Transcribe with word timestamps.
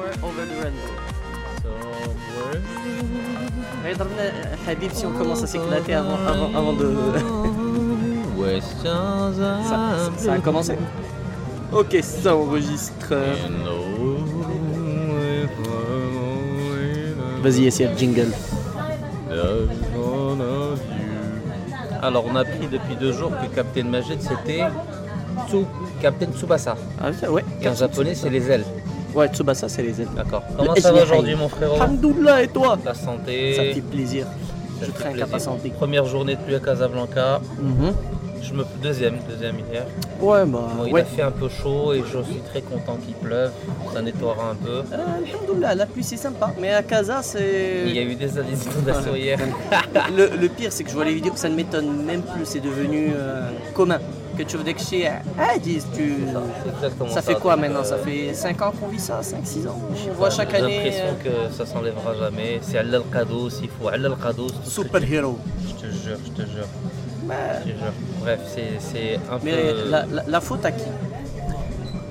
Somewhere 0.00 0.16
over 0.24 0.46
the 0.46 0.56
rainbow. 0.62 0.92
Somewhere. 1.62 2.62
Habib, 4.66 4.92
si 4.92 5.04
on 5.04 5.12
commence 5.12 5.42
à 5.42 5.46
s'éclater 5.46 5.92
avant, 5.94 6.16
avant, 6.26 6.54
avant 6.56 6.72
de. 6.72 6.94
Ça, 8.82 9.30
ça 10.16 10.32
a 10.32 10.38
commencé 10.38 10.76
Ok, 11.72 11.98
ça 12.02 12.34
enregistre. 12.34 13.14
Vas-y, 17.42 17.66
essaye 17.66 17.88
le 17.88 17.96
jingle. 17.98 18.32
Alors 22.02 22.24
on 22.26 22.36
a 22.36 22.40
appris 22.40 22.68
depuis 22.72 22.96
deux 22.96 23.12
jours 23.12 23.30
que 23.30 23.54
Captain 23.54 23.84
Majid 23.84 24.20
c'était 24.22 24.62
Tsu, 25.48 25.66
Captain 26.00 26.32
Tsubasa. 26.32 26.74
Ah, 26.98 27.10
ouais. 27.30 27.44
Et 27.60 27.68
en 27.68 27.74
japonais 27.74 28.14
c'est 28.14 28.30
les 28.30 28.50
ailes. 28.50 28.64
Ouais, 29.14 29.28
Tsubasa, 29.28 29.68
c'est 29.68 29.82
les 29.82 30.00
ailes. 30.00 30.08
D'accord. 30.14 30.42
Comment 30.56 30.74
Le 30.74 30.80
ça 30.80 30.92
va 30.92 31.02
aujourd'hui 31.02 31.34
mon 31.34 31.48
frérot 31.48 31.76
Alhamdoulilah, 31.76 32.42
et 32.42 32.48
toi 32.48 32.78
La 32.84 32.94
santé. 32.94 33.54
Ça 33.54 33.62
fait 33.74 33.80
plaisir. 33.80 34.26
Ça 34.80 34.86
Je 34.86 34.90
trinque 34.92 35.20
à 35.32 35.38
santé. 35.38 35.70
Première 35.70 36.06
journée 36.06 36.36
de 36.36 36.40
pluie 36.40 36.54
à 36.54 36.60
Casablanca. 36.60 37.40
Mhm. 37.60 37.92
Je 38.42 38.54
me 38.54 38.64
deuxième, 38.82 39.18
deuxième 39.28 39.56
hier. 39.70 39.84
Ouais, 40.18 40.46
bah. 40.46 40.60
Bon, 40.76 40.86
il 40.86 40.92
ouais. 40.94 41.02
a 41.02 41.04
fait 41.04 41.20
un 41.22 41.30
peu 41.30 41.48
chaud 41.50 41.92
et 41.92 42.02
je 42.10 42.22
suis 42.22 42.40
très 42.40 42.62
content 42.62 42.96
qu'il 43.04 43.14
pleuve. 43.14 43.50
Ça 43.92 44.00
nettoiera 44.00 44.50
un 44.52 44.54
peu. 44.54 44.82
Euh, 44.92 45.74
la 45.74 45.86
pluie 45.86 46.02
c'est 46.02 46.16
sympa. 46.16 46.50
Mais 46.58 46.72
à 46.72 46.82
Casa, 46.82 47.20
c'est. 47.22 47.82
Il 47.86 47.94
y 47.94 47.98
a 47.98 48.02
eu 48.02 48.14
des, 48.14 48.26
des 48.28 48.66
inondations 48.66 49.14
hier. 49.14 49.38
Le, 50.16 50.30
le 50.40 50.48
pire, 50.48 50.72
c'est 50.72 50.84
que 50.84 50.90
je 50.90 50.94
vois 50.94 51.04
les 51.04 51.14
vidéos, 51.14 51.32
ça 51.36 51.50
ne 51.50 51.54
m'étonne 51.54 52.02
même 52.04 52.22
plus, 52.22 52.46
c'est 52.46 52.60
devenu 52.60 53.12
euh, 53.14 53.50
commun. 53.74 53.98
Que 54.40 54.46
tu 54.46 54.56
veux 54.56 54.64
des 54.64 54.72
que 54.72 54.80
ah, 55.38 55.58
disent, 55.58 55.86
tu... 55.94 56.14
C'est 56.64 56.70
exactement 56.70 57.10
Ça 57.10 57.20
fait 57.20 57.34
quoi 57.34 57.56
maintenant? 57.56 57.80
Euh, 57.80 57.84
Ça 57.84 57.98
fait 57.98 58.32
5 58.32 58.62
ans 58.62 58.72
qu'on 58.72 58.86
vit 58.88 58.98
ça? 58.98 59.20
5-6 59.20 59.68
ans? 59.68 59.78
J'ai 59.94 60.10
voit 60.12 60.30
chaque 60.30 60.54
année. 60.54 60.76
l'impression 60.82 61.04
euh, 61.26 61.48
que 61.48 61.54
ça 61.54 61.66
s'enlèvera 61.66 62.14
jamais. 62.14 62.58
C'est 62.62 62.78
Allah 62.78 62.98
le 62.98 63.04
cadeau, 63.12 63.50
s'il 63.50 63.68
faut 63.68 63.88
Allah 63.88 64.08
le 64.08 64.16
cadeau. 64.16 64.46
Super 64.64 65.02
hero. 65.12 65.38
Je 65.68 65.74
te 65.74 65.92
jure, 65.92 66.16
je 66.24 66.30
te 66.42 66.48
jure, 66.48 66.64
Mais, 67.26 67.34
je 67.58 67.64
te 67.64 67.68
jure. 67.68 67.92
Bref, 68.22 68.40
c'est 68.54 68.70
c'est 68.78 69.16
un 69.30 69.38
mais 69.42 69.52
peu. 69.74 69.90
la, 69.90 70.06
la- 70.06 70.24
la 70.26 70.40
faute 70.40 70.64
à 70.64 70.72
qui? 70.72 70.84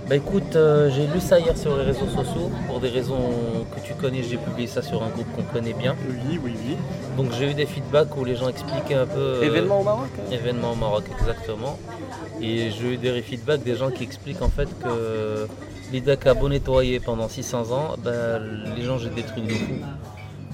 Bah 0.10 0.16
écoute, 0.16 0.56
euh, 0.56 0.90
j'ai 0.90 1.06
lu 1.06 1.20
ça 1.20 1.40
hier 1.40 1.56
sur 1.56 1.78
les 1.78 1.84
réseaux 1.84 2.08
sociaux. 2.08 2.50
Pour 2.66 2.80
des 2.80 2.90
raisons 2.90 3.30
que 3.76 3.80
tu 3.86 3.94
connais, 3.94 4.24
j'ai 4.24 4.38
publié 4.38 4.68
ça 4.68 4.82
sur 4.82 5.04
un 5.04 5.10
groupe 5.10 5.28
qu'on 5.36 5.44
connaît 5.44 5.74
bien. 5.74 5.96
Oui, 6.10 6.40
oui, 6.44 6.54
oui. 6.66 6.78
Donc 7.16 7.32
j'ai 7.38 7.52
eu 7.52 7.54
des 7.54 7.68
feedbacks 7.68 8.18
où 8.18 8.26
les 8.26 8.36
gens 8.36 8.50
expliquaient 8.50 8.96
un 8.96 9.06
peu. 9.06 9.20
euh, 9.20 9.42
Événement 9.44 9.82
au 9.82 9.84
Maroc 9.84 10.08
hein 10.18 10.32
événement 10.32 10.72
au 10.72 10.76
Maroc, 10.76 11.04
exactement. 11.20 11.78
Et 12.42 12.72
j'ai 12.72 12.94
eu 12.94 12.98
des 12.98 13.22
feedbacks 13.22 13.62
des 13.62 13.76
gens 13.76 13.92
qui 13.92 14.04
expliquent 14.04 14.42
en 14.42 14.50
fait 14.50 14.68
que 14.84 15.48
l'IDAC 15.92 16.26
a 16.26 16.34
beau 16.34 16.50
nettoyer 16.50 17.00
pendant 17.00 17.30
600 17.30 17.72
ans, 17.72 17.96
ben, 18.04 18.42
les 18.76 18.82
gens 18.82 18.98
jettent 18.98 19.14
des 19.14 19.22
trucs 19.24 19.46
de 19.46 19.54
fou 19.54 19.74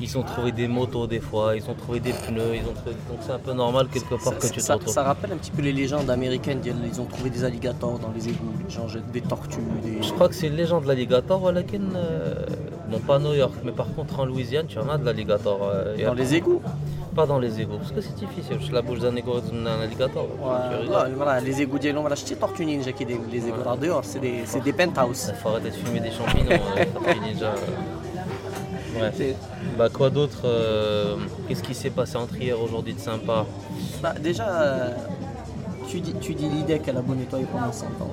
ils 0.01 0.17
ont 0.17 0.23
trouvé 0.23 0.51
des 0.51 0.67
motos 0.67 1.07
des 1.07 1.19
fois, 1.19 1.55
ils 1.55 1.63
ont 1.69 1.73
trouvé 1.73 1.99
des 1.99 2.11
pneus, 2.11 2.55
ils 2.55 2.67
ont 2.67 2.73
trouvé... 2.73 2.95
donc 3.09 3.19
c'est 3.21 3.31
un 3.31 3.39
peu 3.39 3.53
normal 3.53 3.87
quelque 3.87 4.15
part 4.23 4.37
que 4.37 4.47
tu 4.47 4.59
ça, 4.59 4.77
te 4.77 4.89
ça, 4.89 5.03
rappelle 5.03 5.31
un 5.31 5.37
petit 5.37 5.51
peu 5.51 5.61
les 5.61 5.71
légendes 5.71 6.09
américaines, 6.09 6.61
ils 6.65 7.01
ont 7.01 7.05
trouvé 7.05 7.29
des 7.29 7.43
alligators 7.43 7.99
dans 7.99 8.11
les 8.11 8.29
égouts, 8.29 8.53
les 8.67 8.73
gens 8.73 8.87
jettent 8.87 9.11
des 9.11 9.21
tortues. 9.21 9.59
Des... 9.83 10.01
Je 10.01 10.11
crois 10.13 10.27
que 10.27 10.35
c'est 10.35 10.47
une 10.47 10.55
légende 10.55 10.83
de 10.83 10.87
l'alligator, 10.89 11.47
euh, 11.47 11.53
euh... 11.95 12.45
non 12.91 12.99
pas 12.99 13.15
à 13.15 13.19
New 13.19 13.33
York, 13.33 13.53
mais 13.63 13.71
par 13.71 13.93
contre 13.93 14.19
en 14.19 14.25
Louisiane, 14.25 14.67
tu 14.67 14.77
en 14.79 14.89
as 14.89 14.97
de 14.97 15.05
l'alligator. 15.05 15.59
Euh, 15.63 16.05
dans 16.05 16.13
les 16.13 16.35
égouts 16.35 16.61
pas 17.15 17.25
dans 17.25 17.39
les 17.39 17.61
égouts, 17.61 17.77
parce 17.77 17.93
que 17.93 18.01
c'est 18.01 18.15
difficile, 18.15 18.57
parce 18.57 18.71
la 18.71 18.81
bouche 18.81 18.99
d'un 18.99 19.15
égout 19.15 19.39
d'un 19.39 19.81
alligator. 19.81 20.27
Les 21.43 21.61
égouts 21.61 21.79
d'Elon, 21.79 22.01
voilà, 22.01 22.15
je 22.15 22.33
tortue 22.33 22.65
ninja 22.65 22.91
qui 22.91 23.05
des, 23.05 23.17
les 23.31 23.47
égouts 23.47 23.61
ouais. 23.65 23.77
dehors, 23.87 24.03
c'est 24.03 24.19
des, 24.19 24.73
penthouses. 24.73 25.29
Il 25.29 25.35
faut 25.35 25.49
arrêter 25.49 25.69
de 25.69 25.75
fumer 25.75 26.01
des 26.01 26.11
champignons, 26.11 26.49
euh, 26.77 27.13
ninja. 27.25 27.53
Bah 29.77 29.89
quoi 29.89 30.09
d'autre 30.09 30.41
euh, 30.45 31.17
Qu'est-ce 31.47 31.63
qui 31.63 31.75
s'est 31.75 31.89
passé 31.89 32.15
entre 32.15 32.35
hier 32.37 32.59
aujourd'hui 32.61 32.93
de 32.93 32.99
sympa 32.99 33.45
Bah, 34.01 34.13
déjà, 34.21 34.47
euh, 34.47 34.93
tu 35.87 35.99
dis, 36.01 36.13
tu 36.21 36.33
dis 36.33 36.49
l'IDEC 36.49 36.83
elle 36.87 36.97
a 36.97 37.01
beau 37.01 37.15
nettoyer 37.15 37.45
pendant 37.51 37.71
100 37.71 37.85
ans. 37.85 38.11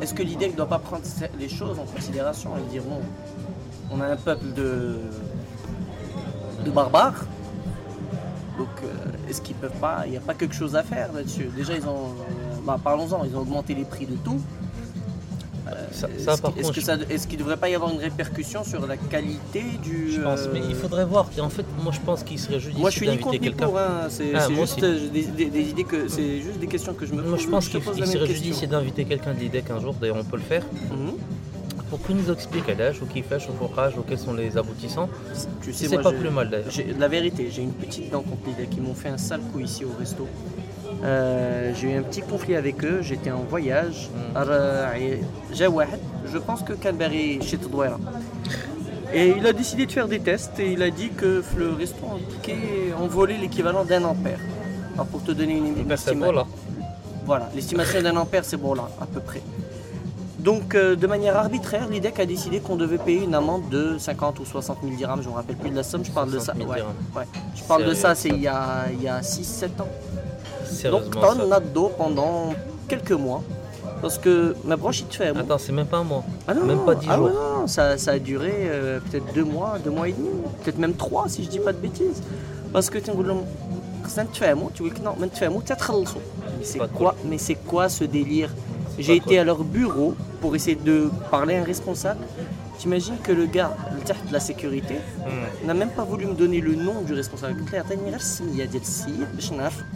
Est-ce 0.00 0.14
que 0.14 0.22
l'IDEC 0.22 0.52
ne 0.52 0.56
doit 0.56 0.68
pas 0.68 0.78
prendre 0.78 1.02
les 1.38 1.48
choses 1.48 1.78
en 1.78 1.84
considération 1.84 2.50
et 2.56 2.70
dire 2.70 2.82
bon, 2.82 3.00
on 3.90 4.00
a 4.00 4.06
un 4.06 4.16
peuple 4.16 4.52
de, 4.54 4.98
de 6.64 6.70
barbares, 6.70 7.24
donc 8.58 8.68
euh, 8.82 8.88
est-ce 9.28 9.40
qu'ils 9.40 9.56
peuvent 9.56 9.78
pas, 9.80 10.02
il 10.06 10.12
n'y 10.12 10.16
a 10.16 10.20
pas 10.20 10.34
quelque 10.34 10.54
chose 10.54 10.76
à 10.76 10.82
faire 10.82 11.12
là-dessus? 11.12 11.50
Déjà, 11.56 11.74
ils 11.74 11.86
ont, 11.86 12.14
bah, 12.64 12.78
parlons-en, 12.82 13.24
ils 13.24 13.36
ont 13.36 13.40
augmenté 13.40 13.74
les 13.74 13.84
prix 13.84 14.06
de 14.06 14.16
tout. 14.16 14.40
Ça, 15.92 16.08
Est-ce 16.08 16.24
par 16.40 16.52
qu'il- 16.52 16.60
est-ce 16.60 16.68
contre, 16.68 16.74
que 16.74 16.80
je- 16.80 16.86
ça- 16.86 16.96
est-ce 17.10 17.26
qu'il 17.26 17.38
ne 17.38 17.42
devrait 17.44 17.56
pas 17.56 17.68
y 17.68 17.74
avoir 17.74 17.92
une 17.92 17.98
répercussion 18.00 18.64
sur 18.64 18.86
la 18.86 18.96
qualité 18.96 19.62
du. 19.82 20.10
je 20.12 20.20
pense, 20.20 20.40
mais 20.52 20.60
euh, 20.60 20.66
il 20.68 20.74
faudrait 20.74 21.04
voir. 21.04 21.28
En 21.40 21.48
fait, 21.48 21.64
moi 21.82 21.92
je 21.92 22.00
pense 22.00 22.22
qu'il 22.22 22.38
serait 22.38 22.60
judicieux 22.60 22.80
moi, 22.80 22.90
je 22.90 22.96
suis 22.96 23.08
ni 23.08 23.18
contre 23.18 23.56
pour. 23.56 23.78
hein. 23.78 24.06
C'est 24.08 24.34
Ah, 24.34 24.44
c'est 24.46 24.54
juste 24.54 24.82
euh, 24.82 25.08
des, 25.12 25.22
des- 25.22 25.46
des 25.50 25.70
idées 25.70 25.84
que 25.84 26.08
c'est 26.08 26.40
juste 26.40 26.58
des 26.58 26.66
questions 26.66 26.94
que 26.94 27.06
je 27.06 27.12
me 27.14 27.20
pose. 27.22 27.30
Moi 27.30 27.38
je 27.38 27.48
pense 27.48 27.68
qu'il 27.68 27.80
il 27.96 28.06
serait 28.06 28.26
judicieux 28.26 28.66
d'inviter 28.66 29.04
quelqu'un 29.04 29.34
de 29.34 29.40
l'IDEC 29.40 29.70
un 29.70 29.80
jour, 29.80 29.94
d'ailleurs 30.00 30.16
on 30.18 30.24
peut 30.24 30.36
le 30.36 30.42
faire, 30.42 30.64
Mhm. 30.90 31.12
pour 31.90 32.02
qu'il 32.04 32.16
nous 32.16 32.30
explique 32.32 32.68
à 32.68 32.74
l'âge, 32.74 33.00
ou 33.02 33.06
qui 33.06 33.22
fait, 33.22 33.36
au 33.36 33.52
forage, 33.66 33.96
ou 33.98 34.02
quels 34.02 34.18
sont 34.18 34.32
les 34.34 34.56
aboutissants. 34.56 35.08
Tu 35.62 35.72
sais, 35.72 35.86
C'est 35.86 35.94
moi, 35.94 36.02
pas 36.02 36.12
plus 36.12 36.30
mal 36.30 36.50
d'ailleurs. 36.50 36.72
La 36.98 37.08
vérité, 37.08 37.48
j'ai 37.52 37.62
une 37.62 37.72
petite 37.72 38.10
dent 38.10 38.22
contre 38.22 38.46
l'idée 38.48 38.68
qui 38.68 38.80
m'ont 38.80 38.94
fait 38.94 39.08
un 39.10 39.18
sale 39.18 39.40
coup 39.52 39.60
ici 39.60 39.84
au 39.84 39.92
resto. 39.98 40.26
Euh, 41.02 41.72
j'ai 41.74 41.92
eu 41.92 41.98
un 41.98 42.02
petit 42.02 42.22
conflit 42.22 42.56
avec 42.56 42.84
eux, 42.84 43.00
j'étais 43.02 43.30
en 43.30 43.42
voyage. 43.42 44.08
Euh, 44.36 45.16
je 45.52 46.38
pense 46.38 46.62
que 46.62 46.72
Canberry 46.72 47.40
chez 47.42 47.58
Todouera. 47.58 47.98
Et 49.12 49.34
il 49.36 49.46
a 49.46 49.52
décidé 49.52 49.86
de 49.86 49.92
faire 49.92 50.08
des 50.08 50.18
tests 50.20 50.58
et 50.58 50.72
il 50.72 50.82
a 50.82 50.90
dit 50.90 51.10
que 51.10 51.42
le 51.56 51.72
restaurant 51.72 52.16
indiqué 52.16 52.56
envolait 52.98 53.38
l'équivalent 53.38 53.84
d'un 53.84 54.04
ampère. 54.04 54.38
Alors 54.94 55.06
pour 55.06 55.22
te 55.22 55.32
donner 55.32 55.56
une 55.56 55.66
idée. 55.66 55.82
Ben 55.82 55.96
voilà, 57.26 57.48
l'estimation 57.54 58.02
d'un 58.02 58.16
ampère 58.16 58.44
c'est 58.44 58.56
bon 58.56 58.74
là, 58.74 58.88
à 59.00 59.06
peu 59.06 59.20
près. 59.20 59.40
Donc 60.44 60.74
euh, 60.74 60.94
de 60.94 61.06
manière 61.06 61.36
arbitraire, 61.36 61.88
l'IDEC 61.88 62.20
a 62.20 62.26
décidé 62.26 62.60
qu'on 62.60 62.76
devait 62.76 62.98
payer 62.98 63.24
une 63.24 63.34
amende 63.34 63.68
de 63.70 63.96
50 63.96 64.40
ou 64.40 64.44
60 64.44 64.78
000 64.82 64.94
dirhams, 64.96 65.22
je 65.22 65.28
ne 65.28 65.32
me 65.32 65.36
rappelle 65.36 65.56
plus 65.56 65.70
de 65.70 65.76
la 65.76 65.82
somme, 65.82 66.04
je 66.04 66.10
parle 66.10 66.30
de 66.30 66.38
ça. 66.38 66.52
Je 67.54 67.62
parle 67.62 67.84
de 67.86 67.94
ça, 67.94 68.14
c'est 68.14 68.28
il 68.28 68.42
y 68.42 68.48
a 68.48 68.86
6-7 69.20 69.80
ans. 69.80 69.88
Donc, 70.90 71.02
t'as 71.10 71.34
un 71.34 71.52
ado 71.52 71.90
pendant 71.96 72.54
quelques 72.88 73.12
mois. 73.12 73.42
Parce 74.00 74.18
que 74.18 74.54
ma 74.64 74.76
branche 74.76 75.02
bronchite 75.02 75.14
ferme. 75.14 75.38
Attends, 75.38 75.56
c'est 75.56 75.72
même 75.72 75.86
pas 75.86 75.98
un 75.98 76.04
mois. 76.04 76.24
Ah 76.46 76.52
non, 76.52 76.64
même 76.64 76.84
pas 76.84 76.94
10 76.94 77.06
ah 77.08 77.16
jours. 77.16 77.30
Non, 77.30 77.66
ça, 77.66 77.94
a 78.06 78.18
duré 78.18 78.52
euh, 78.52 79.00
peut-être 79.00 79.32
2 79.32 79.44
mois, 79.44 79.78
2 79.82 79.90
mois 79.90 80.08
et 80.08 80.12
demi. 80.12 80.28
Peut-être 80.62 80.78
même 80.78 80.94
3 80.94 81.28
si 81.28 81.44
je 81.44 81.48
dis 81.48 81.58
pas 81.58 81.72
de 81.72 81.78
bêtises. 81.78 82.22
Parce 82.72 82.90
que 82.90 82.98
tu 82.98 83.10
veux 83.12 83.24
c'est 86.62 86.92
quoi 86.92 87.14
mais 87.24 87.38
c'est 87.38 87.54
quoi 87.54 87.88
ce 87.88 88.04
délire? 88.04 88.50
J'ai 88.98 89.16
été 89.16 89.38
à 89.38 89.44
leur 89.44 89.64
bureau 89.64 90.14
pour 90.40 90.54
essayer 90.54 90.76
de 90.76 91.08
parler 91.30 91.56
à 91.56 91.62
un 91.62 91.64
responsable 91.64 92.20
T'imagines 92.78 93.18
que 93.18 93.32
le 93.32 93.46
gars, 93.46 93.76
le 93.92 94.00
de 94.00 94.32
la 94.32 94.40
sécurité, 94.40 94.94
mm. 94.94 95.66
n'a 95.66 95.74
même 95.74 95.90
pas 95.90 96.04
voulu 96.04 96.26
me 96.26 96.34
donner 96.34 96.60
le 96.60 96.74
nom 96.74 97.02
du 97.02 97.14
responsable. 97.14 97.62
Il 98.52 98.60
a 98.62 98.66
dit 98.66 98.80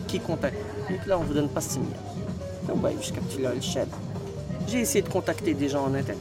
qui 0.07 0.21
contacte. 0.21 0.57
Et 0.91 1.09
là, 1.09 1.19
on 1.19 1.23
ne 1.23 1.27
vous 1.27 1.35
donne 1.35 1.49
pas 1.49 1.61
bah, 2.77 2.91
ce 3.01 3.13
J'ai 4.69 4.81
essayé 4.81 5.03
de 5.03 5.09
contacter 5.09 5.55
des 5.55 5.69
gens 5.69 5.85
en 5.85 5.95
interne. 5.95 6.19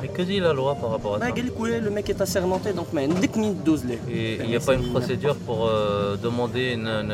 Mais 0.00 0.08
que 0.08 0.22
dit 0.22 0.40
la 0.40 0.52
loi 0.52 0.74
par 0.76 0.90
rapport 0.90 1.16
à 1.16 1.18
ça 1.18 1.26
bah, 1.26 1.34
Le 1.36 1.90
mec 1.90 2.08
est 2.08 2.20
assermenté, 2.20 2.72
donc 2.72 2.86
dès 3.20 3.28
que 3.28 3.38
dose 3.52 3.82
Et 4.10 4.38
il 4.40 4.48
n'y 4.48 4.56
a 4.56 4.60
pas 4.60 4.74
une 4.74 4.90
procédure 4.90 5.36
pour 5.36 5.66
euh, 5.66 6.16
demander 6.16 6.72
une, 6.72 6.86
une 6.86 7.12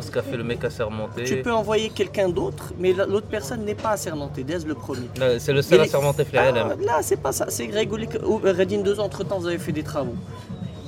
ce 0.00 0.10
qu'a 0.10 0.22
fait 0.22 0.36
le 0.36 0.44
mec 0.44 0.64
assermenté. 0.64 1.24
Tu 1.24 1.42
peux 1.42 1.52
envoyer 1.52 1.90
quelqu'un 1.90 2.28
d'autre, 2.28 2.72
mais 2.78 2.92
l'autre 2.92 3.26
personne 3.28 3.64
n'est 3.64 3.74
pas 3.74 3.90
assermentée. 3.90 4.44
Dez 4.44 4.58
le 4.66 4.74
premier. 4.74 5.08
C'est 5.38 5.52
le 5.52 5.62
seul 5.62 5.80
assermenté, 5.80 6.24
les... 6.32 6.38
ah, 6.38 6.52
Là, 6.52 6.98
c'est 7.02 7.20
pas 7.20 7.32
ça. 7.32 7.46
C'est 7.48 7.66
Grégory 7.66 8.08
Redine 8.44 8.82
2, 8.82 9.00
entre-temps, 9.00 9.38
vous 9.38 9.46
avez 9.46 9.58
fait 9.58 9.72
des 9.72 9.82
travaux. 9.82 10.16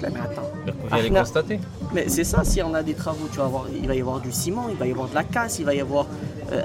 Mais 0.02 0.08
attends. 0.20 0.50
Vous 0.66 0.94
allez 0.94 1.10
constater. 1.10 1.60
Mais 1.94 2.08
c'est 2.08 2.25
ça, 2.25 2.43
si 2.44 2.60
on 2.62 2.75
a 2.75 2.82
des 2.82 2.94
travaux, 2.94 3.28
tu 3.31 3.38
vas 3.38 3.44
avoir, 3.44 3.66
il 3.72 3.87
va 3.87 3.94
y 3.94 4.00
avoir 4.00 4.20
du 4.20 4.32
ciment, 4.32 4.66
il 4.69 4.76
va 4.76 4.87
y 4.87 4.90
avoir 4.90 5.08
de 5.08 5.14
la 5.14 5.25
casse, 5.25 5.58
il 5.58 5.64
va 5.64 5.75
y 5.75 5.81
avoir 5.81 6.06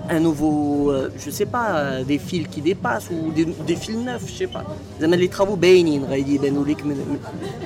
un 0.10 0.20
nouveau, 0.20 0.92
je 1.18 1.30
sais 1.30 1.46
pas, 1.46 2.02
des 2.04 2.18
fils 2.18 2.48
qui 2.48 2.62
dépassent 2.62 3.10
ou 3.12 3.32
des, 3.32 3.76
fils 3.76 3.96
neufs, 3.98 4.28
je 4.28 4.34
sais 4.34 4.48
pas. 4.48 4.64
Les 5.00 5.30
travaux, 5.30 5.56
ben, 5.56 5.76
des 5.86 6.00
travaux, 6.00 6.16
ben, 6.16 6.18
il 6.18 6.34
y 6.34 6.38
a 6.38 6.42
des 6.42 6.50
travaux, 6.50 6.66
ben, 6.66 6.86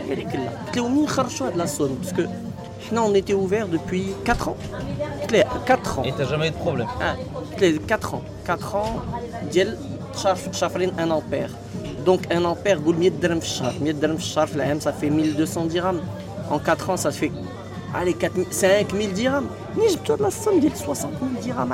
il 0.08 0.10
y 0.10 0.12
a 0.12 0.16
des 0.16 0.26
travaux, 0.26 0.60
ben, 0.88 1.08
il 2.18 2.24
y 2.26 2.51
Nous, 2.93 3.03
on 3.03 3.15
était 3.15 3.35
ouvert 3.35 3.67
depuis 3.69 4.07
4 4.25 4.49
ans. 4.49 4.57
4 5.67 5.99
ans. 5.99 6.05
Et 6.05 6.13
t'as 6.13 6.25
jamais 6.25 6.49
eu 6.49 6.51
de 6.51 6.57
problème 6.57 6.87
Ah, 7.01 7.17
4 7.89 8.15
ans. 8.15 8.23
4 8.45 8.75
ans, 8.77 9.03
ديال 9.51 9.77
شهر 10.23 10.37
شهرين 10.53 10.93
1 10.99 11.11
ampère. 11.11 11.51
Donc 12.05 12.21
1 12.31 12.45
ampère, 12.45 12.81
boule 12.81 12.97
100 13.03 13.21
درهم 13.21 13.41
في 13.41 13.47
الشهر. 13.47 13.73
100 13.81 13.93
درهم 14.01 14.17
في 14.17 14.23
الشهر 14.23 14.47
في 14.47 14.57
العام, 14.57 14.81
ça 14.81 14.93
fait 14.93 15.11
1200 15.11 15.67
dirhams. 15.67 16.01
En 16.51 16.59
4 16.59 16.91
ans, 16.91 16.97
ça 16.97 17.11
fait 17.11 17.33
allez, 17.94 18.16
5000 18.50 19.14
dirhams. 19.14 19.48
J'ai 19.76 19.98
la 20.20 20.32
somme 20.32 20.62
60 20.62 21.12
000 21.20 21.32
dirhams 21.42 21.74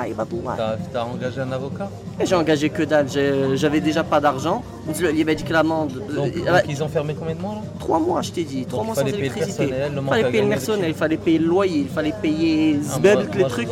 T'as 0.92 1.02
engagé 1.02 1.40
un 1.40 1.52
avocat? 1.52 1.90
J'ai 2.24 2.34
engagé 2.34 2.70
que 2.70 2.82
dalle, 2.82 3.06
j'avais 3.54 3.80
déjà 3.80 4.04
pas 4.04 4.20
d'argent. 4.20 4.62
Il 4.88 5.24
m'a 5.24 5.34
dit 5.34 5.44
que 5.44 5.52
l'amende. 5.52 6.02
Euh, 6.16 6.60
ils 6.68 6.82
ont 6.82 6.88
fermé 6.88 7.14
combien 7.18 7.34
de 7.34 7.40
mois 7.40 7.54
là? 7.54 7.60
Trois 7.78 7.98
mois, 7.98 8.22
je 8.22 8.30
t'ai 8.32 8.44
dit. 8.44 8.64
Trois 8.66 8.84
mois 8.84 8.94
sans 8.94 9.06
électricité. 9.06 9.70
Il 9.70 10.08
fallait 10.08 10.30
payer 10.30 10.42
le 10.42 10.48
personnel, 10.48 10.88
il 10.90 10.94
fallait 10.94 11.16
payer 11.16 11.38
le 11.38 11.46
loyer, 11.46 11.80
il 11.80 11.88
fallait 11.88 12.14
payer 12.22 12.80
Zbel, 12.82 13.28
les 13.34 13.44
trucs. 13.44 13.68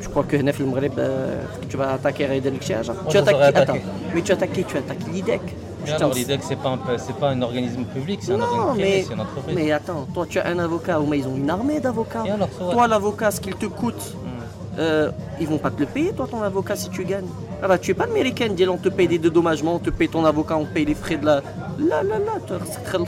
Je 0.00 0.08
crois 0.08 0.24
que 0.24 0.36
Nef 0.36 0.58
le 0.58 0.66
euh, 0.98 1.42
tu 1.68 1.76
vas 1.76 1.94
attaquer 1.94 2.26
Redel 2.26 2.54
hein. 2.54 2.94
Tu 3.08 3.16
attaques 3.16 3.72
qui? 3.72 3.80
Mais 4.14 4.22
tu 4.22 4.32
attaques 4.32 4.52
Tu 4.52 4.76
attaques 4.76 5.06
l'IDEC. 5.12 5.40
Putain, 5.84 5.96
alors 5.96 6.14
pas, 6.56 6.70
un, 6.70 6.78
peu- 6.78 6.98
c'est 6.98 7.16
pas 7.16 7.30
un 7.30 7.42
organisme 7.42 7.84
public, 7.84 8.20
c'est 8.22 8.32
un 8.32 8.40
organisme 8.40 8.68
privé, 8.72 8.84
mais, 8.88 9.02
c'est 9.06 9.14
une 9.14 9.20
entreprise. 9.20 9.54
mais 9.56 9.72
attends, 9.72 10.06
toi 10.12 10.26
tu 10.28 10.38
as 10.38 10.46
un 10.46 10.58
avocat, 10.58 11.00
ou 11.00 11.06
mais 11.06 11.18
ils 11.18 11.26
ont 11.28 11.36
une 11.36 11.50
armée 11.50 11.80
d'avocats. 11.80 12.24
Toi 12.72 12.86
l'avocat, 12.88 13.30
ce 13.30 13.40
qu'il 13.40 13.54
te 13.56 13.66
coûte, 13.66 14.14
Hmm. 14.14 14.78
euh, 14.80 15.10
ils 15.40 15.46
vont 15.46 15.58
pas 15.58 15.70
te 15.70 15.80
le 15.80 15.86
payer, 15.86 16.12
toi 16.12 16.26
ton 16.30 16.42
avocat, 16.42 16.76
si 16.76 16.88
tu 16.90 17.04
gagnes. 17.04 17.26
Ah 17.62 17.68
bah 17.68 17.78
tu 17.78 17.90
es 17.92 17.94
pas 17.94 18.04
américaine, 18.04 18.54
dis 18.54 18.66
on 18.68 18.76
te 18.76 18.88
paye 18.88 19.08
des 19.08 19.18
dédommagements, 19.18 19.76
on 19.76 19.78
te 19.78 19.90
paye 19.90 20.08
ton 20.08 20.24
avocat, 20.24 20.56
on 20.56 20.64
paye 20.66 20.84
les 20.84 20.94
frais 20.94 21.16
de 21.16 21.26
la. 21.26 21.34
Là, 21.78 22.02
là, 22.02 22.18
là, 22.18 22.32
toi, 22.46 22.58
c'est 22.70 22.82
très- 22.84 22.98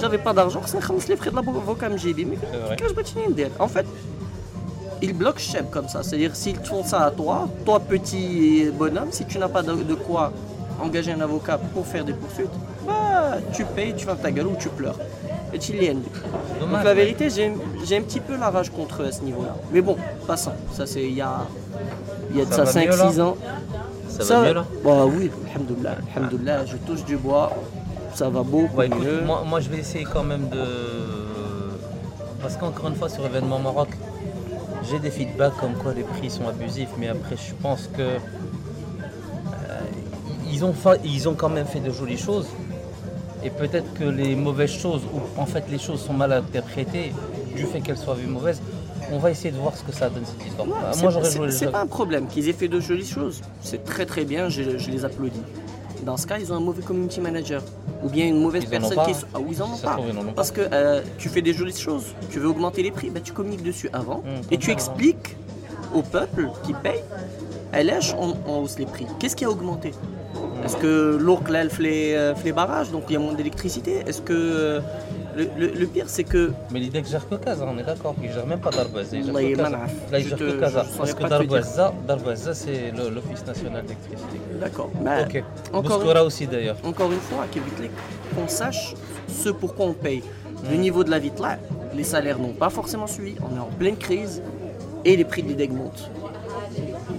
j'avais 0.00 0.18
pas 0.18 0.32
d'argent, 0.32 0.60
c'est 0.66 0.80
les 1.08 1.16
frais 1.16 1.30
de 1.30 1.36
l'avocat, 1.36 1.88
dit, 2.14 2.24
mais 2.24 2.36
que 2.76 2.88
je 2.88 2.94
En 3.58 3.68
fait, 3.68 3.86
ils 5.02 5.12
bloquent 5.12 5.38
Cheb 5.38 5.66
comme 5.70 5.88
ça, 5.88 6.02
c'est-à-dire 6.02 6.34
s'ils 6.34 6.56
font 6.56 6.82
ça 6.84 7.04
à 7.06 7.10
toi, 7.10 7.48
toi 7.64 7.80
petit 7.80 8.70
bonhomme, 8.72 9.08
si 9.10 9.24
tu 9.26 9.38
n'as 9.38 9.48
pas 9.48 9.62
de, 9.62 9.72
de 9.74 9.94
quoi 9.94 10.32
engager 10.82 11.12
un 11.12 11.20
avocat 11.20 11.58
pour 11.58 11.86
faire 11.86 12.04
des 12.04 12.12
poursuites, 12.12 12.50
bah 12.86 13.36
tu 13.52 13.64
payes, 13.64 13.94
tu 13.94 14.06
vas 14.06 14.14
ta 14.14 14.30
gueule 14.30 14.46
ou 14.46 14.56
tu 14.58 14.68
pleures. 14.68 14.98
Et 15.52 15.58
tu 15.58 15.72
l'y 15.72 15.88
Donc 15.88 16.82
la 16.84 16.94
vérité, 16.94 17.30
j'ai 17.30 17.52
j'ai 17.84 17.96
un 17.96 18.02
petit 18.02 18.20
peu 18.20 18.36
la 18.36 18.50
rage 18.50 18.70
contre 18.70 19.02
eux 19.02 19.06
à 19.06 19.12
ce 19.12 19.22
niveau-là. 19.22 19.56
Mais 19.72 19.80
bon, 19.80 19.96
passons. 20.26 20.52
Ça 20.72 20.86
c'est 20.86 21.02
il 21.04 21.14
y 21.14 21.20
a, 21.20 21.46
il 22.30 22.38
y 22.38 22.40
a 22.40 22.44
de 22.44 22.52
Ça 22.52 22.66
ça, 22.66 22.80
va 22.80 22.86
mieux, 22.86 22.92
5-6 22.92 23.16
là 23.18 23.24
ans. 23.24 23.36
Ça, 24.08 24.40
va 24.40 24.46
mieux 24.46 24.54
là 24.54 24.64
Bah 24.84 25.04
oui, 25.06 25.30
alhamdoulilah, 25.52 25.96
alhamdoulilah, 26.16 26.66
je 26.66 26.76
touche 26.78 27.04
du 27.04 27.16
bois, 27.16 27.52
ça 28.14 28.28
va 28.28 28.42
beaucoup 28.42 28.76
Ouais, 28.76 28.86
écoute, 28.86 29.04
mieux. 29.04 29.20
moi, 29.22 29.42
moi, 29.46 29.60
je 29.60 29.68
vais 29.68 29.78
essayer 29.78 30.04
quand 30.04 30.24
même 30.24 30.48
de. 30.48 30.64
Parce 32.40 32.56
qu'encore 32.56 32.88
une 32.88 32.96
fois, 32.96 33.08
sur 33.08 33.24
événement 33.24 33.58
Maroc, 33.58 33.88
j'ai 34.90 34.98
des 34.98 35.10
feedbacks 35.10 35.56
comme 35.60 35.74
quoi 35.74 35.94
les 35.94 36.02
prix 36.02 36.30
sont 36.30 36.46
abusifs, 36.48 36.90
mais 36.98 37.08
après, 37.08 37.36
je 37.36 37.54
pense 37.62 37.88
que. 37.96 38.18
Ils, 40.54 40.64
ont 40.64 40.72
fa- 40.72 40.96
ils 41.04 41.28
ont 41.28 41.34
quand 41.34 41.48
même 41.48 41.66
fait 41.66 41.80
de 41.80 41.90
jolies 41.90 42.18
choses. 42.18 42.46
Et 43.42 43.50
peut-être 43.50 43.92
que 43.94 44.04
les 44.04 44.34
mauvaises 44.36 44.70
choses, 44.70 45.02
ou 45.14 45.18
en 45.40 45.46
fait 45.46 45.64
les 45.70 45.78
choses 45.78 46.00
sont 46.00 46.14
mal 46.14 46.32
interprétées, 46.32 47.12
du 47.54 47.64
fait 47.64 47.80
qu'elles 47.80 47.98
soient 47.98 48.14
vues 48.14 48.26
mauvaises, 48.26 48.60
on 49.12 49.18
va 49.18 49.30
essayer 49.30 49.50
de 49.50 49.58
voir 49.58 49.76
ce 49.76 49.82
que 49.82 49.92
ça 49.92 50.08
donne 50.08 50.24
cette 50.24 50.46
histoire. 50.46 50.66
Moi, 50.66 51.10
j'aurais 51.10 51.30
joué 51.30 51.50
C'est 51.50 51.66
pas 51.70 51.82
un 51.82 51.86
problème 51.86 52.26
qu'ils 52.26 52.48
aient 52.48 52.54
fait 52.54 52.68
de 52.68 52.80
jolies 52.80 53.06
choses. 53.06 53.42
C'est 53.60 53.84
très 53.84 54.06
très 54.06 54.24
bien, 54.24 54.48
je, 54.48 54.78
je 54.78 54.90
les 54.90 55.04
applaudis. 55.04 55.42
Dans 56.06 56.16
ce 56.16 56.26
cas, 56.26 56.38
ils 56.38 56.52
ont 56.52 56.56
un 56.56 56.60
mauvais 56.60 56.82
community 56.82 57.20
manager. 57.20 57.62
Ou 58.02 58.08
bien 58.08 58.26
une 58.26 58.40
mauvaise 58.40 58.62
Ils 58.64 58.68
personne 58.70 58.98
qui. 59.06 59.12
Ah, 59.34 59.40
ou 59.40 59.46
ils 59.50 59.62
en 59.62 59.66
ont 59.72 59.76
Ça 59.76 59.88
pas. 59.88 59.92
trouve, 59.94 60.06
ils 60.10 60.16
en 60.18 60.22
ont 60.22 60.24
pas. 60.26 60.32
Parce 60.36 60.50
que 60.50 60.62
euh, 60.72 61.02
tu 61.18 61.28
fais 61.28 61.42
des 61.42 61.52
jolies 61.52 61.76
choses, 61.76 62.06
tu 62.30 62.38
veux 62.40 62.48
augmenter 62.48 62.82
les 62.82 62.90
prix, 62.90 63.10
bah, 63.10 63.20
tu 63.22 63.32
communiques 63.32 63.62
dessus 63.62 63.90
avant 63.92 64.18
Hum, 64.26 64.40
et 64.50 64.56
tu 64.58 64.70
expliques 64.70 65.36
au 65.94 66.02
peuple 66.02 66.48
qui 66.64 66.72
paye, 66.74 67.02
elle 67.72 67.86
lèche, 67.86 68.14
on, 68.18 68.34
on 68.46 68.58
hausse 68.62 68.78
les 68.78 68.86
prix. 68.86 69.06
Qu'est-ce 69.18 69.36
qui 69.36 69.44
a 69.44 69.50
augmenté? 69.50 69.92
Est-ce 70.64 70.76
que 70.76 71.18
l'eau 71.20 71.38
elle 71.54 71.70
fait 71.70 72.16
euh, 72.16 72.32
les 72.44 72.52
barrages, 72.52 72.90
donc 72.90 73.04
il 73.08 73.12
y 73.12 73.16
a 73.16 73.18
moins 73.18 73.34
d'électricité? 73.34 74.02
Est-ce 74.06 74.22
que 74.22 74.32
euh, 74.32 74.80
le, 75.36 75.86
pire 75.86 76.06
c'est 76.08 76.24
que. 76.24 76.52
Mais 76.70 76.80
l'idée 76.80 77.02
que 77.02 77.08
gère 77.08 77.28
que 77.28 77.34
Gaza, 77.34 77.66
on 77.68 77.78
est 77.78 77.82
d'accord, 77.82 78.14
il 78.22 78.30
ne 78.30 78.34
gère 78.34 78.46
même 78.46 78.60
pas 78.60 78.70
Darbouazza. 78.70 79.16
Il 79.16 79.24
gère 79.24 79.34
que 79.34 79.56
Gaza. 79.56 79.70
Là, 80.10 80.18
il 80.18 80.34
que 80.34 80.60
Gaza. 80.60 80.86
Parce 80.96 81.14
que 81.14 82.54
c'est 82.54 82.92
l'Office 82.92 83.46
national 83.46 83.82
d'électricité. 83.82 84.40
D'accord. 84.60 84.90
Ok. 85.26 85.44
Encore, 85.72 86.24
aussi 86.24 86.46
d'ailleurs. 86.46 86.76
Encore 86.82 87.12
une 87.12 87.20
fois, 87.20 87.44
à 87.44 88.34
qu'on 88.34 88.48
sache 88.48 88.94
ce 89.28 89.50
pourquoi 89.50 89.86
on 89.86 89.92
paye. 89.92 90.22
Le 90.70 90.76
niveau 90.76 91.04
de 91.04 91.10
la 91.10 91.18
vie 91.18 91.32
là, 91.38 91.58
les 91.94 92.04
salaires 92.04 92.38
n'ont 92.38 92.54
pas 92.54 92.70
forcément 92.70 93.06
suivi, 93.06 93.34
on 93.40 93.54
est 93.54 93.60
en 93.60 93.68
pleine 93.78 93.96
crise 93.96 94.42
et 95.04 95.14
les 95.14 95.24
prix 95.24 95.42
de 95.42 95.48
l'IDEG 95.48 95.72
montent. 95.72 96.10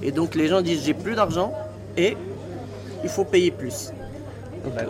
Et 0.02 0.12
donc 0.12 0.34
les 0.34 0.48
gens 0.48 0.62
disent 0.62 0.84
j'ai 0.84 0.96
plus 0.96 1.14
d'argent 1.14 1.54
et 1.96 2.18
il 3.06 3.10
faut 3.10 3.24
payer 3.24 3.52
plus. 3.52 3.92
Euh, 4.66 4.82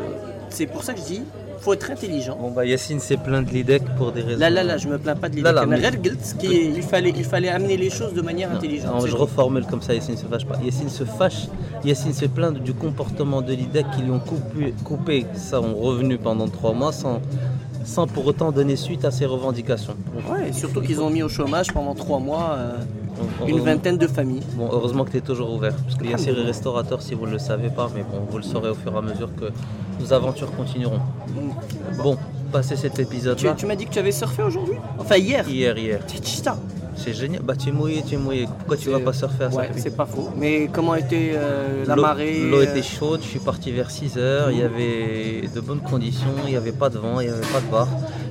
c'est 0.50 0.67
pour 0.67 0.83
ça 0.83 0.94
que 0.94 1.00
je 1.00 1.06
dis, 1.06 1.21
il 1.57 1.63
faut 1.63 1.73
être 1.73 1.91
intelligent. 1.91 2.38
Bon 2.39 2.50
bah 2.50 2.63
s'est 2.77 3.17
plaint 3.17 3.45
de 3.45 3.51
l'IDEC 3.51 3.83
pour 3.97 4.13
des 4.13 4.21
raisons. 4.21 4.39
Là 4.39 4.50
là 4.50 4.63
là, 4.63 4.77
je 4.77 4.88
me 4.88 4.97
plains 4.97 5.17
pas 5.17 5.27
de 5.27 5.35
l'IDEC. 5.35 5.53
Mais... 6.41 6.65
il 6.75 6.81
fallait 6.81 7.12
fallait 7.23 7.50
amener 7.50 7.75
les 7.75 7.89
choses 7.89 8.13
de 8.13 8.21
manière 8.21 8.51
intelligente. 8.51 9.06
Je 9.06 9.15
reformule 9.15 9.65
comme 9.65 9.81
ça, 9.81 9.94
Yacine 9.94 10.17
se 10.17 10.25
fâche 10.25 10.45
pas. 10.45 10.57
Yacine 10.63 10.89
se 10.89 11.03
fâche, 11.03 11.47
Yacine 11.83 12.13
se 12.13 12.25
plaint 12.25 12.57
du 12.57 12.73
comportement 12.73 13.41
de 13.41 13.53
l'IDEC 13.53 13.85
qui 13.95 14.01
lui 14.03 14.12
ont 14.12 14.19
coupé, 14.19 14.73
coupé 14.85 15.25
ça 15.35 15.59
revenu 15.59 16.17
pendant 16.17 16.47
trois 16.47 16.73
mois 16.73 16.94
sans 16.94 18.07
pour 18.07 18.25
autant 18.25 18.51
donner 18.51 18.77
suite 18.77 19.03
à 19.06 19.12
ses 19.12 19.25
revendications. 19.25 19.95
Ouais, 20.31 20.53
surtout 20.53 20.81
qu'ils 20.81 21.01
ont 21.01 21.09
mis 21.09 21.21
au 21.21 21.29
chômage 21.29 21.71
pendant 21.73 21.94
trois 21.94 22.19
mois. 22.19 22.56
Euh, 22.57 22.77
une 23.47 23.59
vingtaine 23.59 23.97
de 23.97 24.07
familles. 24.07 24.44
Bon, 24.53 24.69
heureusement 24.71 25.06
que 25.06 25.12
tu 25.12 25.17
es 25.17 25.21
toujours 25.21 25.53
ouvert, 25.53 25.73
parce 25.73 25.97
qu'il 25.97 26.09
y 26.09 26.13
a 26.13 26.17
série 26.17 26.44
restaurateur 26.44 27.01
si 27.01 27.13
vous 27.13 27.25
ne 27.25 27.31
le 27.31 27.39
savez 27.39 27.69
pas, 27.69 27.89
mais 27.95 28.03
bon, 28.03 28.25
vous 28.29 28.38
le 28.38 28.43
saurez 28.43 28.69
au 28.69 28.75
fur 28.75 28.93
et 28.93 28.98
à 28.98 29.01
mesure 29.01 29.29
que 29.36 29.45
nos 30.00 30.13
aventures 30.13 30.51
continueront. 30.55 31.00
Bon, 32.03 32.17
passé 32.51 32.75
cet 32.75 32.95
Tu, 32.95 33.01
épisode-là, 33.01 33.53
tu 33.57 33.65
m'as 33.65 33.75
dit 33.75 33.86
que 33.86 33.91
tu 33.91 34.00
avais 34.00 34.12
surfé 34.12 34.43
aujourd'hui? 34.43 34.75
Enfin 35.00 35.17
hier. 35.17 35.48
hier, 35.48 35.77
hier, 35.77 36.00
c'est 36.95 37.13
génial. 37.13 37.41
Bah, 37.43 37.55
tu 37.55 37.69
es 37.69 37.72
mouillé, 37.72 38.01
tu 38.07 38.15
es 38.15 38.17
mouillé. 38.17 38.45
Pourquoi 38.45 38.77
tu 38.77 38.89
vas 38.89 39.00
pas 39.00 39.13
surfer 39.13 39.45
à 39.45 39.50
Ouais, 39.50 39.67
ça 39.67 39.74
c'est 39.77 39.95
pas 39.95 40.05
faux. 40.05 40.29
Mais 40.38 40.69
comment 40.72 40.95
était 40.95 41.34
euh, 41.34 41.86
la 41.86 41.95
marée 41.95 42.41
L'eau 42.50 42.60
euh, 42.60 42.63
était 42.63 42.81
chaude, 42.81 43.22
je 43.22 43.27
suis 43.27 43.39
parti 43.39 43.72
vers 43.72 43.91
6 43.91 44.17
heures, 44.17 44.51
il 44.51 44.60
y 44.60 44.63
avait 44.63 45.48
de 45.53 45.60
bonnes 45.60 45.81
conditions, 45.81 46.34
il 46.45 46.51
n'y 46.51 46.55
avait 46.55 46.72
pas 46.72 46.89
de 46.89 46.98
vent, 46.98 47.19
il 47.19 47.27
n'y 47.27 47.34
avait 47.34 47.41
pas 47.41 47.60
de 47.60 47.72
bar. 47.72 47.88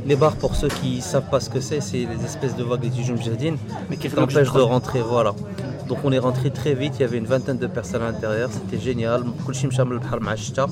Les 0.10 0.16
bars, 0.16 0.36
pour 0.44 0.54
ceux 0.56 0.68
qui 0.80 0.92
ne 0.98 1.02
savent 1.02 1.30
pas 1.34 1.40
ce 1.46 1.50
que 1.54 1.60
c'est, 1.68 1.82
c'est 1.90 2.04
les 2.14 2.22
espèces 2.30 2.56
de 2.56 2.64
vagues 2.64 2.82
des 2.82 2.90
Tijum 2.90 3.18
Jardine 3.22 3.58
Mais 3.90 3.98
qui 3.98 4.08
qui 4.10 4.16
t'empêchent 4.16 4.54
de 4.54 4.66
rentrer, 4.76 5.02
voilà. 5.02 5.34
Donc 5.90 6.00
on 6.04 6.12
est 6.12 6.20
rentré 6.28 6.48
très 6.52 6.74
vite, 6.82 6.94
il 6.98 7.02
y 7.02 7.06
avait 7.10 7.18
une 7.18 7.26
vingtaine 7.36 7.58
de 7.58 7.68
personnes 7.68 8.04
à 8.08 8.12
l'intérieur, 8.12 8.50
c'était 8.58 8.82
génial. 8.90 9.24
كلشي 9.48 9.68
مشى 9.68 9.84
من 9.84 9.92
البحر 9.92 10.20
مع 10.20 10.34
الشتا. 10.34 10.70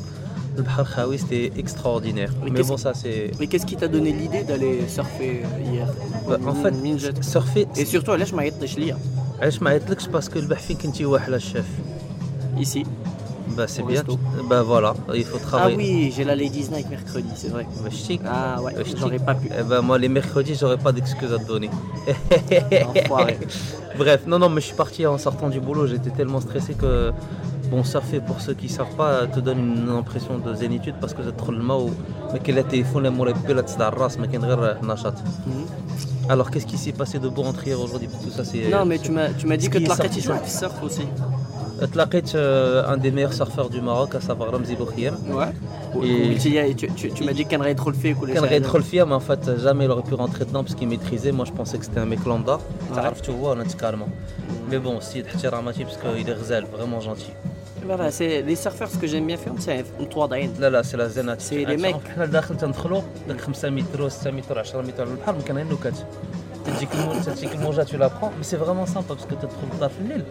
البحر 0.58 0.84
خاوي, 0.84 1.18
c'était 1.18 1.51
extraordinaire. 1.60 2.32
Mais 2.44 2.50
Mais 2.50 2.51
qu'est-ce 2.56 2.68
bon, 2.70 2.75
que- 2.75 2.82
ça 2.82 2.94
c'est... 2.94 3.32
Mais 3.39 3.48
qu'est-ce 3.48 3.66
qui 3.66 3.75
t'a 3.75 3.88
donné 3.88 4.12
l'idée 4.12 4.44
d'aller 4.44 4.75
surfer 4.98 5.34
euh, 5.46 5.72
hier 5.72 5.88
Bah, 6.30 6.38
en 6.51 6.56
fait, 6.63 6.72
Min 6.84 6.98
jet. 6.98 7.18
surfer, 7.24 7.68
Et 7.75 7.86
surtout, 7.86 8.10
علاش 8.10 8.34
ما 8.34 8.42
عيطتش 8.42 8.77
ليا 8.77 8.98
علاش 9.42 9.62
ما 9.62 9.70
عيطلكش 9.70 10.08
باسكو 10.08 10.39
البح 10.39 10.60
فين 10.60 10.77
كنتي 10.77 11.06
واحلة 11.06 11.36
الشيف. 11.36 11.66
Ici. 12.60 12.84
Bah 13.58 13.66
c'est 13.68 13.82
Au 13.82 13.86
bien. 13.86 14.01
resto. 14.01 14.20
Bah 14.50 14.62
voilà, 14.62 14.94
il 15.16 15.24
faut 15.24 15.38
Ah 15.42 15.48
travailler. 15.48 15.75
oui, 15.77 16.13
j'ai 16.16 16.24
la 16.24 16.36
Ladies 16.36 16.68
Night 16.72 16.89
mercredi, 16.89 17.30
c'est 17.36 17.48
vrai. 17.56 17.66
Bah, 17.84 17.89
ch'tik. 17.89 18.22
Ah 18.25 18.62
ouais, 18.62 18.74
Euh, 18.77 18.84
je 18.86 18.96
j'aurais 18.98 19.18
dis- 19.20 19.25
pas 19.30 19.36
pu. 19.36 19.50
Eh 19.60 19.63
ben 19.63 19.82
moi 19.82 19.98
les 19.98 20.10
mercredis 20.10 20.56
j'aurais 20.62 20.77
pas 20.77 20.92
d'excuses 20.92 21.34
à 21.34 21.39
te 21.39 21.48
donner. 21.54 21.70
Enfoiré. 22.96 23.38
Bref, 23.98 24.22
non 24.27 24.38
non 24.39 24.50
mais 24.50 24.62
je 24.62 24.68
suis 24.68 24.75
parti 24.75 25.06
en 25.06 25.18
sortant 25.18 25.50
du 25.50 25.60
boulot, 25.60 25.88
j'étais 25.88 26.12
tellement 26.12 26.42
stressé 26.42 26.74
que 26.74 27.12
bon 27.72 27.84
surfer 27.84 28.20
pour 28.22 28.39
ceux 28.42 28.54
qui 28.54 28.70
savent 28.70 28.96
pas 28.96 29.27
te 29.27 29.39
donne 29.39 29.60
une 29.60 29.89
impression 29.89 30.38
de 30.38 30.54
zénitude 30.54 30.96
parce 31.01 31.13
que 31.13 31.22
تدخل 31.22 31.54
الماء 31.54 31.89
ما 32.34 32.38
كاين 32.38 32.56
لا 32.56 32.62
تليفون 32.62 33.04
لا 33.04 33.10
موبيل 33.10 33.56
لا 33.56 33.62
تصدع 33.62 33.88
الراس 33.88 34.18
ما 34.20 34.25
كاين 34.27 34.46
غير 34.46 34.77
نشاط. 34.84 35.13
Mhm. 35.13 36.30
Alors 36.30 36.51
qu'est-ce 36.51 36.66
qui 36.72 36.77
s'est 36.77 36.92
passé 37.01 37.20
de 37.20 37.30
beau 37.30 37.44
entre 37.51 37.63
hier 37.68 37.80
aujourd'hui 37.86 38.10
Tout 38.24 38.32
ça 38.38 38.44
c'est 38.44 38.70
Non, 38.75 38.84
mais 38.89 39.00
tu 39.06 39.12
m'as 39.16 39.30
tu 39.39 39.48
m'as 39.48 39.58
dit 39.58 39.66
ce 39.66 39.70
que 39.70 39.77
qui 39.77 39.84
tu 39.86 39.89
est 39.89 39.94
l'as 39.94 40.04
sorti, 40.04 40.22
sur 40.22 40.34
ouais. 40.34 40.42
le 40.46 40.50
surf 40.62 40.77
aussi. 40.88 41.06
تلاقيت 41.94 42.30
euh, 42.30 42.94
un 42.94 42.98
des 42.98 43.12
meilleurs 43.12 43.34
surfeurs 43.34 43.70
du 43.70 43.82
Maroc 43.82 44.16
à 44.16 44.22
savoir 44.22 44.51
Ramzi 44.51 44.75
Loukhiem. 44.75 45.16
Ouais. 45.30 45.54
Et- 46.04 46.70
Et 46.72 46.75
tu, 46.75 46.88
tu, 47.00 47.06
tu 47.16 47.24
m'as 47.24 47.34
dit 47.34 47.46
qu'un 47.46 47.74
trop 47.75 47.92
le 47.92 47.96
fait. 47.96 48.13
كان 48.34 48.46
غيدخل 48.46 48.84
فيها 48.84 49.06
mais 49.06 49.13
en 49.13 49.20
fait 49.30 49.44
jamais 49.66 49.86
il 49.86 49.92
aurait 49.92 50.08
pu 50.10 50.13
rentrer 50.16 50.46
dedans 50.46 50.63
parce 50.63 50.75
qu'il 50.75 50.88
maîtrisait 50.88 51.32
moi 51.32 51.46
je 51.46 51.51
pensais 51.51 51.77
que 51.80 51.86
c'était 51.86 52.00
un 52.00 52.06
mec 52.06 52.20
lambda 52.25 52.60
تعرفت 52.96 53.30
هو 53.30 53.54
انا 53.54 53.63
carrément 53.63 54.10
mais 54.72 54.75
bon 54.88 55.00
سيد 55.04 55.25
احتراماتي 55.25 55.86
parce 55.86 55.89
qu'il 55.89 56.27
est 56.27 56.32
غزال 56.32 56.66
vraiment 56.66 57.01
gentil 57.04 57.34
Voilà, 57.89 58.12
c'est 58.20 58.42
les 58.50 58.58
surfeurs, 58.66 58.89
ce 58.96 58.98
que 59.01 59.08
j'aime 59.08 59.27
bien 59.27 59.38
faire, 59.38 59.54
c'est 59.66 60.01
متواضعين. 60.01 60.54
لا 60.60 60.70
لا 60.70 60.82
سي 60.82 60.98
لا 60.98 61.08
زينات 61.08 61.42
سي 61.42 61.66
لي 61.66 61.77
ميك. 61.77 61.96
حنا 62.16 62.25
داخل 62.25 62.58
تندخلوا 62.58 63.01
داك 63.27 63.42
5 63.42 63.70
متر 63.70 64.01
و 64.01 64.10
6 64.10 64.32
متر 64.32 64.60
10 64.60 64.82
متر 64.82 65.01
على 65.04 65.12
البحر 65.12 65.34
ما 65.34 65.42
كان 65.42 65.56
غير 65.58 65.66
نكات 65.66 65.94
تجيك 66.66 66.89
الموجة 66.94 67.20
تجيك 67.30 67.56
الموجة 67.56 67.84
tu 67.86 67.98
la 67.98 68.10
prends 68.10 68.32
mais 68.39 68.44
c'est 68.51 68.58
vraiment 68.66 68.86
sympa 68.86 69.13
parce 69.16 69.25
que 69.25 69.34
tu 69.36 69.42
te 69.42 69.46
trouves 69.46 69.88
في 69.88 70.00
الليل 70.01 70.24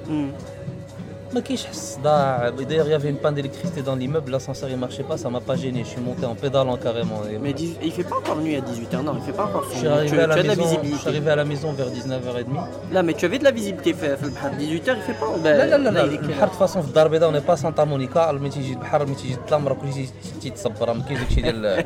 d'ailleurs 2.69 2.87
il 2.89 2.91
y 2.91 2.95
avait 3.01 3.11
une 3.15 3.21
panne 3.25 3.35
d'électricité 3.39 3.81
dans 3.83 3.97
l'immeuble 4.01 4.31
l'ascenseur 4.33 4.69
il 4.75 4.79
marchait 4.87 5.03
pas 5.11 5.17
ça 5.23 5.29
m'a 5.35 5.41
pas 5.41 5.57
gêné 5.63 5.81
je 5.85 5.91
suis 5.95 6.01
monté 6.01 6.25
en 6.33 6.35
pédalant 6.35 6.77
carrément 6.87 7.21
Et 7.33 7.39
Mais 7.45 7.53
dix- 7.61 7.77
il 7.89 7.93
fait 7.97 8.05
pas 8.13 8.17
encore 8.23 8.39
nuit 8.45 8.57
à 8.61 8.63
18h, 8.71 8.97
non, 9.07 9.15
il 9.21 9.25
fait 9.29 9.37
pas 9.41 9.47
encore 9.51 9.65
je 9.69 9.71
son 9.73 9.77
suis 9.79 9.89
nuit. 9.89 9.95
arrivé 9.99 10.17
Tu, 10.17 10.21
à 10.23 10.27
la 10.27 10.35
tu 10.35 10.41
as 10.41 10.43
de 10.43 10.49
la 10.49 10.57
maison 10.57 10.63
je 10.63 10.69
suis 10.69 10.77
visibilité. 10.83 11.09
arrivé 11.13 11.29
à 11.37 11.37
la 11.43 11.47
maison 11.53 11.69
vers 11.81 11.91
19h30 11.99 12.95
Là, 12.95 13.01
mais 13.07 13.15
tu 13.19 13.25
avais 13.29 13.39
de 13.43 13.45
la 13.45 13.55
visibilité 13.59 13.91
fait, 14.01 14.17
fait 14.21 14.27
le 14.31 14.35
bahar. 14.37 14.53
18h, 14.65 14.91
il 15.01 15.05
fait 15.09 15.19
pas. 15.23 15.31
Ben, 15.45 15.57
لا 15.59 15.65
لا 15.71 15.77
لا 15.77 15.91
لا 15.91 16.03
il 16.07 16.15
est 16.15 16.19
quelle 16.19 16.31
البحر 16.31 16.49
de 16.49 16.57
façon 16.67 16.81
في 16.81 16.89
الدار 16.89 17.07
البيضاء 17.07 17.29
اون 17.31 17.39
با 17.41 17.55
سانتا 17.55 17.85
مونيكا 17.85 18.33
ملي 18.33 18.49
تيجي 18.51 18.73
البحر 18.73 19.07
ملي 19.07 19.15
تيجي 19.15 19.37
تلامرا 19.49 19.75
كلشي 19.75 20.07
تيتصبر 20.43 20.89
راه 20.89 20.93
ما 20.93 21.03
كاينش 21.03 21.21
داكشي 21.21 21.41
ديال 21.43 21.85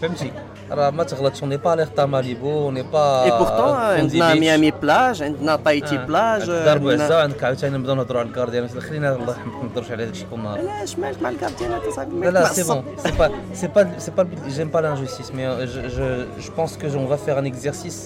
فهمتي 0.00 0.30
راه 0.70 0.90
ما 0.90 1.04
تغلطش 1.04 1.42
اوني 1.42 1.56
با 1.56 1.74
ليغ 1.76 1.86
تا 1.86 2.06
ماليبو 2.06 2.58
اوني 2.66 2.82
با 2.82 3.24
Et 3.26 3.30
pourtant, 3.30 3.74
عندنا 4.00 4.34
ميامي 4.34 4.70
بلاج, 4.70 5.22
عندنا 5.22 5.56
تايتي 5.56 5.96
بلاج. 5.96 6.46
دار 6.46 6.68
عندنا- 6.68 6.74
بوعزه 6.96 7.22
عندك 7.22 7.44
عاوتاني 7.44 7.78
نبداو 7.78 7.94
نهضروا 7.94 8.20
على 8.20 8.28
الكارديان 8.28 8.64
خلينا 8.78 9.16
الله 9.16 9.28
يرحمك 9.32 9.54
ما 9.54 9.62
نهضروش 9.68 9.90
على 9.90 10.06
هادشي 10.06 10.24
كل 10.30 10.40
نهار 10.40 10.58
علاش 10.58 10.98
مالك 10.98 11.22
مع 11.22 11.28
الكارتينات 11.28 11.82
اصاحبي 11.84 12.20
لا 12.20 12.30
لا 12.30 12.48
c'est 12.52 12.66
bon 12.70 12.82
c'est 13.04 13.16
pas 13.20 13.28
c'est 13.60 13.72
pas 13.76 13.84
c'est 14.04 14.14
pas 14.16 14.22
le 14.24 14.28
but. 14.30 14.38
j'aime 14.56 14.70
pas 14.70 14.80
l'injustice 14.80 15.30
mais 15.36 15.46
euh, 15.46 15.66
je, 15.66 15.80
je, 15.96 16.06
je 16.44 16.50
pense 16.50 16.72
que 16.76 16.86
on 16.96 17.06
va 17.06 17.16
faire 17.16 17.36
un 17.38 17.44
exercice 17.44 18.00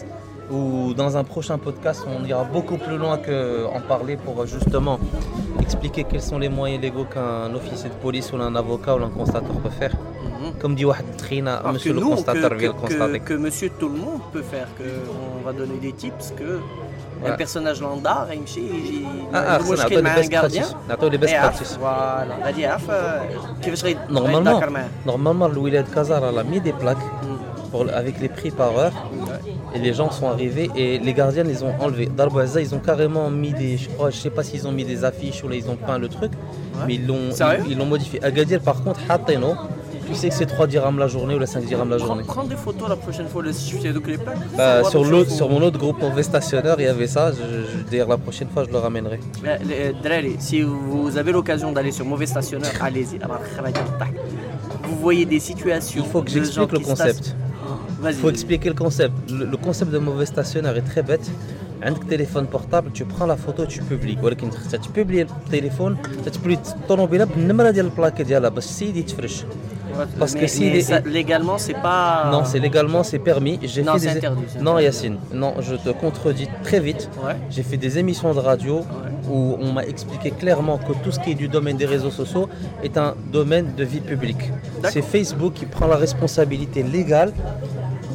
où 0.57 0.61
dans 1.03 1.13
un 1.21 1.25
prochain 1.35 1.59
podcast 1.67 2.01
on 2.15 2.21
ira 2.25 2.45
beaucoup 2.57 2.79
plus 2.87 2.97
loin 3.03 3.17
que 3.27 3.39
en 3.77 3.81
parler 3.93 4.17
pour 4.25 4.35
euh, 4.41 4.47
justement 4.57 4.97
expliquer 5.67 6.03
quels 6.11 6.27
sont 6.31 6.39
les 6.45 6.53
moyens 6.59 6.81
légaux 6.87 7.09
qu'un 7.15 7.53
officier 7.61 7.91
de 7.95 7.99
police 8.07 8.29
ou 8.33 8.37
un 8.51 8.55
avocat 8.63 8.95
ou 8.97 9.03
un 9.11 9.13
constateur 9.21 9.57
peut 9.65 9.77
faire 9.83 9.95
Mhm. 10.39 10.53
comme 10.63 10.75
dit 10.75 10.85
واحد 10.85 11.05
تخينا 11.19 11.61
Alors 11.61 11.73
que 11.73 11.75
monsieur 11.75 11.93
le 11.95 12.01
nous, 12.01 12.11
que, 12.11 12.15
constateur 12.15 12.51
que, 12.51 12.57
vient 12.57 12.69
le 12.69 12.75
que, 12.75 12.81
constater 12.81 13.21
que 13.29 13.35
monsieur 13.35 13.71
tout 13.81 13.89
le 13.95 13.99
monde 14.05 14.23
peut 14.33 14.47
faire, 14.55 14.69
que 14.79 14.89
on 15.39 15.41
va 15.47 15.53
donner 15.61 15.79
des 15.87 15.93
tips, 16.03 16.27
que 16.41 16.51
un 17.25 17.31
Ouais. 17.31 17.37
personnage 17.37 17.81
lambda 17.81 18.33
يمشي 18.33 18.61
يجي 18.61 19.05
ah 19.33 19.35
ah 19.35 19.37
عنده 19.37 19.59
خصنا 19.59 19.73
مشكل 19.85 20.03
نعطيو 20.03 20.03
مع 20.03 20.17
les 20.17 20.19
un 20.19 20.23
best 20.29 20.31
gardien 20.33 20.63
practices 20.63 20.89
نعطيو 20.89 21.11
les 21.11 21.15
best 21.23 21.29
يعرف 21.29 21.61
practices 21.63 21.79
فوالا 21.79 22.37
غادي 22.47 22.61
يعرف 22.61 22.91
آه، 22.91 23.23
كيفاش 23.63 23.85
غيد- 23.85 23.99
normalement 24.11 24.21
غيتذاكر 24.49 24.71
معاه 24.71 24.89
normalement 25.07 25.49
le 25.55 25.59
Wilad 25.59 25.95
Kazar 25.95 26.23
elle 26.25 26.39
a 26.39 26.45
mis 26.45 26.61
des 26.61 26.73
plaques 26.83 26.97
Mhm. 27.23 27.39
pour, 27.73 27.83
avec 28.03 28.15
les 28.23 28.29
prix 28.37 28.51
par 28.61 28.73
heure 28.79 28.93
Et 29.77 29.81
les 29.87 29.93
gens 30.01 30.11
sont 30.19 30.29
arrivés 30.37 30.69
et 30.83 30.89
les 31.07 31.15
gardiens 31.21 31.47
les 31.53 31.61
ont 31.69 31.75
enlevés. 31.85 32.09
Darboisa, 32.21 32.59
ils 32.67 32.73
ont 32.79 32.83
carrément 32.91 33.27
mis 33.43 33.53
des. 33.61 33.73
Je 33.83 33.89
crois, 33.95 34.09
je 34.15 34.19
sais 34.25 34.35
pas 34.37 34.43
s'ils 34.49 34.65
ont 34.69 34.75
mis 34.81 34.87
des 34.93 35.01
affiches 35.11 35.41
ou 35.45 35.47
là 35.51 35.57
ils 35.63 35.69
ont 35.75 35.79
peint 35.89 36.01
le 36.05 36.09
truc, 36.17 36.33
mais 36.87 36.95
ils 36.99 37.05
l'ont 37.09 37.27
Sérieux 37.41 37.63
ils, 37.67 37.73
ils 37.73 37.79
l'ont 37.81 37.91
modifié. 37.95 38.17
Agadir, 38.31 38.61
par 38.71 38.79
contre, 38.85 39.01
Hateno, 39.13 39.51
tu 40.13 40.15
sais 40.15 40.29
que 40.31 40.35
c'est 40.35 40.47
3 40.47 40.67
dirhams 40.67 40.99
la 40.99 41.09
journée 41.09 41.35
ou 41.35 41.39
la 41.39 41.47
5 41.47 41.65
dirhams 41.65 41.91
la 41.91 41.97
Prends, 41.97 42.07
journée. 42.07 42.23
prends 42.27 42.45
des 42.45 42.57
photos 42.57 42.89
la 42.89 42.97
prochaine 42.97 43.29
fois, 43.29 43.43
le 43.43 43.53
sujet 43.53 43.93
de 43.93 44.01
les 44.13 44.19
plaques. 44.19 44.37
Bah, 44.57 44.77
Faut 44.77 44.81
voir 44.81 44.91
sur, 44.91 45.03
des 45.05 45.11
l'autre- 45.11 45.29
choses 45.29 45.37
sur 45.37 45.47
où- 45.47 45.51
mon 45.55 45.63
autre 45.63 45.79
groupe 45.79 46.01
mauvais 46.01 46.23
stationnaire, 46.23 46.77
il 46.79 46.85
y 46.85 46.93
avait 46.97 47.07
ça. 47.17 47.25
Je, 47.33 47.37
je- 47.39 47.91
D'ailleurs, 47.91 48.09
la 48.09 48.19
prochaine 48.27 48.49
fois, 48.53 48.63
je 48.67 48.71
le 48.77 48.79
ramènerai. 48.79 49.19
Mais, 49.43 49.59
les- 49.69 49.93
Drari, 50.05 50.37
si 50.39 50.63
vous 50.63 51.17
avez 51.21 51.33
l'occasion 51.33 51.69
d'aller 51.73 51.93
sur 51.99 52.05
mauvais 52.13 52.27
stationnaire, 52.35 52.73
allez-y. 52.81 53.17
Alors, 53.23 53.41
Vous 54.89 54.97
voyez 55.07 55.25
des 55.35 55.41
situations. 55.41 56.03
Il 56.05 56.11
faut 56.11 56.23
que 56.23 56.31
de 56.31 56.37
gens 56.37 56.45
j'explique 56.45 56.73
le 56.73 56.79
qui 56.79 56.85
concept. 56.85 57.15
stationnent. 57.25 57.37
Vas-y. 58.01 58.15
Il 58.15 58.21
faut 58.21 58.31
expliquer 58.31 58.69
le 58.69 58.75
concept. 58.85 59.15
Le, 59.31 59.45
le 59.55 59.57
concept 59.57 59.91
de 59.91 59.99
mauvais 59.99 60.27
stationnaire 60.27 60.77
est 60.77 60.83
très 60.93 61.03
bête. 61.03 61.27
Un 61.83 61.93
téléphone 61.95 62.47
portable, 62.47 62.91
tu 62.93 63.05
prends 63.05 63.27
la 63.27 63.37
photo, 63.37 63.65
tu 63.67 63.81
publies. 63.83 64.19
ولكن 64.23 64.51
tu 64.51 64.89
publies 64.91 65.25
le 65.25 65.51
téléphone, 65.51 65.97
tu 66.33 66.39
publies 66.41 66.59
الطوموبيله 66.77 67.25
بالنمره 67.25 67.71
ديال 67.71 67.87
البلاكه 67.87 68.25
ديالها 68.25 68.49
باش 68.49 68.65
السيد 68.65 68.97
يتفرش. 68.97 69.45
parce 70.20 70.36
que 70.36 70.48
si 70.48 70.66
mais 70.66 70.82
les... 70.82 71.12
légalement, 71.12 71.58
c'est 71.58 71.74
pas. 71.74 72.30
Non, 72.32 72.46
c'est 72.46 72.60
légalement, 72.60 73.04
c'est 73.04 73.20
permis. 73.20 73.60
J'ai 73.64 73.84
non, 73.84 73.94
non, 74.62 74.80
Yacine, 74.80 75.18
non, 75.34 75.56
je 75.60 75.76
te 75.76 75.90
contredis 75.90 76.48
très 76.64 76.80
vite. 76.80 77.10
J'ai 77.50 77.64
fait 77.64 77.78
des 77.78 78.00
émissions 78.00 78.34
de 78.34 78.40
radio 78.40 78.82
où 79.30 79.58
on 79.60 79.72
m'a 79.72 79.86
expliqué 79.86 80.32
clairement 80.32 80.78
que 80.78 80.94
tout 81.04 81.12
ce 81.12 81.20
qui 81.20 81.32
est 81.32 81.36
du 81.36 81.48
domaine 81.48 81.78
des 81.78 81.86
réseaux 81.86 82.12
sociaux 82.12 82.50
est 82.84 82.98
un 82.98 83.16
domaine 83.32 83.74
de 83.76 83.84
vie 83.84 84.02
publique. 84.02 84.52
C'est 84.90 85.02
Facebook 85.02 85.54
qui 85.54 85.66
prend 85.66 85.88
la 85.88 85.96
responsabilité 85.96 86.84
légale 86.84 87.32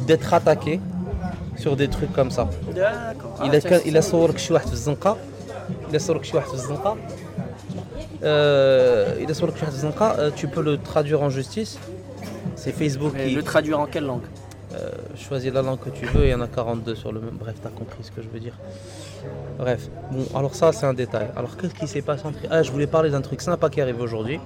d'être 0.05 0.33
attaqué 0.33 0.79
sur 1.57 1.75
des 1.75 1.87
trucs 1.87 2.13
comme 2.13 2.31
ça. 2.31 2.49
Ah, 2.49 3.45
il 3.45 3.55
a, 3.55 3.59
il 3.59 3.73
a, 3.73 3.79
il 3.85 3.97
a 3.97 4.01
euh, 8.23 9.15
euh, 9.19 10.31
tu 10.35 10.47
peux 10.47 10.61
le 10.61 10.77
traduire 10.77 11.21
en 11.21 11.29
justice. 11.29 11.79
C'est 12.55 12.71
Facebook 12.71 13.15
qui. 13.15 13.35
Le 13.35 13.43
traduire 13.43 13.79
en 13.79 13.85
quelle 13.85 14.05
langue? 14.05 14.23
Euh, 14.75 14.91
choisis 15.15 15.51
la 15.51 15.63
langue 15.63 15.79
que 15.79 15.89
tu 15.89 16.05
veux, 16.05 16.25
il 16.25 16.29
y 16.29 16.33
en 16.33 16.41
a 16.41 16.47
42 16.47 16.93
sur 16.95 17.11
le 17.11 17.19
même. 17.19 17.37
Bref, 17.39 17.55
t'as 17.61 17.69
compris 17.69 18.03
ce 18.03 18.11
que 18.11 18.21
je 18.21 18.27
veux 18.27 18.39
dire. 18.39 18.53
Bref, 19.57 19.89
bon, 20.11 20.25
alors 20.37 20.53
ça, 20.53 20.71
c'est 20.71 20.85
un 20.85 20.93
détail. 20.93 21.29
Alors, 21.35 21.57
qu'est-ce 21.57 21.73
qui 21.73 21.87
s'est 21.87 22.01
passé 22.01 22.25
entre. 22.25 22.37
Ah, 22.51 22.61
je 22.61 22.71
voulais 22.71 22.87
parler 22.87 23.09
d'un 23.09 23.21
truc 23.21 23.41
sympa 23.41 23.69
qui 23.69 23.81
arrive 23.81 23.99
aujourd'hui. 23.99 24.39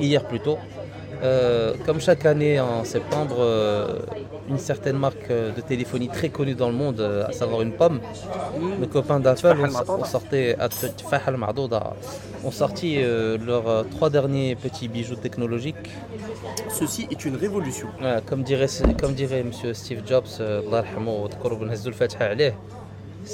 Hier 0.00 0.24
plutôt. 0.24 0.58
Euh, 1.22 1.74
comme 1.84 2.00
chaque 2.00 2.24
année 2.24 2.58
en 2.60 2.84
septembre, 2.84 3.36
euh, 3.38 3.98
une 4.48 4.58
certaine 4.58 4.96
marque 4.96 5.30
euh, 5.30 5.52
de 5.52 5.60
téléphonie 5.60 6.08
très 6.08 6.30
connue 6.30 6.54
dans 6.54 6.68
le 6.68 6.74
monde, 6.74 7.00
euh, 7.00 7.26
à 7.26 7.32
savoir 7.32 7.62
une 7.62 7.72
pomme, 7.72 8.00
nos 8.78 8.86
copains 8.86 9.20
d'Apple 9.20 9.58
ont, 9.60 9.92
ont 10.00 10.04
sorti 10.04 10.54
ont 12.42 12.50
sorti 12.50 12.98
leurs 13.02 13.86
trois 13.90 14.08
derniers 14.10 14.56
petits 14.56 14.88
bijoux 14.88 15.16
technologiques. 15.16 15.90
Ceci 16.70 17.06
est 17.10 17.24
une 17.24 17.36
révolution. 17.36 17.88
Ouais, 18.00 18.16
comme 18.26 18.42
dirait, 18.42 18.66
comme 18.98 19.12
dirait 19.12 19.42
Monsieur 19.42 19.74
Steve 19.74 20.02
Jobs, 20.06 20.40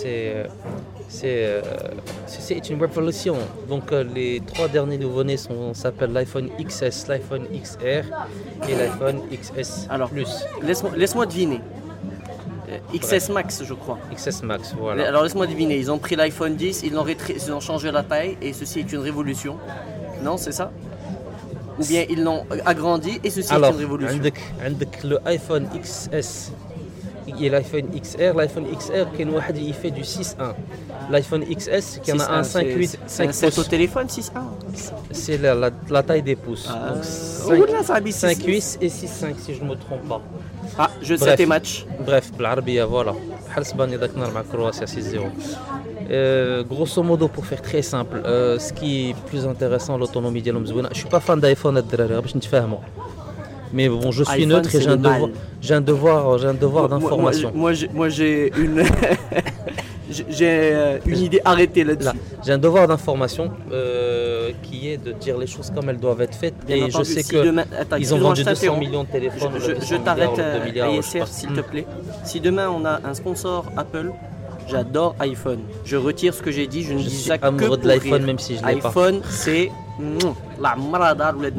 euh, 0.04 0.46
euh, 1.24 1.62
c'est 2.26 2.70
une 2.70 2.78
révolution. 2.78 3.36
Donc 3.68 3.92
euh, 3.92 4.04
les 4.14 4.40
trois 4.40 4.68
derniers 4.68 4.98
nouveau-nés 4.98 5.36
s'appellent 5.72 6.12
l'iPhone 6.12 6.50
XS, 6.58 7.08
l'iPhone 7.08 7.46
XR 7.52 8.04
et 8.68 8.74
l'iPhone 8.74 9.20
XS 9.32 9.88
Plus. 10.10 10.28
Laisse-moi 10.62 10.92
laisse 10.96 11.14
deviner. 11.14 11.60
XS 12.94 13.30
Max, 13.30 13.62
je 13.64 13.74
crois. 13.74 13.98
XS 14.14 14.42
Max, 14.42 14.74
voilà. 14.78 15.08
Alors 15.08 15.22
laisse-moi 15.22 15.46
deviner, 15.46 15.78
ils 15.78 15.90
ont 15.90 15.98
pris 15.98 16.16
l'iPhone 16.16 16.56
10, 16.56 16.82
ils 16.84 17.52
ont, 17.52 17.60
changé 17.60 17.90
la 17.90 18.02
taille 18.02 18.36
et 18.42 18.52
ceci 18.52 18.80
est 18.80 18.92
une 18.92 19.00
révolution. 19.00 19.58
Non, 20.22 20.36
c'est 20.36 20.52
ça? 20.52 20.72
Ou 21.78 21.84
bien 21.84 22.04
ils 22.08 22.22
l'ont 22.22 22.44
agrandi 22.64 23.20
et 23.22 23.30
ceci 23.30 23.52
est 23.52 23.56
une 23.56 23.64
révolution. 23.64 24.20
Alors, 24.60 24.78
le 25.04 25.18
iPhone 25.26 25.68
XS 25.80 26.52
il 27.26 27.42
y 27.42 27.48
a 27.48 27.52
l'iPhone 27.52 27.86
XR. 27.90 28.34
L'iPhone 28.36 28.66
XR, 28.76 29.06
il 29.18 29.74
fait 29.74 29.90
du 29.90 30.02
6.1. 30.02 30.54
L'iPhone 31.10 31.44
XS, 31.44 32.00
qui 32.02 32.12
en 32.12 32.20
a 32.20 32.30
un 32.30 32.42
5.8. 32.42 32.96
C'est 33.06 33.58
au 33.58 33.64
téléphone 33.64 34.06
6.1 34.06 34.30
C'est 35.10 35.38
la, 35.38 35.70
la, 35.90 36.02
taille 36.02 36.22
des 36.22 36.36
pouces. 36.36 36.68
Ah, 36.70 36.94
Donc 36.94 37.68
5.8 37.68 38.78
et 38.80 38.88
6.5, 38.88 39.34
si 39.38 39.54
je 39.54 39.62
ne 39.62 39.68
me 39.68 39.74
trompe 39.74 40.08
pas. 40.08 40.22
Ah, 40.78 40.90
je 41.02 41.14
sais 41.14 41.36
tes 41.36 41.46
matchs. 41.46 41.86
Bref, 42.04 42.32
l'Arabie, 42.38 42.78
voilà. 42.80 43.14
Croatie 44.52 44.84
6-0. 44.84 45.20
Euh, 46.10 46.62
grosso 46.62 47.02
modo, 47.02 47.28
pour 47.28 47.46
faire 47.46 47.62
très 47.62 47.82
simple, 47.82 48.20
euh, 48.24 48.58
ce 48.58 48.72
qui 48.72 49.10
est 49.10 49.16
plus 49.26 49.46
intéressant, 49.46 49.98
l'autonomie 49.98 50.42
de 50.42 50.52
l'homme, 50.52 50.66
je 50.66 50.72
ne 50.72 50.94
suis 50.94 51.08
pas 51.08 51.20
fan 51.20 51.40
d'iPhone, 51.40 51.82
je 51.90 52.36
ne 52.36 52.40
suis 52.40 52.50
pas 52.50 52.60
fan 52.60 52.76
mais 53.76 53.90
bon, 53.90 54.10
je 54.10 54.24
suis 54.24 54.46
neutre 54.46 54.74
et 54.74 54.80
j'ai 54.80 54.88
un, 54.88 54.96
devoir, 54.96 55.28
un 56.42 56.54
devoir, 56.54 56.88
d'information. 56.88 57.52
Moi, 57.54 57.72
moi 57.92 58.08
j'ai 58.08 58.50
une. 58.56 58.82
j'ai 60.08 60.46
euh, 60.48 60.98
une 61.04 61.18
idée 61.18 61.42
arrêtée 61.44 61.84
là-dessus. 61.84 62.16
J'ai 62.42 62.52
un 62.52 62.58
devoir 62.58 62.88
d'information 62.88 63.50
euh, 63.70 64.52
qui 64.62 64.88
est 64.88 64.96
de 64.96 65.12
dire 65.12 65.36
les 65.36 65.46
choses 65.46 65.70
comme 65.74 65.90
elles 65.90 65.98
doivent 65.98 66.22
être 66.22 66.34
faites. 66.34 66.54
Et 66.66 66.90
je 66.90 67.02
sais 67.02 67.22
si 67.22 67.28
qu'ils 67.28 67.66
ils 67.98 68.14
ont 68.14 68.18
vendu 68.18 68.44
200 68.44 68.78
millions 68.78 69.04
de 69.04 69.08
téléphones. 69.08 69.52
Je, 69.58 69.96
t'arrête, 69.96 70.38
euh, 70.38 70.96
ISR, 70.98 71.26
s'il 71.26 71.50
hmm. 71.50 71.56
te 71.56 71.60
plaît. 71.60 71.86
Si 72.24 72.40
demain 72.40 72.70
on 72.70 72.82
a 72.86 73.02
un 73.04 73.12
sponsor 73.12 73.66
Apple, 73.76 74.10
j'adore 74.70 75.16
iPhone. 75.20 75.60
Je 75.84 75.96
retire 75.98 76.32
ce 76.32 76.40
que 76.40 76.50
j'ai 76.50 76.66
dit, 76.66 76.82
je 76.82 76.94
ne 76.94 76.98
dis 76.98 77.10
suis 77.10 77.28
ça 77.28 77.36
que 77.36 77.76
de 77.76 77.86
l'iPhone, 77.86 78.24
même 78.24 78.38
si 78.38 78.56
je 78.56 78.62
l'iPhone, 78.62 79.20
c'est 79.28 79.70
mm, 79.98 80.62
la 80.62 80.76
marada 80.76 81.34
ou 81.36 81.42
la 81.42 81.50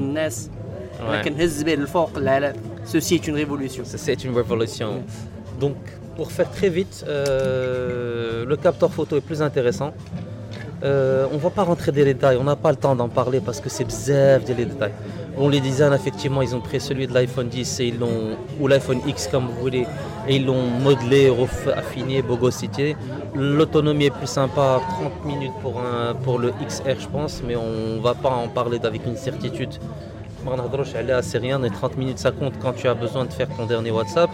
Ceci 2.86 3.16
est 3.16 3.28
une 3.28 3.36
révolution. 3.36 3.84
Une 4.24 4.36
révolution. 4.36 5.04
Donc, 5.60 5.76
pour 6.16 6.32
faire 6.32 6.50
très 6.52 6.70
vite, 6.70 7.06
euh, 7.08 8.46
le 8.46 8.56
capteur 8.58 8.92
photo 8.92 9.18
est 9.18 9.22
plus 9.22 9.42
intéressant. 9.42 9.94
Euh, 10.84 11.26
on 11.32 11.36
ne 11.36 11.40
va 11.40 11.50
pas 11.50 11.64
rentrer 11.64 11.92
des 11.92 12.06
détails, 12.06 12.38
on 12.40 12.44
n'a 12.44 12.56
pas 12.56 12.70
le 12.70 12.76
temps 12.76 12.96
d'en 12.96 13.10
parler 13.10 13.40
parce 13.40 13.60
que 13.60 13.70
c'est 13.70 13.84
bzève 13.84 14.44
les 14.48 14.66
détails. 14.66 14.92
On 15.36 15.50
les 15.50 15.60
designs, 15.60 15.94
effectivement, 15.94 16.42
ils 16.42 16.56
ont 16.56 16.62
pris 16.62 16.80
celui 16.80 17.06
de 17.08 17.14
l'iPhone 17.14 17.48
10 17.48 17.80
et 17.80 17.88
ils 17.88 18.00
l'ont, 18.00 18.38
ou 18.60 18.68
l'iPhone 18.68 19.00
X 19.08 19.28
comme 19.28 19.46
vous 19.46 19.60
voulez, 19.60 19.86
et 20.28 20.36
ils 20.36 20.46
l'ont 20.46 20.64
modelé, 20.64 21.30
refait, 21.30 21.74
affiné, 21.74 22.24
bogosité. 22.24 22.96
L'autonomie 23.36 24.06
est 24.06 24.12
plus 24.12 24.28
sympa, 24.28 24.82
30 25.00 25.26
minutes 25.26 25.54
pour, 25.62 25.80
un, 25.80 26.16
pour 26.16 26.40
le 26.40 26.52
XR, 26.68 27.00
je 27.00 27.08
pense, 27.08 27.44
mais 27.48 27.56
on 27.56 27.98
ne 27.98 28.02
va 28.02 28.16
pas 28.16 28.30
en 28.30 28.48
parler 28.48 28.80
avec 28.84 29.06
une 29.06 29.16
certitude 29.16 29.76
c'est 31.22 31.38
rien, 31.38 31.64
et 31.64 31.70
30 31.70 31.98
minutes 31.98 32.20
ça 32.20 32.32
compte 32.32 32.54
quand 32.62 32.74
tu 32.74 32.88
as 32.88 32.94
besoin 32.94 33.26
de 33.26 33.34
faire 33.34 33.48
ton 33.50 33.66
dernier 33.66 33.92
WhatsApp. 33.92 34.30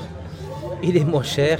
Il 0.82 0.98
est 0.98 1.05
moins 1.05 1.24
cher. 1.24 1.60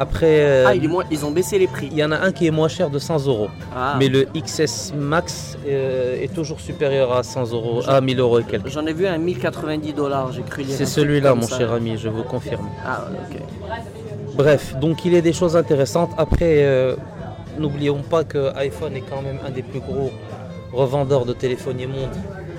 Après. 0.00 0.40
Euh, 0.40 0.64
ah, 0.68 0.74
ils 1.10 1.24
ont 1.26 1.30
baissé 1.30 1.58
les 1.58 1.66
prix. 1.66 1.88
Il 1.90 1.98
y 1.98 2.04
en 2.04 2.12
a 2.12 2.18
un 2.18 2.32
qui 2.32 2.46
est 2.46 2.50
moins 2.50 2.68
cher 2.68 2.88
de 2.88 2.98
100 2.98 3.26
euros. 3.26 3.48
Ah. 3.74 3.96
Mais 3.98 4.08
le 4.08 4.26
XS 4.34 4.94
Max 4.96 5.58
euh, 5.66 6.22
est 6.22 6.32
toujours 6.32 6.60
supérieur 6.60 7.12
à 7.12 7.22
100 7.22 7.52
euros, 7.52 7.82
à 7.86 8.00
1000 8.00 8.20
euros 8.20 8.38
et 8.38 8.44
quelques. 8.44 8.68
J'en 8.68 8.86
ai 8.86 8.92
vu 8.92 9.06
un 9.06 9.18
1090 9.18 9.92
dollars, 9.92 10.32
j'ai 10.32 10.42
cru 10.42 10.64
C'est 10.66 10.86
celui-là, 10.86 11.34
mon 11.34 11.46
cher 11.46 11.72
ami, 11.72 11.96
je 11.98 12.08
vous 12.08 12.22
confirme. 12.22 12.68
Ah, 12.86 13.08
ok. 13.12 13.40
Bref, 14.36 14.76
donc 14.78 15.04
il 15.04 15.14
est 15.14 15.22
des 15.22 15.32
choses 15.32 15.56
intéressantes. 15.56 16.10
Après, 16.16 16.62
euh, 16.62 16.94
n'oublions 17.58 18.02
pas 18.02 18.24
que 18.24 18.54
iPhone 18.56 18.94
est 18.94 19.02
quand 19.02 19.20
même 19.20 19.38
un 19.46 19.50
des 19.50 19.62
plus 19.62 19.80
gros 19.80 20.12
revendeurs 20.72 21.24
de 21.24 21.32
téléphonie 21.32 21.86
monde 21.86 22.14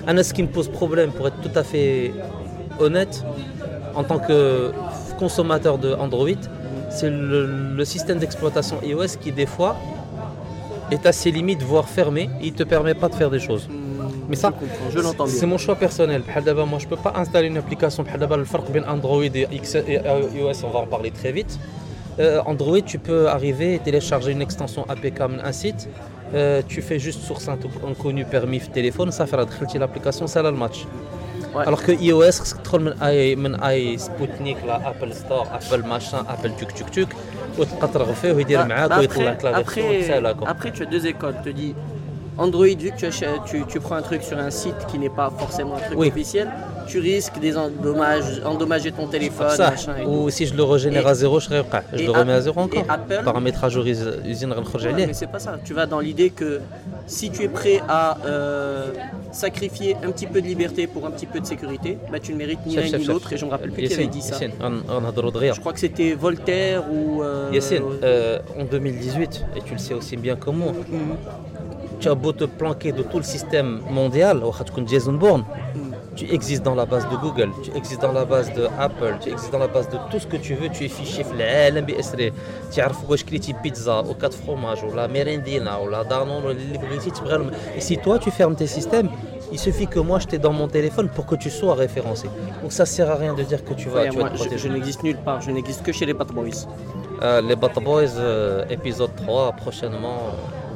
un 0.09 0.23
ce 0.23 0.33
qui 0.33 0.41
me 0.41 0.47
pose 0.47 0.69
problème, 0.69 1.11
pour 1.11 1.27
être 1.27 1.39
tout 1.39 1.51
à 1.53 1.63
fait 1.63 2.11
honnête, 2.79 3.23
en 3.93 4.03
tant 4.03 4.17
que 4.17 4.71
consommateur 5.19 5.77
de 5.77 5.93
Android, 5.93 6.41
c'est 6.89 7.11
le, 7.11 7.85
système 7.85 8.17
d'exploitation 8.17 8.81
iOS 8.81 9.19
qui 9.21 9.31
des 9.31 9.45
fois 9.45 9.75
est 10.89 11.05
à 11.05 11.11
ses 11.11 11.29
limites, 11.29 11.61
voire 11.61 11.87
fermé. 11.87 12.27
Il 12.41 12.53
ne 12.53 12.57
te 12.57 12.63
permet 12.63 12.95
pas 12.95 13.07
de 13.07 13.13
faire 13.13 13.29
des 13.29 13.39
choses. 13.39 13.69
Mais 14.27 14.35
ça, 14.35 14.51
c'est 15.27 15.45
mon 15.45 15.59
choix 15.59 15.75
personnel. 15.75 16.23
Moi, 16.25 16.79
je 16.79 16.85
ne 16.85 16.89
peux 16.89 16.95
pas 16.95 17.13
installer 17.15 17.47
une 17.47 17.57
application. 17.57 18.03
Le 18.03 18.45
farq 18.45 18.65
Android 18.87 19.23
et 19.23 19.47
iOS, 19.53 20.63
on 20.63 20.69
va 20.71 20.79
en 20.79 20.87
parler 20.87 21.11
très 21.11 21.31
vite. 21.31 21.59
Euh, 22.19 22.41
Android, 22.47 22.81
tu 22.81 22.97
peux 22.97 23.29
arriver 23.29 23.75
et 23.75 23.79
télécharger 23.79 24.31
une 24.31 24.41
extension 24.41 24.89
APK 24.89 25.21
un 25.43 25.51
site 25.51 25.87
euh, 26.33 26.61
tu 26.67 26.81
fais 26.81 26.99
juste 26.99 27.21
sur 27.21 27.41
saint 27.41 27.57
inconnu 27.87 28.23
permis 28.25 28.59
téléphone, 28.59 29.11
ça 29.11 29.25
fera 29.25 29.45
l'application, 29.79 30.27
ça 30.27 30.41
là 30.41 30.51
le 30.51 30.57
match. 30.57 30.85
Alors 31.55 31.81
que 31.81 31.91
iOS, 31.91 32.31
c'est 32.31 33.97
Sputnik, 33.97 34.57
là, 34.65 34.79
Apple 34.85 35.11
Store, 35.13 35.47
Apple 35.51 35.83
machin, 35.87 36.19
Apple 36.29 36.51
tuk 36.57 36.73
tuk 36.75 36.91
tuk, 36.91 37.09
ou 37.57 37.65
tu 37.65 37.97
refait, 37.97 38.31
ou 38.31 38.43
dire 38.43 38.67
bah, 38.67 38.87
bah 38.87 38.97
après, 39.01 39.37
après, 40.45 40.71
tu 40.71 40.83
as 40.83 40.85
deux 40.85 41.07
écoles, 41.07 41.35
tu 41.43 41.53
dis 41.53 41.75
Android, 42.37 42.65
vu 42.65 42.91
que 42.91 43.47
tu, 43.49 43.65
tu, 43.65 43.79
prends 43.79 43.95
un 43.95 44.01
truc 44.01 44.23
sur 44.23 44.37
un 44.37 44.51
site 44.51 44.85
qui 44.87 44.99
n'est 44.99 45.09
pas 45.09 45.31
forcément 45.37 45.75
un 45.75 45.79
truc 45.79 45.99
officiel 45.99 46.49
tu 46.89 46.99
risques 46.99 47.39
des 47.39 47.55
endommages, 47.55 48.41
endommager 48.43 48.91
ton 48.91 49.07
téléphone, 49.07 49.49
ça. 49.51 49.71
machin. 49.71 49.95
Et 50.01 50.05
Ou 50.05 50.29
si 50.29 50.45
je 50.47 50.55
le 50.55 50.63
régénère 50.63 51.05
et, 51.07 51.11
à 51.11 51.13
zéro, 51.13 51.39
je 51.39 51.45
serai 51.45 51.61
Je 51.93 52.03
le 52.03 52.11
remets 52.11 52.33
à 52.33 52.41
zéro 52.41 52.59
encore. 52.61 52.83
Et 52.83 52.89
Apple, 52.89 53.21
paramétrage 53.23 53.77
usine 54.25 54.51
ouais, 54.53 55.07
Mais 55.07 55.13
c'est 55.13 55.27
pas 55.27 55.39
ça. 55.39 55.57
Tu 55.63 55.73
vas 55.73 55.85
dans 55.85 55.99
l'idée 55.99 56.31
que 56.31 56.59
si 57.05 57.29
tu 57.29 57.43
es 57.43 57.47
prêt 57.47 57.81
à 57.87 58.17
euh, 58.25 58.91
sacrifier 59.31 59.95
un 60.03 60.11
petit 60.11 60.27
peu 60.27 60.41
de 60.41 60.47
liberté 60.47 60.87
pour 60.87 61.05
un 61.05 61.11
petit 61.11 61.27
peu 61.27 61.39
de 61.39 61.45
sécurité, 61.45 61.97
bah, 62.11 62.19
tu 62.19 62.33
ne 62.33 62.37
mérites 62.37 62.65
ni 62.65 62.75
l'un 62.75 62.83
ni 62.97 63.05
l'autre. 63.05 63.31
Et 63.33 63.37
je 63.37 63.45
me 63.45 63.51
rappelle 63.51 63.71
plus 63.71 63.87
qui 63.87 63.93
avait 63.93 64.07
dit 64.07 64.21
ça. 64.21 64.37
Je 64.39 65.59
crois 65.59 65.73
que 65.73 65.79
c'était 65.79 66.13
Voltaire 66.13 66.83
ou. 66.91 67.21
Euh, 67.21 67.51
Yassine, 67.53 67.83
euh, 68.03 68.39
en 68.59 68.63
2018, 68.65 69.45
et 69.55 69.61
tu 69.61 69.73
le 69.73 69.79
sais 69.79 69.93
aussi 69.93 70.17
bien 70.17 70.35
que 70.35 70.49
moi, 70.49 70.71
mm 70.71 70.75
-hmm. 70.75 71.99
tu 71.99 72.07
as 72.09 72.15
beau 72.15 72.33
te 72.33 72.45
planquer 72.45 72.91
de 72.91 73.03
tout 73.03 73.17
le 73.17 73.23
système 73.35 73.71
mondial, 73.89 74.37
ou 74.43 74.51
Jason 74.91 75.13
Bourne. 75.21 75.43
Mm 75.43 75.79
-hmm 75.79 75.88
tu 76.19 76.33
existes 76.33 76.63
dans 76.63 76.75
la 76.75 76.85
base 76.85 77.07
de 77.09 77.15
Google, 77.15 77.49
tu 77.63 77.71
existes 77.77 78.01
dans 78.01 78.11
la 78.11 78.25
base 78.25 78.51
de 78.53 78.67
Apple, 78.77 79.15
tu 79.21 79.29
existes 79.29 79.53
dans 79.53 79.59
la 79.59 79.69
base 79.69 79.87
de 79.87 79.97
tout 80.11 80.19
ce 80.19 80.27
que 80.27 80.35
tu 80.35 80.53
veux, 80.53 80.67
tu 80.67 80.83
es 80.83 80.89
fiché 80.89 81.23
l'MBSR, 81.23 82.33
tu 82.71 82.81
as 82.81 82.91
une 83.47 83.61
pizza 83.63 84.03
ou 84.03 84.13
quatre 84.15 84.35
fromages 84.35 84.83
ou 84.83 84.93
la 84.93 85.07
merendina 85.07 85.81
ou 85.81 85.87
la 85.87 86.03
danone 86.03 86.57
et 87.77 87.79
si 87.79 87.97
toi 87.97 88.19
tu 88.19 88.31
fermes 88.31 88.55
tes 88.55 88.67
systèmes, 88.67 89.09
il 89.53 89.57
suffit 89.57 89.87
que 89.87 89.99
moi 89.99 90.19
je 90.19 90.27
t'ai 90.27 90.39
dans 90.39 90.51
mon 90.51 90.67
téléphone 90.67 91.07
pour 91.07 91.25
que 91.25 91.35
tu 91.35 91.49
sois 91.49 91.73
référencé. 91.73 92.27
Donc 92.61 92.73
ça 92.73 92.85
sert 92.85 93.09
à 93.09 93.15
rien 93.15 93.33
de 93.33 93.43
dire 93.43 93.63
que 93.63 93.73
tu 93.73 93.87
vas, 93.87 94.09
tu 94.09 94.19
je, 94.57 94.67
n'existe 94.67 95.03
nulle 95.03 95.17
part, 95.17 95.39
je 95.39 95.51
n'existe 95.51 95.83
que 95.83 95.93
chez 95.93 96.05
les 96.05 96.13
Bat 96.13 96.25
Boys. 96.25 96.67
Euh, 97.21 97.41
les 97.41 97.55
Bat 97.55 97.79
Boys, 97.81 98.17
euh, 98.17 98.65
épisode 98.69 99.15
3 99.15 99.53
prochainement 99.53 100.19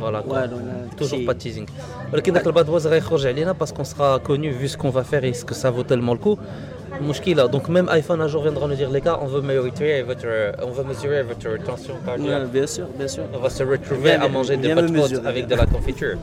voilà 0.03 0.23
quoi. 0.23 0.39
Ouais, 0.41 0.49
donc, 0.49 0.61
là, 0.61 0.73
Toujours 0.97 1.19
c'est- 1.19 1.25
pas 1.25 1.35
de 1.35 1.39
teasing. 1.39 1.67
ولكن 2.13 2.33
داك 2.33 2.47
الباد 2.47 2.67
بويز 2.67 2.87
غيخرج 2.87 3.27
علينا 3.27 3.55
parce 3.61 3.73
qu'on 3.73 3.85
sera 3.85 4.19
connu 4.29 4.51
vu 4.51 4.69
ce 4.69 4.77
qu'on 4.77 4.91
va 4.91 5.03
faire 5.05 5.25
et 5.25 5.33
ce 5.33 5.45
que 5.45 5.55
ça 5.55 5.71
vaut 5.71 5.83
tellement 5.85 6.13
le 6.15 6.19
coup. 6.19 6.39
مشكلة 7.03 7.47
donc 7.51 7.69
même 7.69 7.89
iPhone 7.91 8.21
un 8.21 8.29
jour 8.29 8.43
viendra 8.43 8.67
nous 8.67 8.75
dire 8.75 8.91
les 8.91 9.01
gars 9.01 9.19
on 9.23 9.27
veut 9.27 9.43
mesurer 9.51 10.03
votre 10.03 10.27
on 10.69 10.71
veut 10.77 10.85
mesurer 10.93 11.23
votre 11.31 11.51
tension 11.69 11.95
Ouais, 11.95 12.07
cardiaque. 12.07 12.49
bien 12.59 12.67
sûr, 12.67 12.87
bien 12.99 13.09
sûr. 13.15 13.25
On 13.37 13.39
va 13.47 13.51
se 13.51 13.63
retrouver 13.63 14.11
Viens 14.11 14.23
à 14.23 14.29
me- 14.29 14.35
manger 14.39 14.57
des 14.57 14.67
viens 14.69 14.77
me 14.77 14.83
pâtes 14.83 14.91
mesurer. 15.03 15.27
avec 15.33 15.45
de 15.53 15.55
la 15.63 15.67
confiture. 15.75 16.17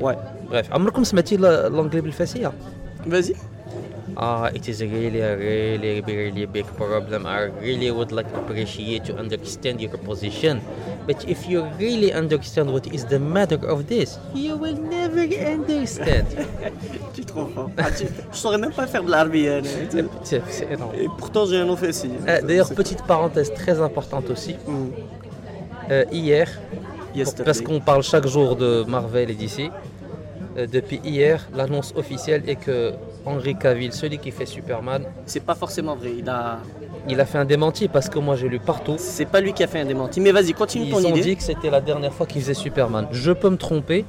Ouais. 0.00 0.16
Bref, 0.50 0.66
عمركم 0.72 1.04
سمعتي 1.04 1.36
ل- 1.36 1.72
l'anglais 1.72 2.00
بالفاسية؟ 2.00 2.52
Vas-y. 3.06 3.34
Ah, 4.16 4.48
it 4.56 4.66
is 4.68 4.80
a 4.80 4.86
really, 4.86 5.22
a 5.22 5.34
really, 5.36 6.00
really 6.06 6.46
big 6.46 6.66
problem. 6.80 7.20
I 7.26 7.40
really 7.66 7.90
would 7.90 8.10
like 8.12 8.28
to 8.32 8.38
appreciate 8.42 9.02
to 9.08 9.12
understand 9.24 9.76
your 9.80 9.92
position. 10.08 10.56
But 11.07 11.25
if 11.27 11.47
you 11.49 11.63
really 11.79 12.13
understand 12.13 12.69
what 12.71 12.83
is 12.91 13.05
the 13.09 13.19
matter 13.19 13.59
of 13.67 13.87
this, 13.87 14.19
you 14.33 14.55
will 14.55 14.77
never 14.77 15.25
understand. 15.45 16.25
Tu 17.13 17.21
es 17.21 17.25
trop 17.25 17.45
fort. 17.47 17.69
Ah, 17.77 17.91
tu- 17.91 18.05
je 18.31 18.37
saurais 18.37 18.57
même 18.57 18.71
pas 18.71 18.87
faire 18.87 19.03
de 19.03 19.11
l'arbienne. 19.11 19.65
c'est 20.23 20.41
c'est 20.49 20.71
énorme. 20.71 20.93
Et 20.95 21.07
pourtant, 21.17 21.45
j'ai 21.45 21.57
un 21.57 21.65
nom 21.65 21.75
facile. 21.75 22.11
Euh, 22.27 22.41
D'ailleurs, 22.41 22.69
petite 22.73 23.03
parenthèse 23.03 23.53
très 23.53 23.79
importante 23.81 24.29
aussi. 24.29 24.55
Mm. 24.65 24.87
Euh, 25.91 26.05
hier, 26.11 26.49
parce 27.45 27.61
qu'on 27.61 27.79
parle 27.81 28.03
chaque 28.03 28.25
jour 28.27 28.55
de 28.55 28.83
Marvel 28.87 29.29
et 29.29 29.35
DC, 29.35 29.69
euh, 30.57 30.67
depuis 30.71 31.01
hier, 31.03 31.47
l'annonce 31.53 31.93
officielle 31.95 32.43
est 32.47 32.55
que 32.55 32.93
Henry 33.25 33.55
Cavill, 33.55 33.91
celui 33.93 34.17
qui 34.17 34.31
fait 34.31 34.45
Superman, 34.45 35.03
C'est 35.25 35.43
pas 35.43 35.55
forcément 35.55 35.95
vrai. 35.95 36.13
Il 36.19 36.29
a 36.29 36.59
il 37.09 37.19
a 37.19 37.25
fait 37.25 37.37
un 37.37 37.45
démenti 37.45 37.87
parce 37.87 38.09
que 38.09 38.19
moi 38.19 38.35
j'ai 38.35 38.47
lu 38.47 38.59
partout. 38.59 38.95
C'est 38.97 39.25
pas 39.25 39.41
lui 39.41 39.53
qui 39.53 39.63
a 39.63 39.67
fait 39.67 39.79
un 39.79 39.85
démenti, 39.85 40.21
mais 40.21 40.31
vas-y, 40.31 40.53
continue 40.53 40.85
Ils 40.85 40.91
ton 40.91 40.99
idée. 40.99 41.09
Ils 41.09 41.13
ont 41.13 41.23
dit 41.23 41.35
que 41.35 41.43
c'était 41.43 41.69
la 41.69 41.81
dernière 41.81 42.13
fois 42.13 42.25
qu'il 42.25 42.41
faisait 42.41 42.53
Superman. 42.53 43.07
Je 43.11 43.31
peux 43.31 43.49
me 43.49 43.57
tromper, 43.57 44.05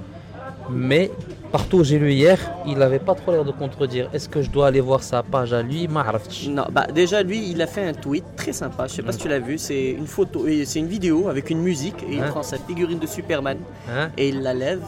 mais 0.70 1.10
partout 1.52 1.78
où 1.78 1.84
j'ai 1.84 1.98
lu 1.98 2.12
hier, 2.12 2.38
il 2.66 2.78
n'avait 2.78 2.98
pas 2.98 3.14
trop 3.14 3.32
l'air 3.32 3.44
de 3.44 3.52
contredire. 3.52 4.08
Est-ce 4.12 4.28
que 4.28 4.42
je 4.42 4.50
dois 4.50 4.68
aller 4.68 4.80
voir 4.80 5.02
sa 5.02 5.22
page 5.22 5.52
à 5.52 5.62
lui 5.62 5.88
Non, 5.88 6.64
bah 6.70 6.86
déjà 6.92 7.22
lui, 7.22 7.50
il 7.50 7.60
a 7.62 7.66
fait 7.66 7.86
un 7.86 7.94
tweet 7.94 8.24
très 8.36 8.52
sympa. 8.52 8.86
Je 8.86 8.94
sais 8.94 9.02
pas 9.02 9.10
hein? 9.10 9.12
si 9.12 9.18
tu 9.18 9.28
l'as 9.28 9.38
vu. 9.38 9.58
C'est 9.58 9.90
une 9.90 10.06
photo, 10.06 10.46
c'est 10.64 10.78
une 10.78 10.88
vidéo 10.88 11.28
avec 11.28 11.50
une 11.50 11.60
musique 11.60 12.02
et 12.08 12.14
il 12.14 12.22
hein? 12.22 12.28
prend 12.28 12.42
sa 12.42 12.58
figurine 12.58 12.98
de 12.98 13.06
Superman 13.06 13.58
hein? 13.90 14.10
et 14.16 14.28
il 14.28 14.42
la 14.42 14.54
lève 14.54 14.82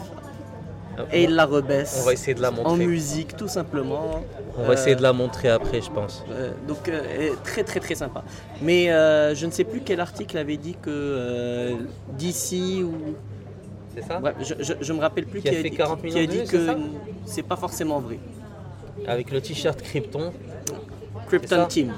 et 1.11 1.23
il 1.23 1.35
la 1.35 1.45
rebaisse. 1.45 1.99
On 2.01 2.05
va 2.05 2.13
essayer 2.13 2.33
de 2.33 2.41
la 2.41 2.49
en 2.49 2.53
montrer. 2.53 2.85
musique, 2.85 3.35
tout 3.35 3.47
simplement. 3.47 4.21
On 4.57 4.63
va 4.63 4.73
essayer 4.73 4.93
Euh, 4.95 4.97
de 4.97 5.03
la 5.03 5.13
montrer 5.13 5.49
après, 5.49 5.81
je 5.81 5.91
pense. 5.91 6.23
euh, 6.31 6.51
donc 6.67 6.89
euh, 6.89 7.31
très 7.43 7.63
très 7.63 7.79
très 7.79 7.95
sympa. 7.95 8.23
Mais 8.61 8.91
euh, 8.91 9.35
je 9.35 9.45
ne 9.45 9.51
sais 9.51 9.63
plus 9.63 9.81
quel 9.81 9.99
article 9.99 10.37
avait 10.37 10.57
dit 10.57 10.73
que 10.81 10.89
euh, 10.89 11.75
d'ici 12.17 12.81
ou 12.83 12.93
C'est 13.95 14.03
ça 14.03 14.19
Ouais, 14.19 14.33
je, 14.41 14.53
je, 14.59 14.73
je 14.81 14.93
me 14.93 14.99
rappelle 14.99 15.25
plus 15.25 15.41
Qui 15.41 15.49
a 15.49 15.51
qui, 15.51 15.57
fait 15.61 15.69
dit, 15.69 15.77
40 15.77 16.01
qui 16.01 16.07
a 16.07 16.09
millions 16.09 16.21
de 16.21 16.31
dit 16.31 16.41
vues, 16.43 16.65
que 16.65 16.77
c'est 17.25 17.43
pas 17.43 17.55
forcément 17.55 17.99
vrai. 17.99 18.19
Avec 19.07 19.31
le 19.31 19.39
t-shirt 19.41 19.81
Krypton. 19.81 20.31
Krypton 21.27 21.65
Team. 21.67 21.93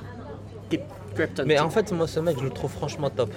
Krypton 1.16 1.44
Mais 1.46 1.56
Team. 1.56 1.66
en 1.66 1.70
fait, 1.70 1.92
moi, 1.92 2.08
ce 2.08 2.20
mec, 2.20 2.38
je 2.40 2.44
le 2.44 2.50
trouve 2.50 2.72
franchement 2.72 3.10
top. 3.10 3.32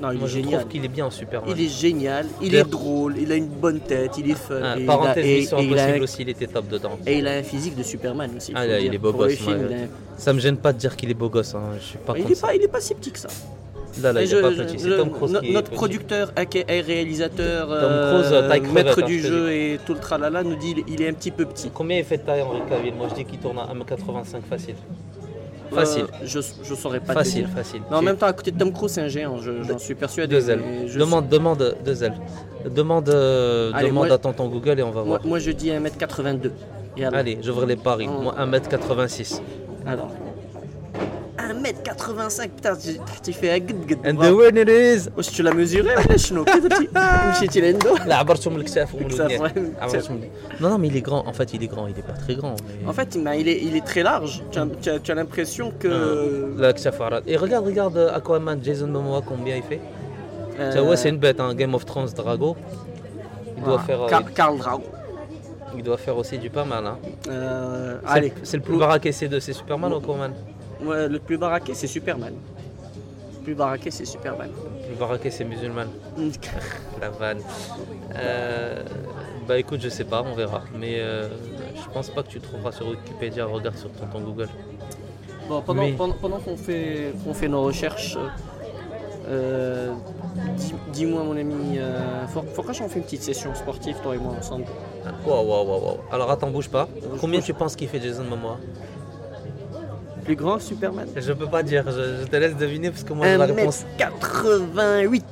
Non, 0.00 0.10
il 0.12 0.18
moi, 0.18 0.26
est 0.26 0.30
je 0.30 0.34
génial. 0.36 0.60
trouve 0.60 0.72
qu'il 0.72 0.84
est 0.84 0.88
bien 0.88 1.06
en 1.06 1.10
Superman. 1.10 1.54
Il 1.56 1.64
est 1.64 1.68
génial, 1.68 2.26
il 2.42 2.54
est 2.54 2.64
drôle, 2.68 3.16
il 3.18 3.30
a 3.32 3.34
une 3.36 3.46
bonne 3.46 3.80
tête, 3.80 4.12
il 4.18 4.30
est 4.30 4.34
fun. 4.34 4.60
Ah, 4.62 4.76
et, 4.76 4.80
il 4.82 4.84
a, 4.84 4.92
parenthèse, 4.92 5.26
et- 5.26 5.36
Mission 5.40 5.58
et 5.58 5.64
il 5.64 5.78
a 5.78 5.82
Impossible 5.84 5.98
un, 5.98 6.02
aussi, 6.04 6.16
il 6.22 6.28
était 6.28 6.46
top 6.46 6.68
dedans. 6.68 6.98
et 7.06 7.18
il 7.18 7.26
a 7.26 7.32
un 7.32 7.42
physique 7.42 7.76
de 7.76 7.82
Superman 7.82 8.30
aussi. 8.36 8.52
Ah, 8.54 8.62
faut 8.62 8.68
là, 8.68 8.80
il 8.80 8.94
est 8.94 8.98
beau 8.98 9.12
Pour 9.12 9.22
le 9.22 9.28
gosse. 9.28 9.36
film, 9.38 9.66
il 9.68 9.74
a 9.74 9.76
un- 9.78 9.88
Ça 10.18 10.32
me 10.32 10.40
gêne 10.40 10.56
pas 10.56 10.72
de 10.72 10.78
dire 10.78 10.96
qu'il 10.96 11.10
est 11.10 11.14
beau 11.14 11.28
gosse. 11.28 11.54
hein. 11.54 11.60
Je 11.78 11.84
suis 11.84 11.98
pas 11.98 12.14
il, 12.16 12.30
est 12.30 12.34
ça. 12.34 12.46
pas, 12.48 12.54
il 12.54 12.62
est 12.62 12.68
pas 12.68 12.80
si 12.80 12.94
petit 12.94 13.10
que 13.10 13.18
ça. 13.18 13.28
Là, 14.02 14.12
là, 14.12 14.20
Et 14.20 14.24
il 14.24 14.28
je- 14.28 14.36
est 14.36 14.42
pas 14.42 14.52
je- 14.52 14.62
petit. 14.62 14.78
C'est 14.78 14.88
le- 14.88 14.96
Tom 14.98 15.10
Cruise 15.10 15.32
no- 15.32 15.40
qui 15.40 15.48
est 15.48 15.52
notre 15.54 15.68
petit. 15.70 15.76
producteur, 15.76 16.30
aka 16.36 16.58
réalisateur, 16.68 17.66
Cruise, 17.68 18.32
euh, 18.32 18.48
taille 18.48 18.60
crevette, 18.60 18.84
maître 18.86 19.02
hein, 19.02 19.06
du 19.06 19.18
je 19.20 19.26
te 19.26 19.32
jeu 19.32 19.52
et 19.52 19.80
tout 19.86 19.94
le 19.94 20.00
tralala 20.00 20.42
nous 20.42 20.56
dit 20.56 20.74
il 20.86 21.00
est 21.00 21.08
un 21.08 21.14
petit 21.14 21.30
peu 21.30 21.46
petit. 21.46 21.70
Combien 21.72 21.96
il 21.98 22.04
fait 22.04 22.18
de 22.18 22.22
taille 22.22 22.42
Henri 22.42 22.60
Cavill? 22.68 22.94
Moi, 22.94 23.06
je 23.10 23.14
dis 23.14 23.24
qu'il 23.24 23.38
tourne 23.38 23.58
à 23.58 23.66
1m85 23.72 24.42
facile. 24.48 24.74
Facile. 25.72 26.02
Euh, 26.04 26.24
je, 26.24 26.38
je 26.62 26.74
saurais 26.74 27.00
pas 27.00 27.12
te 27.14 27.18
Facile, 27.18 27.46
dire. 27.46 27.54
facile. 27.54 27.82
Mais 27.90 27.96
en 27.96 28.02
même 28.02 28.16
temps, 28.16 28.26
à 28.26 28.32
côté 28.32 28.50
de 28.50 28.58
Tom 28.58 28.72
Cruise, 28.72 28.92
c'est 28.92 29.00
un 29.02 29.08
géant, 29.08 29.38
je- 29.38 29.62
j'en 29.62 29.78
suis 29.78 29.94
persuadé. 29.94 30.34
Deux 30.34 30.50
ailes. 30.50 30.62
je- 30.86 30.98
Demande, 30.98 31.28
demande 31.28 31.76
deux 31.84 32.04
ailes. 32.04 32.14
Demande, 32.74 33.08
euh, 33.08 33.70
Allez, 33.74 33.88
demande 33.88 34.06
moi- 34.06 34.14
à 34.14 34.18
tonton 34.18 34.48
Google 34.48 34.78
et 34.80 34.82
on 34.82 34.90
va 34.90 35.00
Moi, 35.02 35.18
voir. 35.18 35.20
moi, 35.26 35.38
je 35.38 35.50
dis 35.50 35.70
1m82. 35.70 36.52
Et 36.96 37.04
alors, 37.04 37.18
Allez, 37.18 37.38
j'ouvre 37.42 37.66
les 37.66 37.76
paris. 37.76 38.08
Oh. 38.08 38.22
Moi, 38.22 38.34
1m86. 38.38 39.40
alors 39.86 40.10
1m85, 41.37 42.49
putain, 42.49 42.75
tu, 42.75 42.89
tu 43.23 43.33
fais 43.33 43.51
un 43.51 43.59
guide 43.59 43.85
guide. 43.87 43.99
And 44.05 44.15
the 44.15 44.31
winner 44.31 44.69
is 44.69 45.09
واش 45.17 45.29
tu 45.29 45.43
l'as 45.43 45.53
mesuré 45.53 45.97
ولا 45.97 46.17
شنو 46.17 46.43
كذا 46.45 46.67
تي- 46.69 46.89
مشيتي 47.29 47.61
لعنده 47.61 48.05
لا 48.05 48.15
عبرتهم 48.15 48.55
الكتاف 48.55 48.95
ومن 48.95 49.05
الكتاف، 49.05 49.31
الودنين. 49.31 49.73
ouais. 49.75 49.81
عبرتهم 49.81 50.17
ال- 50.17 50.61
Non, 50.61 50.69
non, 50.69 50.77
mais 50.77 50.87
il 50.87 50.97
est 50.97 51.05
grand. 51.09 51.23
En 51.27 51.33
fait, 51.33 51.53
il 51.53 51.63
est 51.63 51.71
grand. 51.73 51.87
Il 51.87 51.97
est 51.99 52.07
pas 52.11 52.17
très 52.25 52.35
grand. 52.35 52.55
Mais... 52.67 52.89
En 52.89 52.93
fait, 52.93 53.15
il, 53.15 53.21
m'a- 53.23 53.35
il 53.35 53.47
est, 53.47 53.59
il 53.67 53.75
est 53.75 53.85
très 53.91 54.03
large. 54.03 54.33
Tu 54.51 54.59
as, 54.59 54.67
tu 54.83 54.89
as- 54.89 54.99
tu 54.99 55.11
as 55.11 55.15
l'impression 55.15 55.71
que. 55.81 55.91
لا 56.57 56.71
كتاف 56.71 57.01
عرض. 57.01 57.23
Et 57.27 57.37
regarde, 57.37 57.65
regarde 57.65 57.97
euh, 57.97 58.17
Aquaman, 58.19 58.57
Jason 58.63 58.87
Momoa, 58.87 59.21
combien 59.31 59.55
il 59.55 59.63
fait 59.63 59.81
euh, 60.59 60.71
Tu 60.73 60.79
vois, 60.79 60.97
c'est 60.97 61.09
une 61.09 61.17
bête, 61.25 61.39
hein. 61.39 61.53
Game 61.55 61.73
of 61.75 61.85
Thrones 61.85 62.09
Drago. 62.21 62.55
Il 63.57 63.63
doit, 63.63 63.79
ah, 63.81 63.87
faire, 63.87 64.01
euh, 64.03 64.09
Car- 64.13 64.31
Karl 64.39 64.57
Drago. 64.57 64.83
il 65.77 65.83
doit 65.83 65.97
faire 66.05 66.17
aussi 66.21 66.37
du 66.45 66.49
pas 66.57 66.65
mal. 66.73 66.83
Hein. 66.91 66.97
Euh, 67.29 67.97
C'est 68.05 68.11
allez, 68.13 68.29
le- 68.35 68.45
C'est 68.49 68.57
le 68.61 68.63
plus 68.67 68.77
baraqué, 68.83 69.09
c'est 69.19 69.27
de 69.33 69.37
c'est 69.45 69.53
Superman 69.61 69.89
ou 69.93 69.97
Aquaman 70.01 70.33
Ouais, 70.82 71.08
le 71.08 71.18
plus 71.18 71.38
baraqué, 71.38 71.74
c'est 71.74 71.86
Superman. 71.86 72.34
plus 73.44 73.54
baraqué, 73.54 73.90
c'est 73.90 74.04
Superman. 74.04 74.50
Le 74.90 74.96
baraquet, 74.96 75.30
c'est 75.30 75.44
musulman. 75.44 75.86
La 77.00 77.10
vanne. 77.10 77.38
Euh, 78.16 78.82
bah 79.46 79.58
écoute, 79.58 79.80
je 79.80 79.88
sais 79.88 80.04
pas, 80.04 80.22
on 80.22 80.34
verra. 80.34 80.62
Mais 80.78 80.96
euh, 80.98 81.28
je 81.76 81.88
pense 81.92 82.10
pas 82.10 82.22
que 82.22 82.28
tu 82.28 82.40
trouveras 82.40 82.72
sur 82.72 82.88
Wikipédia. 82.88 83.46
Regarde 83.46 83.76
sur 83.76 83.90
ton, 83.92 84.06
ton 84.06 84.20
Google. 84.20 84.48
Bon, 85.48 85.62
pendant, 85.62 85.82
Mais- 85.82 85.92
pendant, 85.92 86.14
pendant 86.14 86.38
qu'on 86.38 86.56
fait, 86.56 87.12
qu'on 87.24 87.32
fait 87.34 87.46
nos 87.48 87.62
recherches, 87.62 88.18
euh, 89.28 89.92
dis- 90.56 90.74
dis-moi 90.92 91.22
mon 91.22 91.36
ami, 91.36 91.78
euh, 91.78 92.26
faut, 92.28 92.42
faut 92.42 92.62
qu'on 92.62 92.72
fait 92.72 92.98
une 92.98 93.04
petite 93.04 93.22
session 93.22 93.54
sportive, 93.54 93.96
toi 94.02 94.14
et 94.16 94.18
moi 94.18 94.34
ensemble. 94.38 94.64
Waouh, 95.24 95.46
waouh, 95.46 95.66
waouh, 95.68 95.84
waouh. 95.84 95.96
Alors 96.10 96.30
attends, 96.32 96.50
bouge 96.50 96.68
pas. 96.68 96.88
Combien 97.20 97.40
tu 97.40 97.54
penses 97.54 97.76
qu'il 97.76 97.86
fait 97.88 98.00
Jason 98.00 98.24
Momoa? 98.24 98.58
Plus 100.26 100.36
grand 100.36 100.58
Superman 100.58 101.06
Je 101.16 101.32
peux 101.32 101.46
pas 101.46 101.62
dire, 101.62 101.84
je, 101.86 102.22
je 102.22 102.26
te 102.26 102.36
laisse 102.36 102.56
deviner 102.56 102.90
parce 102.90 103.04
que 103.04 103.12
moi 103.12 103.26
j'ai 103.26 103.36
la 103.36 103.46
réponse. 103.46 103.84
1m88 103.98 105.22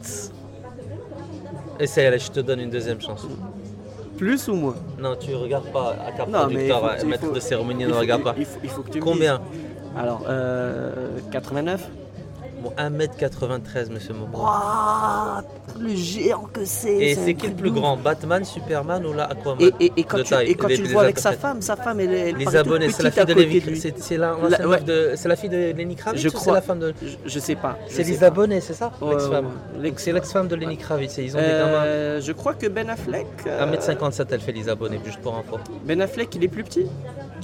Essaye, 1.80 2.06
allez, 2.06 2.18
je 2.20 2.30
te 2.30 2.40
donne 2.40 2.60
une 2.60 2.70
deuxième 2.70 3.00
chance. 3.00 3.26
Plus 4.16 4.48
ou 4.48 4.54
moins? 4.54 4.76
Non, 5.00 5.16
tu 5.16 5.34
regardes 5.34 5.70
pas 5.72 5.96
à 6.06 6.12
cap 6.12 6.28
Non, 6.28 6.46
mais 6.46 6.52
il 6.52 6.68
producteur, 6.68 6.80
faut- 6.80 6.86
euh, 6.86 6.98
il 7.02 7.08
maître 7.08 7.26
faut- 7.26 7.32
de 7.32 7.40
cérémonie, 7.40 7.82
il 7.82 7.88
ne 7.88 7.94
regarde 7.94 8.22
pas. 8.22 8.34
Il 8.38 8.44
faut, 8.46 8.60
il 8.62 8.70
faut 8.70 8.82
que 8.82 8.90
tu 8.90 8.98
me 9.00 9.04
Combien? 9.04 9.38
dises. 9.52 9.60
Alors, 9.96 10.24
euh, 10.28 11.18
89 11.32 11.88
Bon, 12.64 12.72
1m93, 12.78 13.90
monsieur 13.92 14.14
Momoa. 14.14 14.42
Waouh 14.42 15.42
Le 15.82 15.94
géant 15.94 16.48
que 16.50 16.64
c'est 16.64 16.96
Et 16.96 17.14
c'est 17.14 17.34
qui 17.34 17.48
le 17.48 17.52
plus 17.54 17.70
grand 17.70 17.98
Batman, 17.98 18.42
Superman 18.42 19.04
ou 19.04 19.12
là 19.12 19.24
Aquaman 19.24 19.60
Et, 19.60 19.74
et, 19.84 19.92
et 19.98 20.04
quand 20.04 20.16
tu, 20.18 20.24
taille, 20.30 20.48
et 20.50 20.54
quand 20.54 20.68
les- 20.68 20.76
tu 20.76 20.84
le 20.84 20.88
vois 20.88 21.02
avec 21.02 21.18
sa 21.18 21.32
femme, 21.32 21.60
sa 21.60 21.76
femme 21.76 22.00
elle, 22.00 22.14
elle 22.14 22.36
Les 22.36 22.56
abonnés, 22.56 22.88
c'est 22.90 23.02
la 23.02 23.10
la, 23.10 24.68
ouais. 24.68 25.36
fille 25.36 25.48
de 25.50 25.72
Lenny 25.76 25.94
Kravitz 25.94 26.22
Je 26.22 26.28
ou 26.28 26.30
c'est 26.30 26.36
crois. 26.38 26.54
la 26.54 26.62
femme 26.62 26.78
de. 26.78 26.94
Je, 27.02 27.08
je 27.26 27.38
sais 27.38 27.54
pas. 27.54 27.76
C'est 27.86 28.02
les 28.04 28.16
pas. 28.16 28.26
abonnés, 28.26 28.62
c'est 28.62 28.72
ça 28.74 28.90
L'ex-femme. 29.02 29.48
Donc 29.82 30.00
c'est 30.00 30.12
l'ex-femme 30.12 30.48
de 30.48 30.56
Lenny 30.56 30.78
Kravitz 30.78 31.18
ils 31.18 31.36
ont 31.36 31.40
des. 31.40 31.44
Euh, 31.44 32.20
je 32.22 32.32
crois 32.32 32.54
que 32.54 32.66
Ben 32.66 32.88
Affleck. 32.88 33.26
euh, 33.46 33.66
1m57, 33.66 34.24
elle 34.30 34.40
fait 34.40 34.52
les 34.52 34.70
abonnés, 34.70 35.00
juste 35.04 35.20
pour 35.20 35.36
info. 35.36 35.58
Ben 35.84 36.00
Affleck, 36.00 36.34
il 36.34 36.44
est 36.44 36.48
plus 36.48 36.64
petit? 36.64 36.86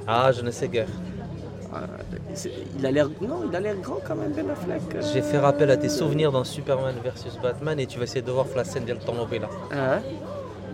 Ah, 0.07 0.33
je 0.33 0.41
ne 0.41 0.51
sais 0.51 0.69
guère. 0.69 0.89
Euh, 1.75 2.47
il 2.79 2.87
a 2.87 2.91
l'air. 2.91 3.09
Non, 3.21 3.43
il 3.49 3.55
a 3.55 3.61
l'air 3.61 3.77
grand 3.77 3.99
quand 4.07 4.17
même, 4.17 4.33
Ben 4.33 4.49
Affleck. 4.51 4.83
J'ai 5.13 5.23
fait 5.23 5.39
rappel 5.39 5.71
à 5.71 5.77
tes 5.77 5.89
souvenirs 5.89 6.33
dans 6.33 6.45
Superman 6.45 6.95
versus 7.03 7.39
Batman 7.43 7.79
et 7.79 7.87
tu 7.87 7.99
vas 7.99 8.05
essayer 8.05 8.23
de 8.23 8.31
voir 8.31 8.47
la 8.57 8.65
scène 8.65 8.87
là. 8.87 8.95
Ah, 9.73 9.99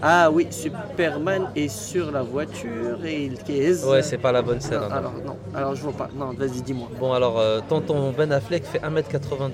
ah 0.02 0.30
oui, 0.30 0.46
Superman 0.50 1.48
est 1.56 1.68
sur 1.68 2.11
la 2.11 2.22
voiture 2.22 3.04
et 3.04 3.24
il 3.24 3.38
caise. 3.38 3.85
Ouais, 3.85 4.02
c'est 4.02 4.18
pas 4.18 4.32
la 4.32 4.42
bonne 4.42 4.61
scène. 4.61 4.80
Non, 4.80 4.85
hein, 4.87 4.88
non. 4.88 4.96
alors 4.96 5.12
non, 5.24 5.37
alors 5.54 5.74
je 5.74 5.82
vois 5.82 5.92
pas. 5.92 6.09
Non, 6.14 6.32
vas-y, 6.32 6.61
dis-moi. 6.62 6.88
Bon, 6.98 7.12
alors, 7.12 7.38
euh, 7.38 7.61
tonton 7.66 8.12
Ben 8.16 8.30
Affleck 8.32 8.64
fait 8.64 8.78
1m92. 8.80 9.50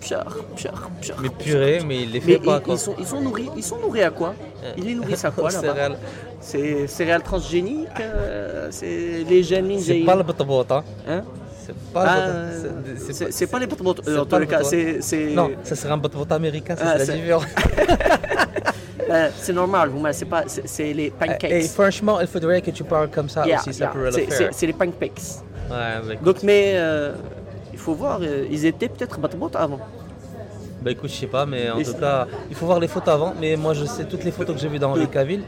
Pire, 0.00 0.24
pire, 0.56 0.90
pire. 1.02 1.16
Mais 1.20 1.28
purée, 1.28 1.80
mais 1.86 2.02
il 2.04 2.12
les 2.12 2.20
Mais 2.20 2.32
fait 2.34 2.38
pas 2.38 2.56
ils, 2.56 2.62
quoi. 2.62 2.74
ils 2.74 2.78
sont, 2.78 2.94
ils 2.98 3.06
sont 3.06 3.20
nourris, 3.20 3.50
ils 3.54 3.62
sont 3.62 3.78
nourris 3.78 4.02
à 4.02 4.10
quoi? 4.10 4.34
Ils 4.78 4.84
les 4.84 4.94
nourrissent 4.94 5.26
à 5.26 5.30
quoi 5.30 5.50
là-bas? 5.62 5.90
C'est 6.40 6.86
céréales 6.86 7.22
transgéniques, 7.22 7.88
euh, 8.00 8.68
c'est 8.70 9.24
les 9.28 9.42
gènes 9.42 9.66
C'est 9.78 9.92
ninja. 9.94 10.06
pas 10.06 10.16
le 10.16 10.22
botobot, 10.22 10.64
hein. 10.70 10.82
Hein? 11.06 11.22
C'est 11.66 11.76
pas 11.92 12.04
Ah, 12.06 12.16
le 12.16 12.68
botobot. 12.68 12.96
C'est- 12.96 13.12
c'est 13.12 13.24
pas- 13.26 13.30
c'est 13.32 13.46
pas 13.46 13.58
les 13.58 13.66
tous 13.66 14.38
le 14.38 14.46
cas, 14.46 14.62
c'est 14.64 15.26
Non, 15.34 15.50
ça 15.62 15.76
serait 15.76 15.92
un 15.92 15.98
botobot 15.98 16.32
américain, 16.34 16.74
Ah, 16.80 16.98
c'est- 16.98 17.12
différent. 17.12 17.42
euh, 19.10 19.28
c'est 19.36 19.52
normal. 19.52 19.90
C'est 20.12 20.24
pas 20.24 20.44
c'est 20.46 20.92
les 20.92 21.10
pancakes. 21.10 21.44
Et 21.50 21.62
franchement, 21.68 22.20
il 22.20 22.26
faudrait 22.26 22.62
que 22.62 22.70
tu 22.70 22.84
parles 22.84 23.10
comme 23.10 23.28
ça 23.28 23.46
Yeah, 23.46 23.60
aussi, 23.60 23.74
ça 23.74 23.84
yeah, 23.84 23.88
pourrait 23.90 24.06
le 24.06 24.12
c'est- 24.12 24.26
faire. 24.30 24.48
c'est 24.52 24.66
les 24.66 24.72
pancakes. 24.72 25.20
Ouais, 25.70 25.76
avec- 25.76 26.22
Donc 26.22 26.42
mais 26.42 26.72
euh, 26.76 27.12
il 27.72 27.78
faut 27.78 27.94
voir, 27.94 28.20
euh, 28.22 28.46
ils 28.50 28.64
étaient 28.66 28.88
peut-être 28.88 29.18
botobot 29.18 29.50
avant. 29.54 29.80
Bah 30.82 30.90
écoute, 30.92 31.10
je 31.10 31.16
sais 31.16 31.26
pas, 31.26 31.44
mais 31.44 31.70
en 31.70 31.78
Et 31.78 31.84
tout 31.84 31.92
cas, 31.92 32.26
il 32.48 32.56
faut 32.56 32.64
voir 32.64 32.80
les 32.80 32.88
photos 32.88 33.12
avant. 33.12 33.34
Mais 33.38 33.54
moi, 33.56 33.74
je 33.74 33.84
sais 33.84 34.04
toutes 34.04 34.24
les 34.24 34.30
photos 34.30 34.56
que 34.56 34.62
j'ai 34.62 34.68
vues 34.68 34.78
dans 34.78 34.94
Cavill. 35.06 35.42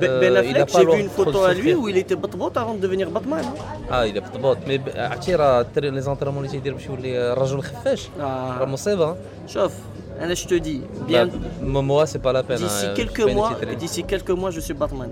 Ben, 0.00 0.08
Euh, 0.10 0.20
Ben 0.20 0.32
il 0.32 0.36
a 0.36 0.40
Affleck, 0.40 0.72
pas 0.72 0.78
j'ai 0.78 0.86
l'air 0.86 0.96
vu 0.96 1.02
une 1.02 1.08
trop 1.10 1.24
photo 1.24 1.38
de 1.42 1.46
à 1.50 1.52
lui 1.52 1.56
souffrir. 1.70 1.80
où 1.80 1.88
il 1.92 1.96
était 2.02 2.16
botobot 2.22 2.50
avant 2.62 2.74
de 2.74 2.80
devenir 2.86 3.10
Batman. 3.10 3.44
hein. 3.44 3.92
اه 3.92 4.04
الى 4.04 4.20
بالضبط 4.20 4.58
مي 4.68 4.78
ب- 4.78 4.88
عرفتي 4.96 5.34
راه 5.34 5.60
التر- 5.60 5.84
لي 5.84 6.00
زونترينمون 6.00 6.44
اللي 6.44 6.52
تيدير 6.56 6.74
باش 6.74 6.86
يولي 6.86 7.34
رجل 7.34 7.62
خفاش 7.62 8.06
Ah, 8.06 8.22
راه 8.60 8.64
مصيبه 8.64 9.16
Sauf, 9.48 9.72
Anna, 10.22 10.34
je 10.34 10.46
te 10.52 10.56
dis, 10.68 10.80
bien 11.08 11.24
Bah, 11.26 11.32
Momoa 11.74 12.04
c'est 12.12 12.22
pas 12.26 12.32
la 12.38 12.42
peine 12.48 12.58
d'ici 12.64 12.86
hein, 12.86 12.94
quelques 13.00 13.22
je 13.22 13.26
suis 13.28 13.34
pas 13.34 13.38
mois, 13.38 13.50
initié 13.50 13.66
de- 13.74 13.80
d'ici 13.82 14.00
quelques 14.12 14.34
mois, 14.40 14.50
je 14.56 14.60
suis 14.66 14.74
Batman. 14.82 15.10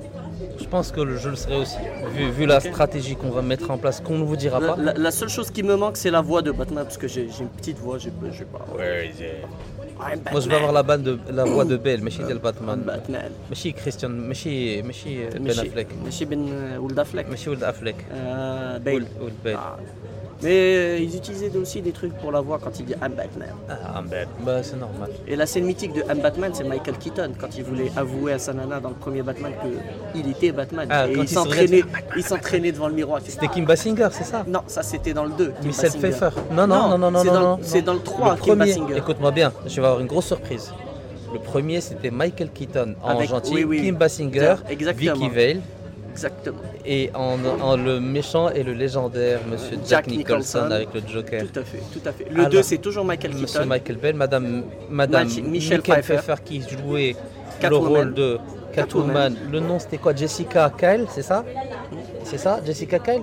je 0.63 0.67
pense 0.75 0.89
que 0.97 1.01
je 1.25 1.29
le 1.35 1.39
serai 1.45 1.57
aussi 1.65 1.81
vu, 2.15 2.25
vu 2.39 2.45
la 2.55 2.61
stratégie 2.71 3.17
qu'on 3.21 3.33
va 3.39 3.43
mettre 3.53 3.69
en 3.75 3.79
place 3.83 3.99
qu'on 4.05 4.19
ne 4.23 4.27
vous 4.31 4.39
dira 4.45 4.59
La, 4.61 4.67
pas 4.69 4.77
la- 4.87 4.97
la 5.07 5.13
seule 5.19 5.33
chose 5.37 5.49
qui 5.57 5.63
me 5.71 5.75
manque, 5.83 5.97
c'est 6.03 6.13
la 6.19 6.23
voix 6.29 6.43
de 6.49 6.53
Batman 6.61 6.85
parce 6.89 7.01
que 7.03 7.09
j'ai 7.15 7.25
j'ai 7.35 7.43
une 7.49 7.55
petite 7.61 7.79
voix, 7.85 7.97
j'ai 8.03 8.13
je 8.35 8.39
sais 8.41 8.51
pas. 8.55 8.65
I'm 8.69 9.74
Moi 10.32 10.40
je 10.42 10.50
vais 10.50 10.56
avoir 10.56 10.74
la, 10.74 10.84
bande 10.84 11.04
de, 11.04 11.20
la 11.32 11.44
voix 11.46 11.66
de 11.66 11.78
Belle 11.78 12.04
ماشي 12.04 12.24
ديال 12.24 12.38
باتمان. 12.38 13.02
ماشي 13.50 13.72
كريستيان 13.72 14.28
ماشي 14.28 14.82
ماشي 14.82 15.30
بن 15.30 15.50
افليك 15.50 15.88
ماشي 16.04 16.26
بن 16.26 16.52
ولد 16.78 17.00
افلك 17.00 17.30
ماشي 17.30 17.50
ولد 17.50 17.64
افليك 17.64 17.96
Bale. 18.86 19.22
ولد 19.22 19.34
بيل. 19.44 19.58
Mais 20.42 20.76
euh, 20.76 21.00
ils 21.00 21.16
utilisaient 21.16 21.56
aussi 21.56 21.82
des 21.82 21.92
trucs 21.92 22.14
pour 22.18 22.32
la 22.32 22.42
voix 22.42 22.60
quand 22.62 22.80
il 22.80 22.86
dit 22.86 22.94
I'm 23.02 23.14
Batman. 23.14 23.50
Ah, 23.70 24.00
I'm 24.00 24.08
Batman, 24.08 24.28
bah, 24.46 24.64
c'est 24.64 24.78
normal. 24.78 25.10
Et 25.28 25.36
la 25.36 25.46
scène 25.46 25.66
mythique 25.66 25.94
de 25.94 26.02
I'm 26.02 26.20
Batman, 26.22 26.52
c'est 26.54 26.64
Michael 26.64 26.98
Keaton, 26.98 27.32
quand 27.40 27.56
il 27.58 27.64
voulait 27.64 27.92
avouer 27.96 28.34
à 28.34 28.40
sa 28.40 28.54
nana 28.54 28.80
dans 28.80 28.90
le 28.90 28.96
premier 28.96 29.22
Batman 29.22 29.54
qu'il 30.14 30.30
était 30.30 30.52
Batman. 30.52 30.88
Ah, 30.92 31.08
et 31.08 31.14
il 31.14 31.28
s'entraînait, 31.28 31.84
il 32.16 32.24
s'entraînait 32.24 32.72
devant 32.72 32.88
le 32.88 32.94
miroir. 32.96 33.22
C'était 33.26 33.48
Kim 33.48 33.66
Singer, 33.76 34.10
c'est 34.12 34.26
ça 34.26 34.44
Non, 34.48 34.62
ça 34.68 34.84
c'était 34.84 35.14
dans 35.14 35.26
le 35.26 35.32
2. 35.32 35.54
Michel 35.64 35.92
Pfeiffer. 35.92 36.30
Non, 36.52 36.68
non, 36.68 36.90
non, 36.90 36.98
non, 36.98 37.12
non. 37.12 37.20
C'est, 37.22 37.28
non, 37.28 37.34
dans, 37.34 37.42
non, 37.42 37.60
c'est 37.62 37.82
dans, 37.82 37.94
le 37.94 38.00
3, 38.00 38.32
le 38.32 38.38
premier, 38.38 38.98
Écoute-moi 38.98 39.32
bien, 39.32 39.52
je 39.66 39.76
vais 39.82 39.88
avoir 39.88 40.00
une 40.00 40.08
grosse 40.08 40.28
surprise. 40.28 40.72
Le 41.34 41.40
premier, 41.40 41.82
c'était 41.82 42.12
Michael 42.12 42.50
Keaton 42.52 42.96
en 43.04 43.10
Avec, 43.10 43.30
gentil. 43.30 43.66
Kim 43.68 43.96
Basinger, 43.96 44.56
Vicky 44.70 45.30
Vale. 45.30 45.62
Exactement. 46.16 46.62
et 46.86 47.10
en, 47.14 47.38
en 47.62 47.76
le 47.76 48.00
méchant 48.00 48.50
et 48.50 48.64
le 48.64 48.72
légendaire 48.74 49.40
Monsieur 49.52 49.78
Jack, 49.86 49.88
Jack 49.90 50.08
Nicholson, 50.08 50.60
Nicholson. 50.60 50.72
avec 50.72 50.94
le 50.94 51.02
Joker. 51.12 51.42
Tout 51.52 51.60
à 51.60 51.64
fait, 51.64 51.82
tout 51.92 52.08
à 52.10 52.12
fait. 52.14 52.26
Le 52.30 52.40
Alors, 52.40 52.50
2, 52.52 52.62
c'est 52.64 52.78
toujours 52.78 53.04
Michael 53.04 53.34
Monsieur 53.34 53.48
Keaton. 53.60 53.66
Michael 53.66 53.98
Bell, 53.98 54.16
Madame, 54.16 54.64
Madame 54.90 55.28
Michel 55.28 55.44
Michelle 55.44 55.82
Pfeiffer. 55.82 56.18
Pfeiffer. 56.18 56.36
qui 56.46 56.62
jouait 56.62 57.16
le 57.62 57.76
rôle 57.76 58.14
de 58.14 58.38
Catwoman. 58.74 59.34
Catwoman. 59.34 59.52
Le 59.52 59.60
nom 59.60 59.78
c'était 59.80 59.98
quoi? 59.98 60.16
Jessica 60.16 60.72
Kyle, 60.78 61.06
c'est 61.10 61.22
ça? 61.22 61.44
C'est 62.24 62.38
ça? 62.38 62.62
Jessica 62.66 62.98
Kyle? 63.00 63.22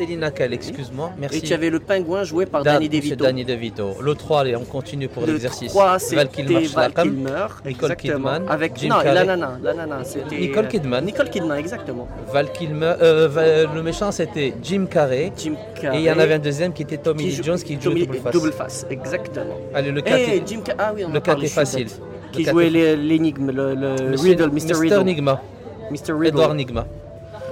Célina 0.00 0.30
Kyle, 0.30 0.54
excuse-moi, 0.54 1.10
merci. 1.18 1.36
Et 1.36 1.40
tu 1.42 1.52
avais 1.52 1.68
le 1.68 1.78
pingouin 1.78 2.24
joué 2.24 2.46
par 2.46 2.62
Dan- 2.62 2.76
Danny 2.76 2.88
DeVito. 2.88 3.22
Danny 3.22 3.44
DeVito. 3.44 3.96
Le 4.00 4.14
3, 4.14 4.40
allez, 4.40 4.56
on 4.56 4.64
continue 4.64 5.08
pour 5.08 5.26
le 5.26 5.32
l'exercice. 5.34 5.68
3, 5.72 5.84
Val 5.90 6.00
c'était 6.00 6.26
Kilmer, 6.28 6.66
Val. 6.68 6.92
Kilmer. 6.94 7.46
Nicole. 7.66 7.96
Kidman, 7.96 8.46
Avec, 8.48 8.78
Jim 8.78 8.88
non, 8.88 9.00
la 9.04 9.24
nana, 9.24 9.58
la 9.62 9.74
nana, 9.74 10.02
c'était... 10.04 10.38
Nicole 10.38 10.68
Kidman. 10.68 11.04
Nicole 11.04 11.28
Kidman, 11.28 11.58
exactement. 11.58 12.08
Val 12.32 12.50
Kilmer, 12.50 12.94
euh, 13.02 13.66
le 13.74 13.82
méchant 13.82 14.10
c'était 14.10 14.54
Jim 14.62 14.86
Carrey. 14.90 15.32
Jim 15.36 15.52
Et 15.76 15.80
Carrey. 15.82 15.98
il 15.98 16.04
y 16.04 16.10
en 16.10 16.18
avait 16.18 16.34
un 16.34 16.38
deuxième 16.38 16.72
qui 16.72 16.80
était 16.84 16.96
Tommy 16.96 17.24
qui 17.24 17.28
Lee 17.28 17.34
joue- 17.36 17.42
Jones 17.42 17.58
qui 17.58 17.78
jouait 17.78 18.06
double 18.06 18.16
face. 18.20 18.32
Double 18.32 18.52
face, 18.52 18.86
exactement. 18.88 19.58
Allez, 19.74 19.90
le 19.90 20.00
4 20.00 20.16
Eh, 20.18 20.42
Jim 20.46 20.60
Ca- 20.64 20.76
ah 20.78 20.92
oui, 20.94 21.02
on 21.04 21.10
en 21.10 21.12
le 21.12 21.20
parle, 21.20 21.36
quatre 21.42 21.44
est 21.44 21.46
je 21.46 21.46
suis 21.46 21.54
facile. 21.54 21.86
Le 22.32 22.36
Qui 22.38 22.44
jouait 22.46 22.68
est- 22.72 22.96
l'énigme, 22.96 23.50
le, 23.50 23.74
le 23.74 24.16
Riddle, 24.18 24.48
Mr. 24.50 24.78
Riddle. 24.80 25.02
Nigma. 25.04 25.42
Mr. 25.90 26.12
Riddle. 26.14 26.26
Edward 26.28 26.56
Nigma. 26.56 26.86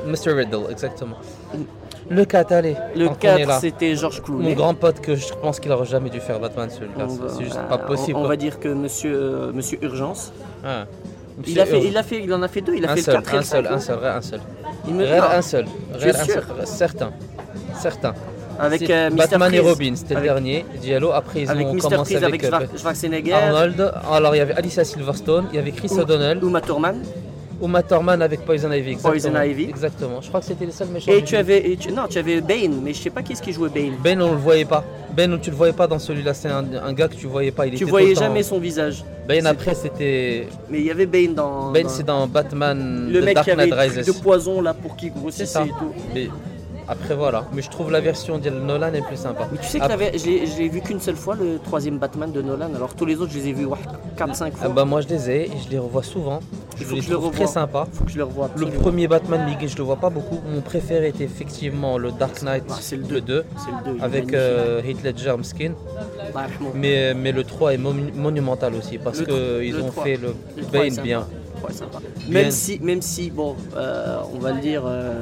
Mr. 0.07 0.31
Riddle, 0.33 0.71
exactement. 0.71 1.17
Le 2.11 2.25
4, 2.25 2.53
allez. 2.53 2.77
Le 2.97 3.07
tant 3.07 3.15
qu'on 3.15 3.29
est 3.37 3.39
4, 3.45 3.49
là. 3.49 3.59
c'était 3.61 3.95
George 3.97 4.19
Mon 4.21 4.39
Clooney. 4.39 4.55
grand 4.55 4.75
pote 4.75 5.01
que 5.01 5.15
je 5.15 5.33
pense 5.43 5.61
qu'il 5.61 5.71
aurait 5.73 5.87
jamais 5.87 6.09
dû 6.11 6.21
faire 6.21 6.41
Batman 6.41 6.69
celui-là. 6.71 7.07
C'est 7.29 7.45
juste 7.45 7.57
euh, 7.59 7.69
pas 7.69 7.79
possible. 7.79 8.19
On, 8.19 8.27
va 8.27 8.37
dire 8.37 8.59
que 8.59 8.69
Monsieur, 8.69 9.15
euh, 9.15 9.53
Monsieur 9.53 9.79
Urgence. 9.83 10.33
Ah. 10.65 10.87
Il 11.37 11.41
Monsieur 11.43 11.61
a, 11.63 11.67
fait, 11.67 11.77
Urge. 11.77 11.85
il, 11.87 11.97
a 11.97 12.03
fait, 12.03 12.21
il 12.25 12.35
en 12.35 12.43
a 12.43 12.49
fait 12.49 12.61
deux, 12.63 12.75
il 12.75 12.85
a 12.87 12.91
un 12.93 12.97
fait 12.97 13.03
seul, 13.03 13.17
le 13.17 13.21
4 13.23 13.33
et 13.33 13.37
un 13.37 13.41
le 13.41 13.45
seul, 13.45 13.65
5. 13.65 13.73
un 13.73 13.79
seul, 13.79 14.05
un 14.05 14.21
seul. 14.23 14.41
Un 14.89 15.43
seul. 15.43 15.67
Un 15.95 16.13
seul. 16.13 16.45
Certain. 16.65 17.11
Certain. 17.79 18.15
Avec 18.59 18.91
euh. 18.91 19.11
Batman 19.11 19.55
et. 19.55 19.61
Robin, 19.61 19.93
c'était 19.95 20.15
le 20.15 20.23
dernier. 20.23 20.65
Diallo, 20.81 21.13
après 21.13 21.43
ils 21.43 21.51
Avec 21.51 21.67
ont 21.67 21.77
commencé 21.77 22.15
Freeze, 22.15 22.25
avec, 22.25 22.43
avec 22.43 22.45
euh, 22.45 22.67
Schwar- 22.67 22.79
Schwarzenegger. 22.81 23.33
Arnold. 23.35 23.93
Alors 24.11 24.35
il 24.35 24.39
y 24.39 24.41
avait 24.41 24.55
Alicia 24.55 24.83
Silverstone, 24.83 25.47
il 25.53 25.57
y 25.57 25.59
avait 25.61 25.71
Chris 25.71 25.91
O'Donnell, 25.97 26.41
Uma 26.43 26.61
Thurman. 26.61 26.97
Uma 27.61 27.83
Thurman 27.83 28.23
avec 28.23 28.45
Poison 28.45 28.71
Ivy. 28.71 28.93
Exactement. 28.93 29.11
Poison 29.33 29.43
Ivy. 29.43 29.65
Exactement. 29.65 30.21
Je 30.21 30.29
crois 30.29 30.41
que 30.41 30.47
c'était 30.47 30.67
les 30.67 30.73
seuls 30.73 30.89
méchants. 30.89 31.11
Et 31.13 31.23
tu 31.25 31.37
avais, 31.37 31.71
et 31.71 31.77
tu- 31.77 31.91
non, 31.93 32.03
tu 32.09 32.19
avais 32.19 32.41
Bane, 32.41 32.81
mais 32.83 32.93
je 32.95 33.01
sais 33.03 33.11
pas 33.11 33.23
qui 33.23 33.33
est-ce 33.33 33.43
qui 33.43 33.53
jouait 33.53 33.69
Bane. 33.69 33.95
Ben, 34.03 34.21
on 34.23 34.31
le 34.33 34.37
voyait 34.39 34.65
pas. 34.65 34.85
Ben, 35.17 35.39
tu 35.41 35.51
le 35.51 35.57
voyais 35.57 35.73
pas 35.73 35.87
dans 35.89 35.99
celui-là. 35.99 36.35
C'est 36.35 36.49
un, 36.49 36.65
un 36.83 36.93
gars 36.93 37.09
que 37.09 37.15
tu 37.17 37.27
voyais 37.27 37.51
pas. 37.51 37.67
Il 37.67 37.71
Tu 37.75 37.83
était 37.83 37.91
voyais 37.91 38.15
temps- 38.15 38.21
jamais 38.21 38.43
son 38.45 38.59
visage. 38.61 39.05
C'est- 39.29 39.47
après, 39.47 39.75
c'était. 39.75 40.47
Mais 40.71 40.79
il 40.81 40.87
y 40.87 40.91
avait 40.91 41.07
Bane 41.07 41.35
dans. 41.35 41.73
Dans- 41.73 41.89
c'est 41.89 42.05
dans 42.05 42.27
Batman 42.29 43.09
le 43.11 43.21
The 43.21 43.25
mec 43.25 43.35
Dark 43.35 43.45
qui 43.47 43.51
avait 43.51 43.65
Rises. 43.75 44.07
de 44.07 44.13
poison 44.23 44.61
là 44.61 44.73
pour 44.75 44.95
qu'il 44.97 45.13
ça. 45.33 45.65
et 45.65 45.69
tout. 45.69 45.93
Mais 46.15 46.29
après, 46.87 47.15
voilà. 47.15 47.45
Mais 47.53 47.61
je 47.63 47.69
trouve 47.69 47.91
la 47.91 48.01
version 48.01 48.39
de 48.39 48.49
Nolan 48.51 48.95
est 48.95 49.03
plus 49.07 49.17
sympa. 49.17 49.49
Mais 49.51 49.59
tu 49.59 49.67
sais 49.67 49.79
que 49.79 49.85
Après- 49.85 49.97
t'avais- 50.13 50.19
je 50.19 50.25
l'ai- 50.27 50.47
je 50.47 50.57
l'ai 50.59 50.69
vu 50.69 50.81
qu'une 50.81 51.01
seule 51.01 51.17
fois, 51.17 51.35
le 51.35 51.59
troisième 51.59 51.99
Batman 51.99 52.31
de 52.33 52.41
Nolan. 52.41 52.71
Alors 52.75 52.95
tous 52.95 53.05
les 53.05 53.17
autres, 53.21 53.33
je 53.33 53.39
les 53.39 53.49
ai 53.49 53.53
vus 53.53 53.67
4-5 54.17 54.53
Ah 54.57 54.65
fois. 54.67 54.69
bah, 54.75 54.85
moi, 54.85 55.01
je 55.03 55.09
les 55.09 55.29
ai 55.31 55.43
et 55.47 55.53
je 55.65 55.71
les 55.71 55.79
revois 55.79 56.03
souvent. 56.05 56.41
Je 56.79 56.85
faut 56.85 56.95
les 56.95 57.01
que 57.01 57.05
je 57.07 57.11
le 57.11 57.17
trouve 57.17 57.27
revoie. 57.31 57.45
très 57.45 57.53
sympas. 57.53 57.87
Faut 57.93 58.05
que 58.05 58.11
je 58.11 58.19
le 58.19 58.71
premier 58.71 59.09
Batman 59.09 59.47
Begins, 59.47 59.69
je 59.69 59.77
le 59.77 59.83
vois 59.85 59.97
pas 59.97 60.11
beaucoup. 60.11 60.41
Mon 60.53 60.61
préféré 60.61 61.09
était 61.09 61.25
effectivement 61.25 61.99
le 61.99 62.13
Dark 62.13 62.43
Knight, 62.43 62.65
Ah, 62.71 62.75
c'est 62.81 62.97
le 62.97 63.03
le 63.09 63.21
2, 63.21 63.45
C'est 63.57 63.71
le 63.71 63.93
2. 63.93 63.97
il 63.97 64.01
est 64.01 64.05
avec 64.05 64.33
euh, 64.35 64.81
Heath 64.83 65.03
Ledger 65.03 65.35
Skin. 65.43 65.73
Yarhamou. 66.35 66.71
Mais, 66.75 67.15
mais 67.15 67.33
le 67.33 67.45
3 67.45 67.75
est 67.75 67.79
monu- 67.79 68.13
monumental 68.15 68.75
aussi 68.75 68.99
parce 68.99 69.23
qu'ils 69.23 69.77
ont 69.81 69.89
3. 69.91 70.05
fait 70.05 70.17
le 70.17 70.35
Le 70.57 70.63
3 70.63 70.79
est 70.79 70.83
Bane 70.83 70.91
sympa. 70.91 71.03
bien. 71.03 71.27
Ouais, 71.64 71.72
sympa. 71.74 72.00
Bien. 72.28 72.34
Même 72.42 72.52
si, 72.52 72.80
même 72.90 73.02
si, 73.02 73.30
bon, 73.32 73.56
euh, 73.78 74.18
on 74.36 74.40
va 74.40 74.52
le 74.52 74.60
dire, 74.60 74.84
euh, 74.86 75.14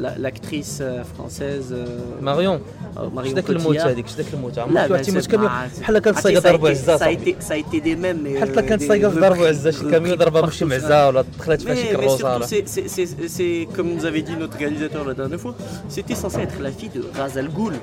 la- 0.00 0.16
l'actrice 0.18 0.78
euh, 0.80 1.02
française 1.14 1.68
euh, 1.72 1.86
Marion, 2.22 2.60
euh, 2.96 3.08
Marion 3.14 3.30
شداك 3.30 3.50
الموت 3.50 3.76
Cotillard. 3.76 3.86
هذيك 3.86 4.06
شداك 4.08 4.26
الموت 4.34 4.56
لا 4.56 4.62
عمرك 4.62 4.88
bah, 4.88 4.90
واحد 4.90 5.04
تيموت 5.04 5.22
c'est- 5.24 5.26
كاميو 5.28 5.48
bah, 5.48 5.80
بحال 5.80 5.98
كانت 5.98 6.16
Ah, 6.18 6.20
صايقه 6.20 6.40
ça 6.40 6.44
a 6.44 6.52
ضربه 6.52 6.68
été- 6.68 6.70
عزه 6.70 6.96
ça 6.98 7.04
a 7.04 7.10
été 7.10 7.36
ça 7.40 7.54
a 7.54 7.56
été 7.56 7.80
des 7.80 7.96
mêmes 7.96 8.22
mais, 8.24 8.36
بحال 8.36 8.56
euh, 8.56 8.60
كانت 8.60 8.82
des 8.82 8.86
صايقه 8.88 9.10
في 9.10 9.20
ضربه 9.20 9.36
repris- 9.44 9.48
عزه 9.48 9.70
شي 9.70 9.90
كاميو 9.90 10.14
repris 10.14 10.18
ضربها 10.18 10.40
بشي 10.40 10.64
partout, 10.64 10.68
ça. 10.68 10.72
معزه 10.72 11.08
ولا 11.08 11.24
دخلت 11.38 11.62
فيها 11.62 11.74
Mais, 11.74 11.78
شي 11.78 11.92
mais 11.92 11.96
كروزه 11.96 12.18
surtout, 12.18 12.24
ولا 12.24 12.46
c'est, 12.46 12.68
c'est- 12.68 12.88
c'est- 12.88 13.28
c'est- 13.36 13.76
comme 13.76 13.88
nous 13.94 14.04
avait 14.06 14.22
dit 14.22 14.36
notre 14.40 14.56
réalisateur 14.58 15.04
la 15.04 15.14
dernière 15.14 15.40
fois, 15.40 15.54
c'était 15.88 16.14
censé 16.14 16.38
être 16.46 16.58
la 16.62 16.70
fille 16.78 16.92
de 16.96 17.02
Raz 17.18 17.34
Al 17.42 17.48
Ghul. 17.58 17.74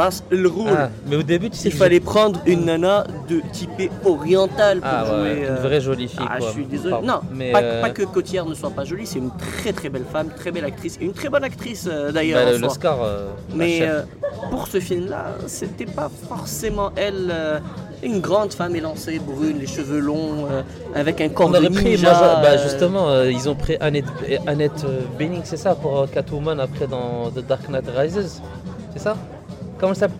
Ras 0.00 0.16
Al 0.32 0.46
Ghul. 0.56 0.74
Ah, 0.76 0.88
mais 1.08 1.16
au 1.16 1.22
début 1.32 1.48
tu 1.50 1.58
sais 1.62 1.68
Il 1.68 1.72
que 1.72 1.78
fallait 1.84 2.00
prendre 2.14 2.38
une 2.52 2.62
nana 2.70 2.96
de 3.30 3.36
typée 3.58 3.90
orientale 4.14 4.78
pour 4.80 4.98
Ah 4.98 5.02
ouais, 5.04 5.10
jouer. 5.10 5.32
une 5.48 5.56
euh, 5.58 5.66
vraie 5.66 5.80
jolie 5.88 6.08
fille 6.16 6.28
Ah, 6.30 6.38
quoi. 6.38 6.46
je 6.48 6.52
suis 6.56 6.66
désolé. 6.74 6.90
Pardon. 6.94 7.06
Non, 7.12 7.20
mais 7.31 7.51
pas, 7.51 7.61
euh, 7.61 7.81
pas 7.81 7.89
que 7.89 8.03
Cotillard 8.03 8.45
ne 8.45 8.53
soit 8.55 8.69
pas 8.69 8.83
jolie, 8.85 9.05
c'est 9.05 9.19
une 9.19 9.31
très 9.37 9.73
très 9.73 9.89
belle 9.89 10.05
femme, 10.11 10.29
très 10.35 10.51
belle 10.51 10.65
actrice, 10.65 10.97
et 10.99 11.05
une 11.05 11.13
très 11.13 11.29
bonne 11.29 11.43
actrice 11.43 11.87
euh, 11.91 12.11
d'ailleurs. 12.11 12.43
bah, 12.43 12.51
en 12.51 12.57
soi. 12.57 12.67
l'Oscar 12.67 12.97
euh, 13.03 13.27
Mais 13.55 13.79
euh, 13.81 14.01
pour 14.49 14.67
ce 14.67 14.79
film-là, 14.79 15.35
c'était 15.47 15.85
pas 15.85 16.09
forcément 16.27 16.91
elle, 16.95 17.29
euh, 17.31 17.59
une 18.01 18.19
grande 18.19 18.53
femme 18.53 18.75
élancée, 18.75 19.19
brune, 19.19 19.59
les 19.59 19.67
cheveux 19.67 19.99
longs, 19.99 20.47
euh, 20.49 20.61
avec 20.95 21.21
un 21.21 21.29
corps 21.29 21.47
On 21.49 21.61
de 21.61 21.67
pris, 21.67 21.83
ninja, 21.83 22.11
bah, 22.11 22.51
euh, 22.51 22.63
justement, 22.63 23.09
euh, 23.09 23.31
ils 23.31 23.49
ont 23.49 23.55
pris 23.55 23.77
Annette, 23.79 24.05
Annette 24.47 24.83
euh, 24.85 25.01
Bening, 25.17 25.41
c'est 25.43 25.57
ça, 25.57 25.75
pour 25.75 25.99
euh, 25.99 26.07
Catwoman 26.07 26.59
après 26.59 26.87
dans 26.87 27.29
The 27.31 27.45
Dark 27.45 27.67
Knight 27.69 27.85
Rises, 27.95 28.41
c'est 28.93 28.99
ça? 28.99 29.15
Comment 29.79 29.93
ça 29.93 30.01
s'appelle? 30.01 30.17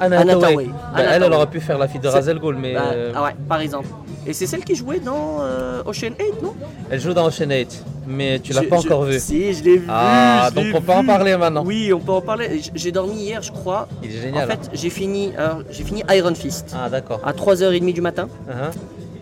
Anna 0.00 0.20
Anna. 0.20 0.32
Hathaway. 0.36 0.66
Bah, 0.66 0.72
Anna 0.94 1.26
elle, 1.26 1.32
aurait 1.32 1.46
pu 1.46 1.60
faire 1.60 1.78
la 1.78 1.88
fille 1.88 2.00
de 2.00 2.08
al 2.08 2.38
Ghul, 2.38 2.56
mais 2.56 2.74
bah, 2.74 2.82
euh, 2.94 3.12
ah 3.14 3.24
ouais, 3.24 3.34
par 3.48 3.60
exemple. 3.60 3.88
Et 4.26 4.32
c'est 4.32 4.46
celle 4.46 4.64
qui 4.64 4.74
jouait 4.74 5.00
dans 5.00 5.38
euh, 5.40 5.82
Ocean 5.84 6.14
8, 6.18 6.42
non? 6.42 6.54
Elle 6.90 7.00
joue 7.00 7.12
dans 7.12 7.26
Ocean 7.26 7.50
8, 7.50 7.84
mais 8.06 8.38
tu 8.40 8.52
l'as 8.52 8.62
pas 8.62 8.78
je- 8.78 8.86
encore 8.86 9.04
vu. 9.04 9.18
Si, 9.20 9.52
je 9.52 9.64
l'ai. 9.64 9.82
Ah, 9.88 10.46
je 10.50 10.54
donc 10.54 10.64
l'ai 10.64 10.74
on 10.74 10.80
peut 10.80 10.92
en 10.92 11.04
parler 11.04 11.36
maintenant. 11.36 11.62
Oui, 11.64 11.92
on 11.92 12.00
peut 12.00 12.12
en 12.12 12.20
parler. 12.22 12.60
J'ai 12.74 12.90
dormi 12.92 13.14
hier, 13.16 13.42
je 13.42 13.52
crois. 13.52 13.86
Il 14.02 14.14
est 14.14 14.18
En 14.18 14.22
génial. 14.22 14.48
fait, 14.48 14.70
j'ai 14.72 14.90
fini, 14.90 15.32
j'ai 15.70 15.84
fini 15.84 16.02
Iron 16.10 16.34
Fist 16.34 16.74
ah, 16.74 16.88
d'accord. 16.88 17.20
à 17.24 17.32
3h30 17.32 17.92
du 17.92 18.00
matin. 18.00 18.28
Uh-huh. 18.48 18.72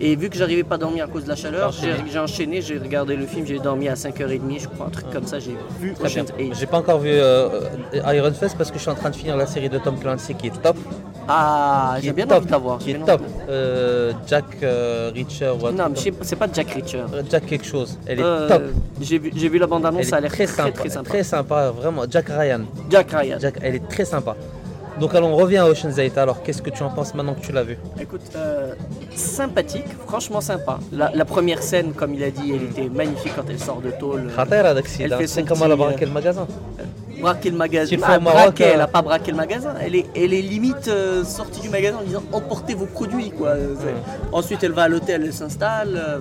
Et 0.04 0.16
vu 0.16 0.28
que 0.28 0.36
j'arrivais 0.36 0.64
pas 0.64 0.74
à 0.74 0.78
dormir 0.78 1.04
à 1.04 1.06
cause 1.06 1.22
de 1.22 1.28
la 1.28 1.36
chaleur, 1.36 1.72
j'ai 1.72 2.18
enchaîné. 2.18 2.60
j'ai 2.60 2.76
regardé 2.76 3.14
le 3.14 3.24
film, 3.24 3.46
j'ai 3.46 3.60
dormi 3.60 3.88
à 3.88 3.94
5h30, 3.94 4.60
je 4.62 4.66
crois, 4.68 4.86
un 4.86 4.90
truc 4.90 5.08
comme 5.12 5.26
ça, 5.26 5.38
j'ai 5.38 5.56
vu 5.78 5.94
Très 5.94 6.08
bien. 6.08 6.24
Ocean's 6.24 6.32
8. 6.36 6.54
J'ai 6.58 6.66
pas 6.66 6.78
encore 6.78 6.98
vu 6.98 7.10
euh, 7.12 7.48
Iron 8.12 8.32
Fist 8.32 8.56
parce 8.58 8.70
que 8.72 8.78
je 8.78 8.82
suis 8.82 8.90
en 8.90 8.96
train 8.96 9.10
de 9.10 9.16
finir 9.16 9.36
la 9.36 9.46
série 9.46 9.68
de 9.68 9.78
Tom 9.78 9.96
Clancy 10.00 10.34
qui 10.34 10.48
est 10.48 10.60
top. 10.60 10.76
Ah, 11.28 11.98
j'ai 12.02 12.12
bien 12.12 12.28
envie 12.28 12.46
de 12.46 12.50
la 12.50 12.58
voir. 12.58 12.78
Qui 12.78 12.90
est 12.90 12.98
top. 13.04 13.22
Euh, 13.48 14.12
Jack 14.26 14.44
euh, 14.64 15.12
Reacher 15.14 15.52
Non, 15.72 15.90
pas, 15.90 16.00
c'est 16.22 16.34
pas 16.36 16.48
Jack 16.52 16.70
Reacher. 16.70 17.04
Euh, 17.14 17.22
Jack 17.30 17.46
quelque 17.46 17.64
chose. 17.64 17.96
Elle 18.06 18.18
est 18.18 18.24
Euh, 18.24 18.48
top. 18.48 18.62
J'ai 19.00 19.18
vu, 19.18 19.58
la 19.58 19.68
bande-annonce, 19.68 20.06
ça 20.06 20.16
a 20.16 20.20
l'air 20.20 20.32
très, 20.32 20.46
très 20.46 20.54
sympa, 20.56 20.72
très 20.72 20.88
sympa. 20.88 21.08
très 21.10 21.22
sympa, 21.22 21.70
vraiment. 21.70 22.02
Jack 22.10 22.26
Ryan, 22.28 22.62
Jack 22.90 23.12
Ryan. 23.12 23.36
Jack, 23.40 23.54
elle 23.62 23.76
est 23.76 23.88
très 23.88 24.04
sympa. 24.04 24.34
Donc 25.00 25.14
alors 25.14 25.30
on 25.30 25.36
revient 25.36 25.58
à 25.58 25.68
Ocean's 25.68 25.96
8. 25.96 26.18
Alors 26.18 26.42
qu'est-ce 26.42 26.62
que 26.62 26.70
tu 26.70 26.82
en 26.82 26.90
penses 26.90 27.14
maintenant 27.14 27.34
que 27.34 27.40
tu 27.40 27.52
l'as 27.52 27.62
vu? 27.62 27.78
Écoute, 28.00 28.20
euh, 28.36 28.74
sympathique, 29.14 29.86
franchement 30.06 30.40
sympa. 30.40 30.78
La, 30.92 31.24
première 31.24 31.62
scène, 31.62 31.92
comme 31.92 32.14
il 32.14 32.22
a 32.22 32.30
dit, 32.30 32.52
elle 32.54 32.64
était 32.64 32.88
magnifique 32.88 33.32
quand 33.34 33.44
elle 33.48 33.58
sort 33.58 33.80
de 33.80 33.90
tôle. 33.90 34.30
Hein. 34.36 34.44
C'est 35.26 35.44
comme 35.44 35.62
euh, 35.62 35.62
euh, 35.62 35.66
elle 35.66 35.72
a 35.72 35.76
braqué 35.76 36.04
le 36.04 36.12
magasin. 36.12 36.46
braqué 37.20 37.50
le 37.50 37.56
magasin. 37.56 37.96
Elle 38.58 38.80
a 38.80 38.86
pas 38.86 39.02
braqué 39.02 39.30
le 39.30 39.36
magasin. 39.36 39.74
Elle 39.80 39.96
est, 39.96 40.06
elle 40.14 40.34
est 40.34 40.42
limite 40.42 40.90
sortie 41.24 41.60
du 41.60 41.68
magasin 41.70 41.98
en 41.98 42.04
disant 42.04 42.22
emportez 42.32 42.74
vos 42.74 42.86
produits 42.86 43.30
quoi. 43.30 43.54
Hmm. 43.54 44.32
Ensuite 44.32 44.62
elle 44.62 44.72
va 44.72 44.82
à 44.82 44.88
l'hôtel, 44.88 45.22
elle 45.24 45.32
s'installe. 45.32 46.20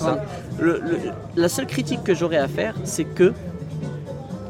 Hmm, 0.00 0.06
hein. 0.06 0.18
La 1.36 1.48
seule 1.48 1.66
critique 1.66 2.04
que 2.04 2.14
j'aurais 2.14 2.38
à 2.38 2.48
faire, 2.48 2.74
c'est 2.84 3.04
que 3.04 3.32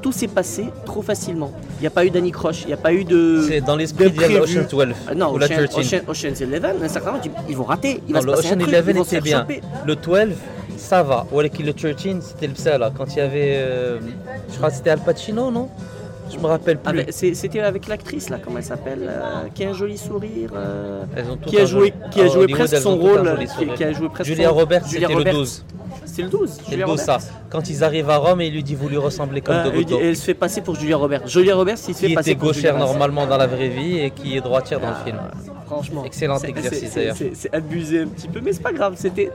tout 0.04 0.12
s'est 0.12 0.28
passé 0.28 0.66
trop 0.84 1.00
facilement. 1.00 1.50
Il 1.78 1.80
n'y 1.80 1.86
a 1.86 1.90
pas 1.90 2.04
eu 2.04 2.10
d'Annie 2.10 2.30
Croche, 2.30 2.60
il 2.64 2.66
n'y 2.66 2.72
a 2.74 2.76
pas 2.76 2.92
eu 2.92 3.04
de. 3.04 3.42
C'est 3.48 3.62
dans 3.62 3.74
l'esprit 3.74 4.10
de. 4.10 4.38
Ocean's 4.38 4.68
12 4.68 4.86
Ah 5.08 5.14
non, 5.14 5.32
ou 5.32 5.38
la 5.38 5.46
Ocean, 5.46 5.66
13. 5.66 5.76
Ocean- 5.78 6.02
Ocean's 6.06 6.40
Eleven, 6.42 6.76
à 6.82 6.84
un 6.84 6.88
certain 6.88 7.12
moment, 7.12 7.22
ils 7.48 7.56
vont 7.56 7.64
rater. 7.64 8.02
Il 8.06 8.12
va 8.12 8.20
Non, 8.20 8.20
se 8.20 8.26
le 8.26 8.32
un 8.32 8.36
Ocean 8.36 8.48
truc, 8.58 8.74
11 8.74 8.84
ils 8.86 8.94
vont 8.98 9.04
se 9.04 9.08
était 9.16 9.20
bien. 9.22 9.40
choper. 9.40 9.60
Le 9.86 9.96
12, 9.96 10.34
ça 10.76 11.02
va. 11.02 11.26
Ou 11.32 11.38
que 11.38 11.62
le 11.62 11.72
13, 11.72 11.94
c'était 12.20 12.46
le 12.48 12.54
ça 12.54 12.76
là. 12.76 12.92
Quand 12.94 13.06
il 13.14 13.16
y 13.16 13.20
avait. 13.22 13.54
euh, 13.56 13.98
je 14.52 14.56
crois 14.58 14.68
que 14.68 14.76
c'était 14.76 14.90
Al 14.90 14.98
Pacino, 15.00 15.50
non? 15.50 15.70
Je 16.30 16.38
me 16.38 16.46
rappelle 16.46 16.76
plus. 16.78 16.90
Avec- 17.00 17.12
C'était 17.12 17.60
avec 17.60 17.88
l'actrice, 17.88 18.28
là, 18.28 18.38
comment 18.44 18.58
elle 18.58 18.64
s'appelle 18.64 19.06
euh, 19.08 19.48
Qui 19.54 19.64
a 19.64 19.70
un 19.70 19.72
joli 19.72 19.96
sourire. 19.96 20.50
euh, 20.54 21.02
qui 21.46 21.58
a 21.58 21.64
joué, 21.64 21.94
qui 22.10 22.20
a 22.20 22.26
joué 22.28 22.46
presque 22.48 22.76
son 22.76 22.96
rôle. 22.98 23.38
Qui, 23.76 23.84
a 23.84 23.92
joué 23.92 24.08
presque 24.10 24.28
Julia 24.30 24.50
Roberts, 24.50 24.86
Julia 24.86 25.08
c'était 25.08 25.12
le 25.12 25.18
Roberts. 25.18 25.34
12. 25.34 25.64
C'est 26.14 26.22
le 26.22 26.28
12. 26.28 26.60
C'est 26.68 26.76
le 26.76 26.84
12 26.84 27.00
Roberts. 27.00 27.20
ça. 27.20 27.28
Quand 27.50 27.68
ils 27.68 27.82
arrivent 27.82 28.10
à 28.10 28.18
Rome, 28.18 28.40
et 28.40 28.46
il 28.46 28.52
lui 28.54 28.62
dit 28.62 28.74
vous 28.74 28.88
lui 28.88 28.96
ressemblez 28.96 29.40
comme 29.40 29.56
Euh, 29.56 29.64
de 29.64 29.70
elle, 29.70 29.84
dit- 29.84 29.92
Goto. 29.92 30.00
elle 30.04 30.16
se 30.16 30.24
fait 30.24 30.34
passer 30.34 30.60
pour 30.60 30.76
Julia 30.76 30.96
Roberts. 30.96 31.26
Julia 31.26 31.54
Roberts, 31.56 31.76
il 31.88 31.94
se 31.94 32.00
fait 32.00 32.06
Qui 32.08 32.14
passer 32.14 32.30
était 32.30 32.38
pour 32.38 32.52
Julia 32.52 32.70
gauchère 32.70 32.74
Roberts. 32.86 32.98
normalement 32.98 33.26
dans 33.26 33.36
la 33.36 33.46
vraie 33.48 33.68
vie 33.68 33.98
et 33.98 34.10
qui 34.10 34.36
est 34.36 34.40
droitière 34.40 34.78
dans 34.80 34.88
le 34.90 34.94
Ah, 35.00 35.04
film. 35.04 35.18
Franchement. 35.66 36.04
Excellent 36.04 36.38
c'est- 36.38 36.48
exercice, 36.50 36.78
c'est- 36.80 36.86
c'est- 36.86 37.00
d'ailleurs. 37.00 37.16
C'est 37.16 37.30
c'est 37.34 37.54
abusé 37.54 38.00
un 38.02 38.06
petit 38.06 38.28
peu, 38.28 38.40
mais 38.40 38.52
c'est 38.52 38.62
pas 38.62 38.72
grave. 38.72 38.94
C'était. 38.96 39.30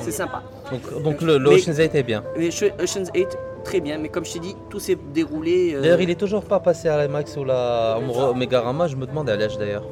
C'est 0.00 0.10
sympa. 0.10 0.42
Donc, 0.70 1.02
donc 1.02 1.22
le, 1.22 1.38
le 1.38 1.48
Mais- 1.50 1.56
Ocean's 1.56 1.78
8 1.78 1.94
est 1.94 2.02
bien. 2.02 2.22
Mais 2.36 2.48
Sh- 2.50 2.72
Ocean's 2.82 3.10
8, 3.14 3.28
très 3.64 3.80
bien. 3.80 3.96
Mais 3.98 4.08
comme 4.08 4.24
je 4.24 4.32
t'ai 4.34 4.38
dit, 4.40 4.54
tout 4.68 4.80
s'est 4.80 4.98
déroulé. 5.14 5.74
euh, 5.74 5.80
D'ailleurs, 5.82 6.00
il 6.00 6.10
est 6.10 6.18
toujours 6.18 6.42
pas 6.44 6.58
passé 6.60 6.88
à 6.88 7.00
l'IMAX 7.06 7.36
ou 7.36 7.44
la 7.44 7.98
au 7.98 8.34
Megarama. 8.34 8.86
Je 8.88 8.96
me 8.96 9.06
demande 9.06 9.30
à 9.30 9.36
l'âge 9.36 9.56
d'ailleurs. 9.56 9.84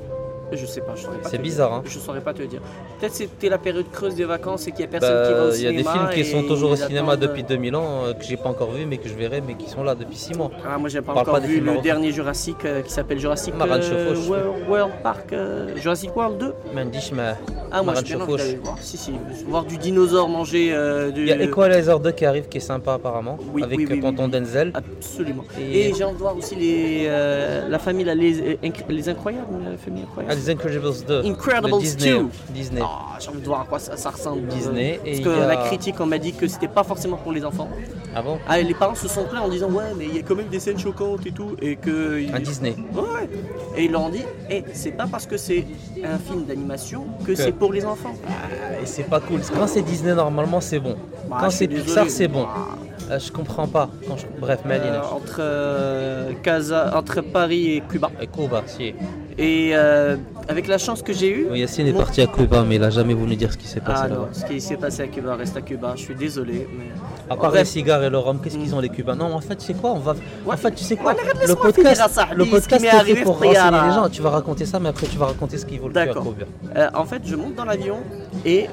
Je 0.53 0.65
sais 0.67 0.81
pas, 0.81 0.95
je 0.95 1.03
saurais 1.03 1.19
pas. 1.19 1.29
C'est 1.29 1.39
bizarre, 1.39 1.73
hein. 1.75 1.83
Je 1.85 1.99
saurais 1.99 2.21
pas 2.21 2.33
te 2.33 2.43
dire. 2.43 2.61
Peut-être 3.01 3.15
c'était 3.15 3.49
la 3.49 3.59
période 3.59 3.91
creuse 3.91 4.15
des 4.15 4.25
vacances 4.25 4.67
et 4.69 4.71
qu'il 4.71 4.81
y 4.81 4.85
a 4.85 4.87
personne 4.89 5.27
qui 5.27 5.33
va 5.33 5.39
Bah, 5.41 5.47
au 5.49 5.53
Il 5.55 5.63
y 5.63 5.67
a 5.67 5.71
cinéma. 5.71 5.93
des 5.93 5.99
films 5.99 6.11
qui 6.25 6.31
sont 6.31 6.43
toujours 6.45 6.71
au 6.71 6.77
cinéma 6.77 7.13
attendent- 7.13 7.21
depuis 7.23 7.43
2000 7.43 7.75
ans 7.77 8.05
euh, 8.05 8.13
que 8.15 8.25
j'ai 8.25 8.37
pas 8.37 8.49
encore 8.49 8.71
vu 8.71 8.87
mais 8.87 8.99
que 8.99 9.09
je 9.09 9.15
verrai 9.15 9.41
mais 9.41 9.55
qui 9.55 9.69
sont 9.69 9.83
là 9.83 9.95
depuis 9.95 10.17
6 10.17 10.35
mois. 10.35 10.51
Ah, 10.65 10.79
moi 10.79 10.89
j'ai 10.89 11.01
pas 11.03 11.13
encore 11.13 11.35
pas 11.35 11.41
vu 11.41 11.61
le 11.61 11.79
dernier 11.81 12.13
Jurassic 12.13 12.65
euh, 12.65 12.83
qui 12.83 12.91
s'appelle 12.93 13.19
Jurassic 13.19 13.55
euh. 13.61 14.15
World, 14.29 14.69
World 14.69 14.93
Park. 15.03 15.33
euh, 15.33 15.77
Jurassic 15.77 16.15
World 16.17 16.39
2 16.39 16.53
Mandish 16.75 17.13
ma. 17.13 17.35
Ah, 17.73 17.83
moi 17.83 17.95
le 18.01 18.17
voir. 18.63 18.79
Si, 18.81 18.97
si. 18.97 19.13
Voir 19.49 19.65
du 19.65 19.77
dinosaure 19.79 20.29
manger 20.29 20.73
euh, 20.73 21.11
du. 21.11 21.23
Il 21.23 21.29
y 21.29 21.33
a 21.33 21.43
Equalizer 21.43 21.99
2 21.99 22.13
qui 22.13 22.25
arrive 22.25 22.49
qui 22.49 22.59
est 22.59 22.61
sympa 22.61 22.95
apparemment 22.95 23.39
Oui, 23.53 23.63
avec 23.63 23.79
oui, 23.79 23.87
oui, 23.91 23.99
euh, 23.99 24.03
Tonton. 24.03 24.29
Denzel. 24.29 24.71
Absolument. 24.75 25.45
Et- 25.61 25.89
Et, 25.89 25.95
j'ai 25.95 26.05
envie 26.05 26.15
de 26.15 26.19
voir 26.21 26.37
aussi 26.37 26.55
les, 26.55 27.07
euh, 27.09 27.69
la 27.69 27.79
famille, 27.79 28.05
les, 28.05 28.41
euh, 28.41 28.55
les 28.89 29.09
Incroyables. 29.09 29.47
La 29.71 29.77
famille 29.77 30.03
incroyable. 30.03 30.36
Les 30.37 30.51
Incredibles 30.51 30.91
2. 31.07 31.25
Incredibles 31.25 31.79
Disney. 31.81 32.11
2. 32.19 32.27
Disney. 32.51 32.81
Ah, 32.85 33.17
j'ai 33.19 33.29
envie 33.29 33.41
de 33.41 33.47
voir 33.47 33.63
à 33.63 33.65
quoi 33.65 33.79
ça, 33.79 33.97
ça 33.97 34.11
ressemble. 34.11 34.47
Disney, 34.49 35.01
et 35.05 35.21
Parce 35.23 35.25
que 35.37 35.43
a- 35.43 35.47
la 35.47 35.57
critique, 35.57 35.97
on 36.01 36.07
m'a 36.07 36.19
dit 36.19 36.33
que 36.33 36.47
c'était 36.47 36.69
pas 36.69 36.85
forcément 36.85 37.17
pour 37.17 37.33
les 37.33 37.45
enfants. 37.45 37.69
Ah 38.15 38.23
bon 38.23 38.39
Ah, 38.49 38.61
les 38.61 38.75
parents 38.75 38.95
se 38.95 39.09
sont 39.09 39.25
plaints 39.25 39.41
en 39.43 39.49
disant 39.49 39.71
ouais, 39.71 39.93
mais 39.97 40.07
il 40.07 40.17
y 40.17 40.19
a 40.19 40.23
quand 40.23 40.35
même 40.37 40.49
des 40.49 40.61
scènes 40.61 40.79
choquantes 40.79 41.27
et 41.27 41.33
tout. 41.33 41.57
Et 41.61 41.77
que. 41.77 42.35
Un 42.35 42.41
Disney. 42.41 42.75
Ouais, 42.95 43.01
ouais. 43.01 43.29
Et 43.77 43.85
ils 43.87 43.91
leur 43.93 44.03
ont 44.03 44.09
dit, 44.09 44.23
eh, 44.51 44.65
c'est 44.73 44.93
pas 44.93 45.07
parce 45.07 45.27
que 45.27 45.37
c'est 45.37 45.65
un 46.05 46.19
film 46.19 46.45
d'animation 46.45 47.05
que, 47.25 47.33
Que- 47.33 47.35
c'est 47.35 47.53
pour 47.53 47.73
les 47.73 47.85
enfants. 47.85 48.15
Ah, 48.27 48.81
Et 48.83 48.87
c'est 48.87 49.05
pas 49.05 49.21
cool. 49.21 49.41
Quand 49.59 49.67
c'est 49.67 49.83
Disney 49.83 50.15
normalement 50.15 50.61
c'est 50.61 50.79
bon. 50.81 50.97
Bah, 51.29 51.39
Quand 51.41 51.51
c'est 51.51 51.69
Pixar 51.69 52.07
c'est 52.09 52.29
bon. 52.29 52.45
Bah, 52.45 52.69
Euh, 53.11 53.19
je 53.19 53.31
comprends 53.31 53.67
pas. 53.69 53.89
Quand 54.09 54.17
je- 54.17 54.27
Bref, 54.41 54.61
Maline. 54.65 54.83
euh, 54.95 55.01
entre, 55.15 55.37
euh, 55.41 56.33
Casa, 56.43 56.93
entre 56.97 57.21
Paris 57.21 57.77
et 57.77 57.81
Cuba. 57.81 58.11
Et 58.21 58.27
Cuba, 58.27 58.63
si. 58.67 58.95
Et 59.39 59.73
euh, 59.75 60.17
avec 60.49 60.67
la 60.67 60.79
chance 60.79 61.03
que 61.03 61.13
j'ai 61.13 61.29
eue. 61.31 61.47
Oui, 61.51 61.61
Yacine 61.61 61.87
est 61.87 61.93
mon- 61.93 61.99
parti 61.99 62.23
à 62.23 62.27
Cuba 62.27 62.65
mais 62.67 62.77
il 62.77 62.83
a 62.85 62.89
jamais 62.91 63.13
voulu 63.15 63.37
dire 63.37 63.53
ce 63.53 63.59
qui 63.59 63.67
s'est 63.69 63.81
passé 63.81 64.03
Ah 64.07 64.09
là-bas. 64.09 64.29
ce 64.33 64.45
qui 64.47 64.61
s'est 64.61 64.79
passé 64.79 65.03
à 65.03 65.07
Cuba 65.09 65.37
reste 65.37 65.57
à 65.57 65.61
Cuba. 65.61 65.93
Je 65.95 66.01
suis 66.03 66.15
désolé. 66.15 66.67
Mais... 66.77 66.87
À 67.29 67.37
part 67.37 67.51
Bref. 67.51 67.61
les 67.61 67.65
cigares 67.67 68.03
et 68.03 68.09
le 68.11 68.19
rhum, 68.19 68.41
qu'est-ce 68.41 68.57
qu'ils 68.57 68.75
ont 68.75 68.81
les 68.81 68.89
Cubains 68.89 69.15
Non, 69.15 69.33
en 69.35 69.41
fait, 69.41 69.57
tu 69.57 69.67
sais 69.67 69.75
quoi 69.75 69.91
On 69.93 69.99
va. 69.99 70.15
En 70.47 70.57
fait, 70.57 70.73
tu 70.73 70.85
sais 70.85 70.97
quoi 70.97 71.13
Ouais, 71.13 71.19
Le 71.47 71.55
podcast, 71.55 72.03
ça, 72.11 72.27
le 72.35 72.45
podcast 72.47 72.85
est 72.85 73.15
fait 73.15 73.23
pour 73.23 73.35
renseigner 73.35 73.55
les 73.89 73.95
gens. 73.95 74.09
Tu 74.09 74.23
vas 74.23 74.31
raconter 74.31 74.65
ça, 74.65 74.81
mais 74.81 74.89
après 74.89 75.07
tu 75.07 75.19
vas 75.19 75.27
raconter 75.27 75.59
ce 75.59 75.67
qu'il 75.67 75.81
vaut 75.81 75.89
le 75.89 75.93
D'accord. 75.95 76.35
Euh, 76.75 76.89
en 76.95 77.05
fait, 77.05 77.23
je 77.25 77.37
monte 77.37 77.55
dans 77.57 77.65
l'avion 77.67 77.99
et, 78.45 78.67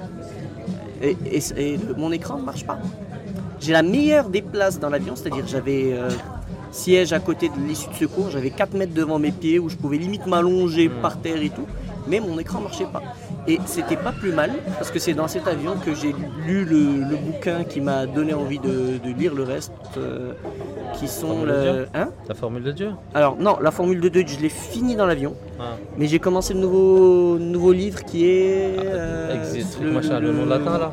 et, 1.02 1.18
et- 1.30 1.44
et 1.58 1.78
le- 1.78 1.94
mon 1.98 2.12
écran 2.12 2.38
ne 2.40 2.44
marche 2.46 2.66
pas. 2.66 2.80
J'ai 3.64 3.72
la 3.72 3.82
meilleure 3.82 4.28
des 4.30 4.42
places 4.42 4.78
dans 4.78 4.90
l'avion, 4.90 5.16
c'est-à-dire 5.16 5.46
j'avais 5.48 5.94
euh, 5.94 6.10
siège 6.72 7.14
à 7.14 7.20
côté 7.20 7.48
de 7.48 7.56
l'issue 7.66 7.88
de 7.90 7.94
secours, 7.96 8.30
j'avais 8.30 8.50
4 8.50 8.74
mètres 8.74 8.94
devant 8.94 9.20
mes 9.20 9.32
pieds 9.32 9.58
où 9.58 9.70
je 9.70 9.78
pouvais 9.78 9.98
limite 9.98 10.26
m'allonger 10.28 10.90
Mm. 10.90 11.02
par 11.02 11.18
terre 11.22 11.42
et 11.42 11.50
tout, 11.50 11.66
mais 12.10 12.20
mon 12.20 12.38
écran 12.40 12.60
ne 12.60 12.66
marchait 12.66 12.88
pas. 12.92 13.02
Et 13.48 13.60
c'était 13.66 13.96
pas 13.96 14.12
plus 14.12 14.34
mal 14.34 14.52
parce 14.78 14.92
que 14.92 15.00
c'est 15.00 15.14
dans 15.14 15.30
cet 15.30 15.48
avion 15.48 15.76
que 15.86 15.94
j'ai 15.96 16.14
lu 16.46 16.66
le, 16.66 17.06
le 17.10 17.16
bouquin 17.16 17.64
qui 17.64 17.80
m'a 17.80 18.06
donné 18.06 18.34
envie 18.34 18.60
de, 18.60 18.98
de 19.02 19.14
lire 19.18 19.34
le 19.34 19.44
reste, 19.44 19.72
euh, 19.98 20.34
qui 21.00 21.08
sont 21.08 21.28
Formule 21.28 21.48
le. 21.48 21.62
Dieu 21.62 21.88
Hein? 21.94 22.10
La 22.28 22.36
formule 22.36 22.64
de 22.64 22.72
Dieu? 22.74 22.92
Alors 23.14 23.38
non, 23.38 23.58
la 23.62 23.72
formule 23.72 24.02
de 24.02 24.10
2, 24.10 24.24
je 24.28 24.40
l'ai 24.42 24.50
fini 24.50 24.96
dans 24.98 25.06
l'avion. 25.06 25.36
Ah. 25.58 25.76
Mais 25.98 26.08
j'ai 26.08 26.20
commencé 26.20 26.54
le 26.54 26.60
nouveau, 26.60 27.38
nouveau 27.40 27.72
livre 27.72 28.04
qui 28.04 28.26
est. 28.26 28.76
euh, 28.78 29.36
Exit, 29.42 29.72
truc 29.72 29.88
machin, 29.94 30.20
le 30.20 30.34
nom 30.34 30.46
latin 30.46 30.78
là 30.78 30.92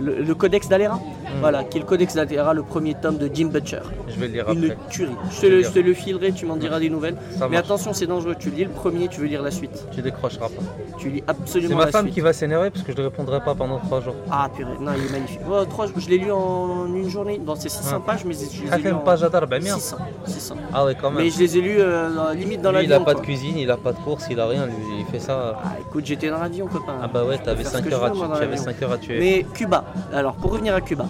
le, 0.00 0.22
le 0.22 0.34
codex 0.34 0.68
d'Alera. 0.68 0.98
Voilà, 1.40 1.64
qui 1.64 1.78
est 1.78 1.80
le 1.80 1.86
codex 1.86 2.14
d'Alera, 2.14 2.52
le 2.54 2.62
premier 2.62 2.94
tome 2.94 3.16
de 3.18 3.30
Jim 3.32 3.46
Butcher. 3.52 3.80
Je 4.08 4.18
vais 4.20 4.26
le 4.28 4.32
lire 4.34 4.50
Une 4.50 4.64
après. 4.72 4.76
tuerie. 4.90 5.12
Je 5.30 5.40
te, 5.40 5.46
le, 5.46 5.62
je 5.62 5.68
te 5.70 5.78
le 5.78 5.94
filerai, 5.94 6.32
tu 6.32 6.44
m'en 6.46 6.56
diras 6.56 6.78
des 6.80 6.90
nouvelles. 6.90 7.16
Ça 7.38 7.46
Mais 7.48 7.56
marche. 7.56 7.64
attention, 7.66 7.92
c'est 7.92 8.06
dangereux. 8.06 8.34
Tu 8.38 8.50
lis 8.50 8.64
le 8.64 8.70
premier, 8.70 9.08
tu 9.08 9.20
veux 9.20 9.26
lire 9.26 9.42
la 9.42 9.50
suite. 9.50 9.84
Tu 9.92 10.02
décrocheras 10.02 10.48
pas. 10.48 10.62
Tu 10.98 11.08
lis 11.10 11.22
C'est 11.26 11.30
absolument 11.30 11.76
ma 11.76 11.86
la 11.86 11.90
femme 11.92 12.04
suite. 12.06 12.14
qui 12.14 12.20
va 12.20 12.32
s'énerver 12.32 12.70
parce 12.70 12.84
que 12.84 12.92
je 12.92 12.98
ne 12.98 13.04
répondrai 13.04 13.40
pas 13.40 13.54
pendant 13.54 13.78
trois 13.78 14.00
jours. 14.00 14.14
Ah 14.30 14.48
purée, 14.54 14.72
non, 14.80 14.92
il 14.96 15.06
est 15.06 15.12
magnifique. 15.12 15.40
Trois, 15.70 15.86
je 15.96 16.08
l'ai 16.08 16.18
lu 16.18 16.30
en 16.32 16.86
une 16.94 17.08
journée. 17.08 17.38
Bon, 17.42 17.54
c'est 17.54 17.68
600 17.68 17.96
Ah. 17.96 18.02
pages, 18.04 18.24
mais 18.24 18.34
je 18.34 18.40
les 18.40 18.44
ai 18.44 18.68
Ah, 18.72 18.78
lus 18.78 18.90
en 18.92 18.98
page 18.98 19.22
à 19.22 19.28
darba, 19.28 19.58
bien. 19.58 19.74
600. 19.76 19.96
600. 20.26 20.54
Ah 20.74 20.84
ouais, 20.84 20.96
quand 21.00 21.10
même. 21.10 21.22
Mais 21.24 21.30
je 21.30 21.38
les 21.38 21.56
ai 21.56 21.60
lus 21.60 21.76
euh, 21.78 22.34
limite 22.34 22.60
dans 22.60 22.72
Lui, 22.72 22.84
il 22.84 22.88
l'avion. 22.88 23.02
a 23.02 23.06
pas 23.06 23.14
de 23.14 23.20
cuisine, 23.24 23.56
il 23.56 23.70
a 23.70 23.76
pas 23.76 23.92
de 23.92 23.98
course, 23.98 24.26
il 24.30 24.38
a 24.40 24.46
rien. 24.46 24.66
Lui, 24.66 24.74
il 25.00 25.06
fait 25.06 25.20
ça. 25.20 25.60
Ah 25.64 25.72
écoute, 25.80 26.04
j'étais 26.06 26.28
dans 26.28 26.38
l'avion, 26.40 26.66
copain. 26.66 26.94
Ah 27.02 27.08
bah 27.08 27.24
ouais, 27.24 27.38
t'avais 27.38 27.62
faire 27.62 27.72
ce 27.72 27.78
5 27.78 27.84
que 27.88 27.94
heures, 27.94 28.00
je 28.00 28.04
à 28.04 28.08
veux, 28.08 28.12
tuer. 28.14 28.18
moi, 28.18 28.28
dans 28.28 28.34
Tu 28.36 28.42
avais 28.42 28.56
l'avion. 28.56 28.64
5 28.64 28.82
heures 28.82 28.92
à 28.92 28.98
tuer. 28.98 29.18
Mais 29.18 29.46
Cuba, 29.54 29.84
alors 30.12 30.34
pour 30.34 30.52
revenir 30.52 30.74
à 30.74 30.80
Cuba, 30.80 31.06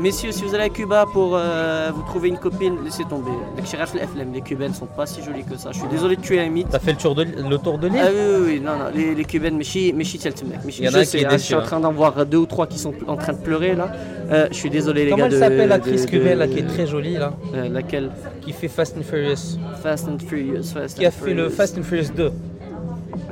messieurs, 0.00 0.32
si 0.32 0.44
vous 0.44 0.54
allez 0.54 0.64
à 0.64 0.68
Cuba 0.68 1.04
pour 1.12 1.32
euh, 1.36 1.90
vous 1.94 2.02
trouver 2.02 2.28
une 2.28 2.38
copine, 2.38 2.76
laissez 2.84 3.04
tomber. 3.04 3.30
Les 3.56 3.64
Chiraf, 3.64 3.94
les 3.94 4.00
FLM, 4.06 4.32
les 4.32 4.40
cubaines 4.40 4.74
sont 4.74 4.86
pas 4.86 5.06
si 5.06 5.22
jolies 5.22 5.44
que 5.44 5.56
ça. 5.56 5.70
Je 5.72 5.78
suis 5.78 5.88
désolé 5.88 6.16
de 6.16 6.20
tuer 6.20 6.40
un 6.40 6.48
mythe. 6.50 6.68
T'as 6.70 6.78
fait 6.78 6.92
le 6.92 6.98
tour 6.98 7.14
de, 7.14 7.24
le 7.24 7.58
tour 7.58 7.78
de 7.78 7.88
l'île 7.88 8.00
Ah 8.02 8.08
oui, 8.10 8.20
oui, 8.36 8.44
oui, 8.46 8.60
non, 8.60 8.76
non, 8.76 8.84
les, 8.94 9.14
les 9.14 9.24
cubaines, 9.24 9.56
mais 9.56 9.64
chi, 9.64 9.92
mais 9.94 10.04
telt, 10.04 10.42
mec. 10.44 10.60
Mais 10.64 10.72
chi- 10.72 10.82
Il 10.82 10.84
y 10.86 10.88
en 10.88 10.94
a 10.94 11.02
je 11.02 11.10
qui 11.10 11.18
je 11.20 11.36
suis 11.38 11.54
en 11.54 11.58
hein. 11.58 11.62
train 11.62 11.80
d'en 11.80 11.92
voir 11.92 12.24
deux 12.26 12.38
ou 12.38 12.46
trois 12.46 12.66
qui 12.66 12.78
sont 12.78 12.94
en 13.06 13.16
train 13.16 13.32
de 13.32 13.38
pleurer 13.38 13.74
là. 13.74 13.90
Euh, 14.30 14.46
je 14.50 14.56
suis 14.56 14.70
désolé 14.70 15.04
les 15.04 15.10
Comment 15.10 15.24
gars. 15.24 15.26
elle 15.26 15.32
de- 15.34 15.38
s'appelle 15.38 15.68
l'actrice 15.68 16.06
cubaine 16.06 16.38
là 16.38 16.46
qui 16.48 16.58
est 16.58 16.66
très 16.66 16.86
jolie 16.86 17.14
là 17.16 17.32
Euh, 17.54 17.68
laquelle 17.68 18.10
Qui 18.42 18.52
fait 18.52 18.68
Fast 18.68 18.96
and 18.98 19.02
Furious 19.02 19.58
Fast 19.82 20.06
and 20.08 20.18
Furious. 20.18 20.64
Fast 20.74 20.98
Qui 20.98 21.06
a 21.06 21.10
fait 21.10 21.34
le. 21.34 21.48
Fast 21.48 21.78
and 21.78 21.82
Furious 21.82 22.10
2 22.16 22.30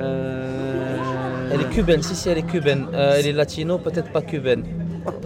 Euh, 0.00 1.48
Elle 1.52 1.60
est 1.60 1.70
cubaine, 1.70 2.02
si 2.02 2.14
si 2.14 2.28
elle 2.28 2.38
est 2.38 2.42
cubaine. 2.42 2.86
Elle 2.92 3.26
est 3.28 3.32
latino, 3.32 3.78
peut-être 3.78 4.10
pas 4.10 4.22
cubaine. 4.22 4.64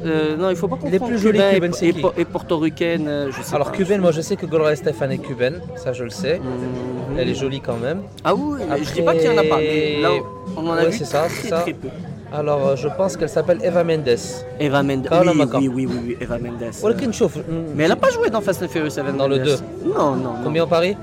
Euh, 0.05 0.37
non, 0.37 0.51
il 0.51 0.57
faut 0.57 0.69
pas 0.69 0.77
confondre. 0.77 0.93
Les 0.93 0.99
plus 0.99 1.19
jolies 1.19 1.40
cubaines, 1.53 1.73
c'est 1.73 1.93
Et 2.16 2.25
portoricaine, 2.25 3.07
euh, 3.09 3.31
je 3.31 3.43
sais 3.43 3.55
Alors, 3.55 3.73
cubaine, 3.73 4.01
moi 4.01 4.12
je 4.12 4.21
sais 4.21 4.37
que 4.37 4.47
Gloria 4.47 4.73
Estefan 4.73 5.11
est 5.11 5.19
cubaine, 5.19 5.61
ça 5.77 5.93
je 5.93 6.05
le 6.05 6.11
sais. 6.11 6.38
Mhm. 6.38 7.19
Elle 7.19 7.29
est 7.29 7.35
jolie 7.35 7.61
quand 7.61 7.77
même. 7.77 8.03
Ah 8.25 8.35
oui, 8.35 8.61
Après... 8.62 8.85
je 8.85 8.93
dis 8.93 9.03
pas 9.03 9.14
qu'il 9.14 9.25
y 9.25 9.29
en 9.29 9.38
a 9.38 9.45
pas, 9.45 9.59
mais 9.59 10.01
là, 10.01 10.11
on 10.57 10.66
en 10.66 10.73
a 10.73 10.85
ouais, 10.85 10.90
vu 10.90 11.05
très, 11.05 11.29
très 11.29 11.73
peu. 11.73 11.88
Alors, 12.33 12.69
euh, 12.69 12.77
je 12.77 12.87
pense 12.88 13.16
qu'elle 13.16 13.29
s'appelle 13.29 13.59
Eva 13.62 13.83
Mendes. 13.83 14.16
Eva 14.61 14.83
Mendes. 14.83 15.09
Oui, 15.12 15.69
oui, 15.69 15.87
oui, 15.87 15.99
oui, 16.07 16.16
Eva 16.21 16.38
Mendes. 16.38 16.71
Mais 17.75 17.85
elle 17.85 17.88
n'a 17.88 17.97
pas 17.97 18.11
joué 18.11 18.31
dans 18.31 18.40
Fast 18.40 18.62
and 18.62 18.69
Furious, 18.69 19.03
Mendes. 19.03 19.16
Dans 19.16 19.29
le 19.29 19.38
2 19.40 19.57
Non, 19.85 20.14
non. 20.14 20.35
Combien 20.45 20.64
on 20.64 20.69
parie 20.69 20.97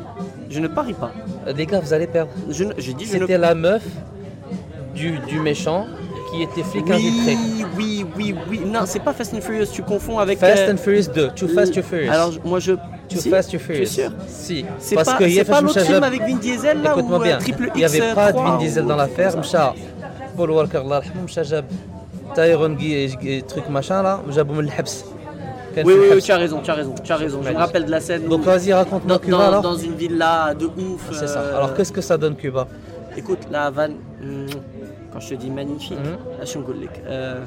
Je 0.49 0.59
ne 0.59 0.67
parie 0.67 0.93
pas. 0.93 1.11
Les 1.55 1.65
gars, 1.65 1.81
vous 1.81 1.93
allez 1.93 2.07
perdre. 2.07 2.31
C'était 2.49 3.37
la 3.37 3.55
meuf 3.55 3.83
du, 4.95 5.39
méchant 5.41 5.85
qui 6.29 6.43
étaient 6.43 6.63
flics 6.63 6.89
infiltrés. 6.89 7.37
Oui, 7.77 8.05
oui, 8.15 8.35
oui. 8.49 8.61
Non, 8.65 8.81
c'est 8.85 8.99
pas 8.99 9.13
Fast 9.13 9.33
and 9.33 9.41
Furious, 9.41 9.67
tu 9.71 9.81
confonds 9.81 10.19
avec. 10.19 10.39
Fast 10.39 10.63
euh, 10.67 10.73
and 10.73 10.77
Furious 10.77 11.07
2, 11.13 11.29
Too 11.35 11.47
Fast, 11.47 11.73
Too 11.73 11.81
Furious. 11.81 12.11
Alors, 12.11 12.31
moi 12.43 12.59
je. 12.59 12.73
Too 12.73 13.19
si, 13.19 13.29
Fast, 13.29 13.51
Too 13.51 13.59
Furious. 13.59 13.79
Tu 13.79 13.83
es 13.83 14.03
sûr? 14.03 14.11
Si. 14.27 14.65
C'est 14.79 14.95
Parce 14.95 15.09
pas, 15.09 15.17
que 15.17 15.29
c'est 15.29 15.45
pas 15.45 15.61
l'autre 15.61 15.79
film 15.79 16.03
avec 16.03 16.21
Vin 16.21 16.35
Diesel 16.35 16.81
là 16.81 16.97
ou 16.97 17.19
bien. 17.19 17.37
Euh, 17.37 17.39
triple 17.39 17.65
X. 17.65 17.71
Il 17.75 17.79
n'y 17.79 17.85
avait 17.85 18.13
pas 18.13 18.31
de 18.31 18.37
Vin 18.37 18.57
Diesel 18.57 18.85
dans 18.85 18.95
l'affaire. 18.95 19.37
Mcha, 19.37 19.73
Paul 20.35 20.51
Walker, 20.51 20.77
Allah, 20.77 21.01
Mcha 21.25 21.43
Jab, 21.43 21.65
Tyrone 22.35 22.75
Guy, 22.75 23.43
truc 23.47 23.69
machin 23.69 24.01
là, 24.03 24.21
Jaboum 24.29 24.61
le 24.61 24.69
Habs. 24.77 25.05
Oui, 25.85 25.93
oui, 25.95 26.07
oui, 26.15 26.21
tu 26.21 26.31
as 26.31 26.37
raison, 26.37 26.59
tu 26.61 26.71
as 26.71 26.73
raison, 26.73 26.95
tu 27.03 27.11
as 27.11 27.15
raison. 27.15 27.41
Je 27.43 27.51
me 27.51 27.57
rappelle 27.57 27.85
de 27.85 27.91
la 27.91 27.99
scène. 27.99 28.27
Donc 28.27 28.41
vas-y, 28.41 28.73
raconte-moi 28.73 29.19
Cuba 29.19 29.47
alors. 29.47 29.61
Dans 29.61 29.75
une 29.75 29.93
villa 29.93 30.53
de 30.57 30.65
ouf. 30.65 31.07
Ah, 31.09 31.13
c'est 31.13 31.27
ça. 31.27 31.39
Euh, 31.39 31.57
alors 31.57 31.73
qu'est-ce 31.75 31.91
que 31.91 32.01
ça 32.01 32.17
donne 32.17 32.35
Cuba? 32.35 32.67
Écoute, 33.15 33.39
la 33.51 33.65
Havane. 33.65 33.95
Hmm, 34.21 34.47
quand 35.16 35.20
je 35.20 35.28
te 35.30 35.34
dis 35.34 35.50
magnifique, 35.50 35.98
Mhm. 35.98 36.38
la 36.40 36.46
Chongolek, 36.46 36.94
euh, 37.06 37.44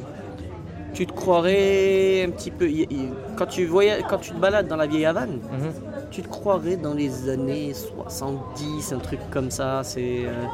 tu 0.93 1.05
te 1.09 1.13
croirais 1.21 2.23
un 2.27 2.31
petit 2.37 2.51
peu. 2.51 2.67
y- 2.69 2.87
y- 2.99 3.09
Quand 3.37 3.47
tu, 3.55 3.65
voyages, 3.65 4.03
quand 4.09 4.19
tu 4.25 4.31
te 4.35 4.39
balades 4.45 4.67
dans 4.71 4.77
la 4.83 4.87
vieille 4.91 5.05
Havane, 5.05 5.39
Mhm. 5.55 5.71
tu 6.13 6.21
te 6.25 6.29
croirais 6.37 6.77
dans 6.85 6.93
les 6.93 7.13
années 7.35 7.73
70, 7.73 8.93
un 8.93 8.99
truc 9.07 9.19
comme 9.33 9.49
ça. 9.59 9.69
C'est 9.91 10.19
euh, 10.25 10.45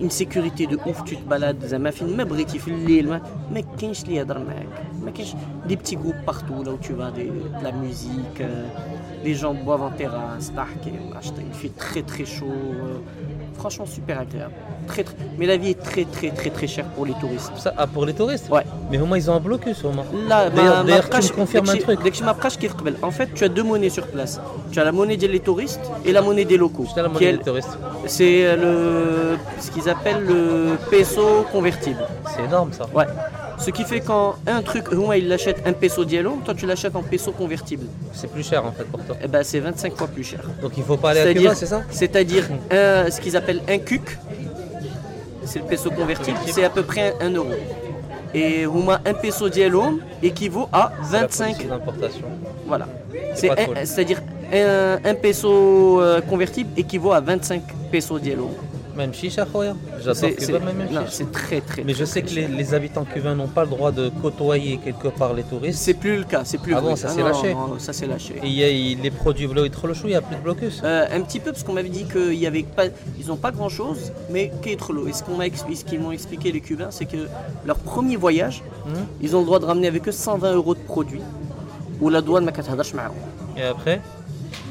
une 0.00 0.10
sécurité 0.10 0.66
de 0.66 0.76
ouf. 0.86 0.98
Tu 1.04 1.16
te 1.16 1.28
balades, 1.28 1.64
زعما 1.64 1.90
فين 1.90 2.16
ما 2.16 2.24
بغيتي 2.24 2.58
في 2.58 2.68
الليل 2.68 3.08
ما 3.08 3.20
ما 3.52 3.60
كاينش 3.80 4.02
اللي 4.04 4.14
يهضر 4.14 4.38
معاك 4.38 4.68
ما 5.04 5.10
كاينش 5.10 5.32
des 5.68 5.76
petits 5.76 5.96
groupes 5.96 6.24
partout 6.30 6.62
là 6.64 6.70
où 6.70 6.78
tu 6.86 6.92
vas 6.92 7.10
des- 7.10 7.32
de 7.58 7.64
la 7.64 7.72
musique 7.72 8.40
euh, 8.40 8.66
les 9.24 9.34
gens 9.34 9.54
boivent 9.66 9.82
en 9.82 9.90
terrasse 10.02 10.50
تحكي 10.56 10.92
acheter 11.20 11.42
il 11.50 11.54
fait 11.62 11.74
très 11.84 12.02
très 12.12 12.24
chaud 12.24 12.44
euh, 12.46 13.00
franchement 13.55 13.85
super 13.85 14.19
agréable 14.19 14.53
très, 14.87 15.03
très 15.03 15.15
mais 15.37 15.45
la 15.45 15.57
vie 15.57 15.69
est 15.71 15.81
très 15.81 16.05
très 16.05 16.29
très 16.31 16.49
très 16.49 16.67
chère 16.67 16.85
pour 16.95 17.05
les 17.05 17.13
touristes 17.13 17.51
Ça, 17.57 17.73
ah, 17.77 17.87
pour 17.87 18.05
les 18.05 18.13
touristes 18.13 18.49
Ouais. 18.49 18.63
Mais 18.91 18.99
au 18.99 19.05
moins 19.05 19.17
ils 19.17 19.29
ont 19.31 19.35
un 19.35 19.39
blocus 19.39 19.83
moins. 19.91 20.05
Là, 20.27 20.49
D'ailleurs- 20.49 20.83
ma- 20.83 20.83
tu 21.27 21.31
me 21.33 21.35
confirmes 21.35 21.69
un 21.69 21.73
truc. 21.77 21.99
En 23.01 23.11
fait, 23.11 23.29
tu 23.33 23.43
as 23.43 23.49
deux 23.49 23.63
monnaies 23.63 23.89
sur 23.89 24.07
place. 24.07 24.39
Tu 24.71 24.79
as 24.79 24.83
la 24.83 24.91
monnaie 24.91 25.17
des 25.17 25.39
touristes 25.39 25.79
et 26.05 26.11
la 26.11 26.21
monnaie 26.21 26.45
des 26.45 26.57
locaux. 26.57 26.85
À 26.95 27.01
la 27.03 27.07
monnaie 27.09 27.25
est- 27.25 27.37
des 27.37 27.43
touristes. 27.43 27.77
C'est 28.05 28.55
le, 28.57 29.37
ce 29.59 29.71
qu'ils 29.71 29.87
appellent 29.89 30.23
le 30.25 30.77
peso 30.89 31.45
convertible. 31.51 32.05
C'est 32.35 32.43
énorme 32.45 32.71
ça. 32.73 32.85
Ouais. 32.93 33.05
Ce 33.65 33.71
qui 33.71 33.83
fait 33.85 34.01
quand 34.01 34.35
un 34.45 34.61
truc, 34.61 34.91
moi 34.91 35.15
il 35.17 35.27
l'achète 35.29 35.61
un 35.65 35.73
peso 35.73 36.03
diello, 36.03 36.39
toi 36.43 36.53
tu 36.53 36.65
l'achètes 36.65 36.95
en 36.95 37.03
peso 37.03 37.31
convertible. 37.31 37.85
C'est 38.13 38.29
plus 38.29 38.45
cher 38.47 38.65
en 38.65 38.71
fait 38.71 38.83
pour 38.83 38.99
toi. 39.05 39.15
Et 39.23 39.27
ben 39.27 39.41
c'est 39.43 39.59
25 39.59 39.95
fois 39.95 40.07
plus 40.07 40.23
cher. 40.23 40.41
Donc 40.61 40.73
il 40.77 40.83
faut 40.83 40.97
pas 40.97 41.11
aller 41.11 41.21
à 41.21 41.23
C'est-à-dire- 41.23 41.41
Cuba, 41.51 41.55
c'est 41.55 41.65
ça? 41.67 41.81
C'est-à-dire 41.89 42.45
ce 42.71 43.21
qu'ils 43.21 43.37
appellent 43.37 43.61
un 43.69 43.77
cuc, 43.77 44.17
c'est 45.45 45.59
le 45.59 45.65
peso 45.65 45.89
convertible, 45.91 46.37
c'est 46.47 46.63
à 46.65 46.69
peu 46.69 46.83
près 46.83 47.15
1 47.21 47.29
euro. 47.31 47.51
Et 48.33 48.65
Houma, 48.65 48.99
un 49.05 49.13
peso 49.13 49.47
diello 49.47 49.99
équivaut 50.21 50.67
à 50.73 50.91
C'est 51.03 51.13
la 51.13 51.21
25 51.21 51.45
politique 51.45 51.69
d'importation. 51.69 52.27
Voilà. 52.67 52.87
C'est-à-dire 53.35 54.21
un, 54.51 54.97
un 55.05 55.13
peso 55.15 56.01
euh, 56.01 56.19
convertible 56.21 56.69
équivaut 56.75 57.13
à 57.13 57.19
25 57.21 57.61
pesos 57.91 58.19
diello. 58.19 58.49
Même 58.95 59.13
chicha, 59.13 59.45
J'adore 60.03 60.35
Cuba, 60.35 60.59
même 60.59 61.05
C'est 61.09 61.31
très, 61.31 61.61
très. 61.61 61.83
Mais 61.83 61.93
je 61.93 62.05
sais 62.05 62.21
que 62.21 62.29
les, 62.29 62.73
habitants 62.73 63.05
cubains 63.05 63.35
n'ont 63.35 63.47
pas 63.47 63.63
le 63.63 63.69
droit 63.69 63.91
de 63.91 64.09
côtoyer 64.21 64.77
quelque 64.77 65.07
part 65.07 65.33
les 65.33 65.43
touristes. 65.43 65.79
C'est 65.79 65.93
plus 65.93 66.17
le 66.17 66.23
cas, 66.23 66.41
c'est 66.43 66.59
plus. 66.59 66.73
Ah 66.75 66.95
ça 66.95 67.07
ah 67.09 67.13
s'est 67.13 67.23
lâché. 67.23 67.55
Ça 67.79 67.93
s'est 67.93 68.07
lâché. 68.07 68.35
Et 68.43 68.95
les 68.95 69.11
produits 69.11 69.47
bleu 69.47 69.65
et 69.65 69.71
il 70.03 70.07
n'y 70.07 70.15
a 70.15 70.21
plus 70.21 70.35
de 70.35 70.41
blocus. 70.41 70.81
Euh, 70.83 71.05
un 71.11 71.21
petit 71.21 71.39
peu 71.39 71.51
parce 71.51 71.63
qu'on 71.63 71.73
m'avait 71.73 71.89
dit 71.89 72.05
qu'il 72.05 72.35
y 72.35 72.47
avait 72.47 72.63
pas, 72.63 72.85
ils 73.19 73.27
n'ont 73.27 73.37
pas 73.37 73.51
grand 73.51 73.69
chose, 73.69 74.11
mais 74.29 74.51
qu'Etrolo. 74.61 75.07
Et 75.07 75.13
ce 75.13 75.23
qu'on 75.23 75.37
m'a 75.37 75.45
ce 75.45 75.85
qu'ils 75.85 75.99
m'ont 75.99 76.11
expliqué 76.11 76.51
les 76.51 76.61
Cubains, 76.61 76.91
c'est 76.91 77.05
que 77.05 77.27
leur 77.65 77.77
premier 77.77 78.15
voyage, 78.15 78.63
hmm. 78.85 78.93
ils 79.21 79.35
ont 79.35 79.39
le 79.39 79.45
droit 79.45 79.59
de 79.59 79.65
ramener 79.65 79.87
avec 79.87 80.07
eux 80.07 80.11
120 80.11 80.53
euros 80.53 80.75
de 80.75 80.79
produits. 80.79 81.21
Ou 82.01 82.09
la 82.09 82.21
douane 82.21 82.45
ma 82.45 82.51
Et 83.57 83.63
après? 83.63 84.01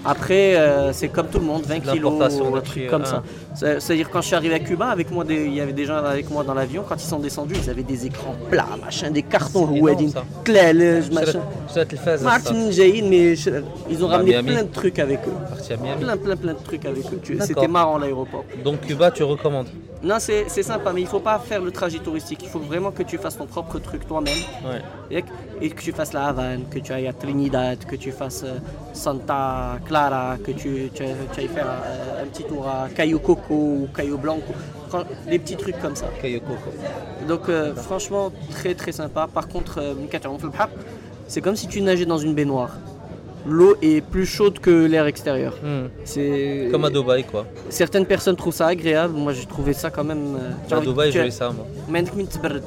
Après, 0.05 0.57
euh, 0.57 0.93
c'est 0.93 1.09
comme 1.09 1.29
tout 1.29 1.39
le 1.39 1.45
monde, 1.45 1.63
20 1.65 1.81
kilos, 1.81 2.21
un 2.21 2.55
euh, 2.57 2.61
truc 2.61 2.89
comme 2.89 3.05
ça. 3.05 3.23
C'est-à-dire 3.55 4.11
quand 4.11 4.21
je 4.21 4.27
suis 4.27 4.37
arrivé 4.37 4.55
à 4.55 4.59
Cuba, 4.59 4.89
avec 4.89 5.11
moi, 5.11 5.25
il 5.29 5.55
y 5.55 5.61
avait 5.61 5.73
des 5.73 5.85
gens 5.85 5.97
avec 5.97 6.31
moi 6.31 6.43
dans 6.43 6.55
l'avion. 6.55 6.85
Quand 6.89 6.97
ils 6.97 7.09
sont 7.09 7.19
descendus, 7.19 7.55
ils 7.63 7.71
avaient 7.71 7.83
des 7.83 8.07
écrans 8.07 8.37
plats, 8.51 8.67
machin, 8.83 9.11
des 9.11 9.23
cartons, 9.23 9.69
wedding, 9.81 10.13
clélège, 10.45 11.11
machin. 11.11 11.41
Martin 12.23 12.71
Jain, 12.71 13.07
mais 13.09 13.37
je, 13.37 13.51
ils 13.89 14.05
ont 14.05 14.09
ramené 14.09 14.43
plein 14.43 14.65
de 14.65 14.73
trucs 14.73 14.99
avec 14.99 15.21
eux. 15.27 15.77
Plein, 16.01 16.17
plein, 16.17 16.37
plein 16.37 16.55
de 16.55 16.63
trucs 16.65 16.85
avec 16.85 17.05
eux. 17.13 17.21
C'était 17.41 17.69
marrant 17.69 17.99
l'aéroport. 17.99 18.45
Donc 18.65 18.81
Cuba, 18.81 19.11
tu 19.11 19.23
recommandes 19.23 19.69
non, 20.03 20.17
c'est 20.19 20.49
sympa, 20.49 20.93
mais 20.93 21.03
il 21.03 21.05
ne 21.05 21.09
faut 21.09 21.21
pas 21.21 21.39
faire 21.39 21.63
le 21.63 21.71
trajet 21.71 22.01
touristique. 22.01 22.41
Il 22.43 22.49
faut 22.49 22.59
vraiment 22.59 22.91
que 22.91 23.05
tu 23.05 23.19
fasses 23.19 23.39
ton 23.39 23.47
propre 23.47 23.79
truc 23.79 24.07
toi-même. 24.07 24.37
Et, 25.11 25.23
que 25.71 25.81
tu 25.81 25.93
fasses 25.93 26.13
la 26.13 26.27
Havane, 26.27 26.65
que 26.69 26.81
tu 26.81 26.93
ailles 26.93 27.07
à 27.07 27.13
Trinidad, 27.13 27.79
que 27.85 27.95
tu 27.95 28.11
fasses 28.11 28.43
euh, 28.43 28.59
Santa 28.93 29.79
Clara, 29.93 30.39
que 30.43 30.53
tu, 30.53 30.91
tu, 30.95 31.03
ailles- 31.03 31.15
tu 31.35 31.41
ailles 31.41 31.49
faire 31.49 31.67
un 32.23 32.27
petit 32.27 32.45
tour 32.45 32.67
à 32.67 32.89
Cayo 32.89 33.19
Coco 33.19 33.53
ou 33.55 33.89
Cayo 33.95 34.17
Blanco. 34.17 34.55
Des 35.29 35.39
petits 35.39 35.57
trucs 35.57 35.79
comme 35.83 35.95
ça. 35.95 36.07
Cayo 36.23 36.41
Coco. 36.41 36.71
Donc 37.29 37.51
euh, 37.51 37.75
franchement, 37.75 38.33
très 38.51 38.75
très 38.75 38.93
sympa. 38.93 39.29
Par 39.33 39.49
contre, 39.49 39.81
euh, 39.83 39.95
c'est 41.29 41.43
comme 41.43 41.57
si 41.57 41.67
tu 41.69 41.83
nageais 41.83 42.07
dans 42.07 42.17
une 42.17 42.33
baignoire. 42.33 42.71
L'eau 43.47 43.75
est 43.83 44.01
plus 44.01 44.25
chaude 44.27 44.59
que 44.61 44.87
l'air 44.87 45.07
extérieur. 45.07 45.55
Hmm. 45.63 45.89
C'est 46.05 46.69
Comme 46.71 46.85
à 46.85 46.91
Dubaï 46.91 47.25
quoi. 47.25 47.45
Certaines 47.71 48.07
personnes 48.07 48.37
trouvent 48.37 48.55
ça 48.55 48.69
agréable. 48.69 49.15
Moi, 49.15 49.33
j'ai 49.33 49.47
trouvé 49.47 49.73
ça 49.73 49.91
quand 49.91 50.05
même. 50.05 50.37
euh, 50.71 50.77
À 50.77 50.81
Dubaï, 50.81 51.11
j'ai 51.11 51.27
eu 51.27 51.31
ça 51.31 51.51
moi. 51.51 51.67
Tu 51.89 51.97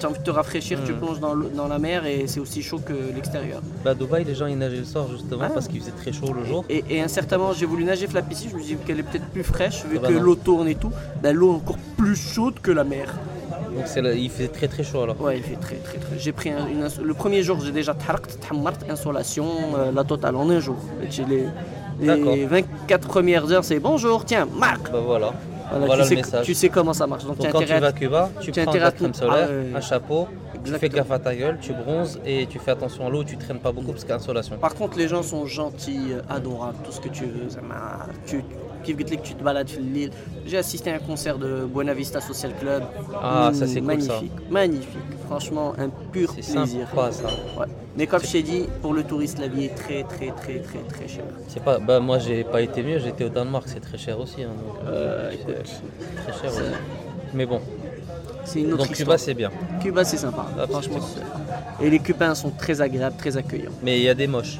as 0.05 0.09
envie 0.09 0.19
de 0.19 0.23
te 0.23 0.32
rafraîchir, 0.32 0.80
tu 0.86 0.91
Mm. 0.91 0.97
plonges 0.97 1.19
dans, 1.19 1.67
la 1.67 1.80
mer 1.80 2.05
et 2.05 2.28
c'est 2.28 2.39
aussi 2.39 2.61
chaud 2.61 2.80
que 2.86 2.93
l'extérieur. 3.15 3.61
Bah, 3.84 3.91
à 3.91 3.93
Dubaï, 3.95 4.23
les 4.26 4.36
gens 4.36 4.47
ils 4.47 4.57
nageaient 4.57 4.78
le 4.78 4.84
soir 4.84 5.07
justement 5.09 5.43
Ah. 5.45 5.51
parce 5.53 5.67
qu'il 5.67 5.80
faisait 5.80 5.91
très 5.91 6.11
chaud 6.11 6.34
le 6.34 6.43
jour. 6.45 6.65
Et, 6.69 6.84
et 6.89 7.01
un 7.01 7.07
certain 7.07 7.38
moment, 7.38 7.53
j'ai 7.53 7.65
voulu 7.65 7.84
nager 7.86 8.07
la 8.13 8.21
piscine, 8.21 8.49
je 8.51 8.55
me 8.57 8.61
suis 8.61 8.76
dit 8.76 8.82
qu'elle 8.86 8.99
est 8.99 9.03
peut-être 9.03 9.28
plus 9.28 9.43
fraîche, 9.43 9.84
vu 9.86 9.97
Ah 9.97 10.01
bah 10.03 10.07
que 10.09 10.13
l'eau 10.13 10.36
tourne 10.36 10.67
et 10.67 10.76
tout. 10.76 10.91
Ben, 11.21 11.34
l'eau 11.36 11.53
est 11.53 11.55
encore 11.55 11.78
plus 11.97 12.15
chaude 12.15 12.55
que 12.61 12.71
la 12.71 12.84
mer. 12.84 13.13
Donc 13.75 14.15
il 14.15 14.29
fait 14.29 14.47
très 14.47 14.67
très 14.67 14.83
chaud 14.83 15.01
alors. 15.01 15.19
Ouais, 15.21 15.37
il 15.37 15.43
fait 15.43 15.55
très 15.55 15.75
très 15.75 15.97
très. 15.97 16.17
J'ai 16.17 16.31
pris 16.31 16.49
une, 16.49 16.87
le 17.03 17.13
premier 17.13 17.43
jour, 17.43 17.59
j'ai 17.61 17.71
déjà 17.71 17.93
tharkt, 17.93 18.37
insolation, 18.89 19.47
euh, 19.77 19.91
la 19.91 20.03
totale 20.03 20.35
en 20.35 20.49
un 20.49 20.59
jour. 20.59 20.77
Les, 21.27 21.45
les 21.99 22.45
24 22.45 23.07
premières 23.07 23.51
heures, 23.51 23.63
c'est 23.63 23.79
bonjour, 23.79 24.25
tiens, 24.25 24.47
marque. 24.57 24.91
Bah 24.91 25.01
voilà. 25.05 25.33
Voilà, 25.71 25.93
tu, 25.93 25.99
le 25.99 26.05
sais, 26.05 26.15
message. 26.15 26.45
tu 26.45 26.53
sais 26.53 26.69
comment 26.69 26.93
ça 26.93 27.07
marche. 27.07 27.25
Donc, 27.25 27.37
Donc 27.37 27.51
quand 27.51 27.59
tu 27.59 27.65
vas 27.65 27.87
à 27.87 27.91
Cuba, 27.91 28.29
tu 28.39 28.51
prends 28.51 28.71
ta 28.71 28.91
crème 28.91 29.13
solaire, 29.13 29.49
ah 29.73 29.77
un 29.77 29.81
chapeau, 29.81 30.27
tu 30.63 30.71
fais 30.73 30.89
gaffe 30.89 31.11
à 31.11 31.19
ta 31.19 31.35
gueule, 31.35 31.57
tu 31.61 31.73
bronzes 31.73 32.19
et 32.25 32.45
tu 32.47 32.59
fais 32.59 32.71
attention 32.71 33.07
à 33.07 33.09
l'eau, 33.09 33.23
tu 33.23 33.37
traînes 33.37 33.59
pas 33.59 33.71
beaucoup 33.71 33.91
parce 33.91 34.03
qu'il 34.03 34.09
y 34.09 34.13
a 34.13 34.17
insolation. 34.17 34.57
Par 34.57 34.75
contre, 34.75 34.97
les 34.97 35.07
gens 35.07 35.23
sont 35.23 35.45
gentils, 35.45 36.11
euh, 36.11 36.21
adorables, 36.29 36.77
tout 36.83 36.91
ce 36.91 37.01
que 37.01 37.09
tu 37.09 37.25
veux. 37.25 37.49
Ça 37.49 37.59
tu, 38.25 38.43
كيف 38.84 38.98
قلت 38.98 39.12
لك, 39.12 39.20
tu 39.24 39.28
te 39.42 39.44
balades 39.46 39.66
في 39.70 39.78
الليل. 39.78 40.11
J'ai 40.46 40.58
assisté 40.58 40.90
à 40.90 40.94
un 40.96 40.98
concert 41.11 41.36
de 41.38 41.50
Buena 41.74 41.94
Vista 41.94 42.20
Social 42.20 42.52
Club. 42.61 42.82
Ah, 43.22 43.50
Mm, 43.50 43.54
ça, 43.54 43.66
c'est 43.66 43.80
cool, 43.80 44.00
ça. 44.02 44.12
magnifique, 44.14 44.32
magnifique. 44.50 45.11
Franchement, 45.28 45.68
un 45.84 45.88
pur 46.12 46.28
C'est 46.34 46.52
plaisir. 46.52 46.86
sympa 46.88 47.12
ça. 47.12 47.28
Ouais. 47.58 47.66
Mais 47.96 48.06
comme 48.11 48.22
je 48.28 48.32
t'ai 48.34 48.42
dit, 48.52 48.62
pour 48.82 48.92
le 48.98 49.02
touriste, 49.11 49.38
la 49.44 49.48
vie 49.54 49.64
est 49.68 49.76
très, 49.82 50.00
très, 50.12 50.30
très, 50.40 50.58
très, 50.68 50.82
très 50.94 51.06
chère. 51.14 51.30
C'est 51.52 51.62
pas, 51.68 51.76
bah 51.86 51.98
moi 52.08 52.16
j'ai 52.24 52.42
pas 52.54 52.61
été 52.68 52.80
mieux, 52.88 52.98
j'étais 53.04 53.24
au 53.28 53.32
Danemark, 53.36 53.66
c'est 53.72 53.84
très 53.88 53.98
cher 54.06 54.16
aussi. 54.24 54.40
hein, 54.46 54.54
donc, 54.62 54.76
euh, 54.78 54.88
Euh, 54.88 55.30
c'est 55.30 55.36
écoute, 55.40 55.54
très 56.22 56.32
cher. 56.40 56.50
c'est- 56.56 56.61
ouais. 56.62 56.82
Mais 57.38 57.46
bon, 57.52 57.61
C'est 58.50 58.61
une 58.62 58.72
autre 58.72 58.78
donc 58.82 58.90
histoire. 58.90 59.16
Cuba 59.16 59.18
c'est 59.26 59.34
bien. 59.42 59.50
Cuba, 59.82 60.02
c'est 60.11 60.16
sympa. 60.26 60.44
Ah, 60.58 60.66
Franchement, 60.74 60.98
c'est- 61.12 61.84
Et 61.84 61.88
les 61.94 62.00
Cubains 62.06 62.34
sont 62.42 62.52
très 62.64 62.76
agréables, 62.86 63.16
très 63.24 63.34
accueillants. 63.42 63.76
Mais 63.84 63.92
il 64.00 64.04
y 64.08 64.08
a 64.14 64.14
des 64.22 64.26
moches. 64.36 64.56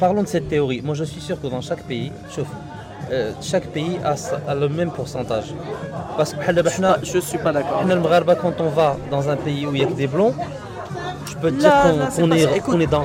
Parlons 0.00 0.22
de 0.22 0.28
cette 0.28 0.48
théorie. 0.48 0.80
Moi, 0.82 0.94
je 0.94 1.04
suis 1.04 1.20
sûr 1.20 1.40
que 1.40 1.46
dans 1.46 1.60
chaque 1.60 1.82
pays, 1.82 2.12
euh, 3.10 3.32
chaque 3.40 3.66
pays 3.66 3.98
a, 4.04 4.54
le 4.54 4.68
même 4.68 4.90
pourcentage. 4.90 5.54
Parce 6.16 6.34
que 6.34 6.40
je 6.42 7.16
ne 7.16 7.20
suis 7.20 7.38
pas, 7.38 7.52
d'accord. 7.52 7.84
Quand 8.40 8.60
on 8.60 8.68
va 8.68 8.96
dans 9.10 9.28
un 9.28 9.36
pays 9.36 9.66
où 9.66 9.74
il 9.74 9.80
y 9.80 9.84
a 9.84 9.86
que 9.86 9.92
des 9.92 10.06
blonds, 10.06 10.34
peux 11.40 11.50
te 11.50 11.56
dire 11.56 11.68
Là, 11.68 11.92
qu'on 12.16 12.30
est, 12.32 12.40
ça. 12.40 12.50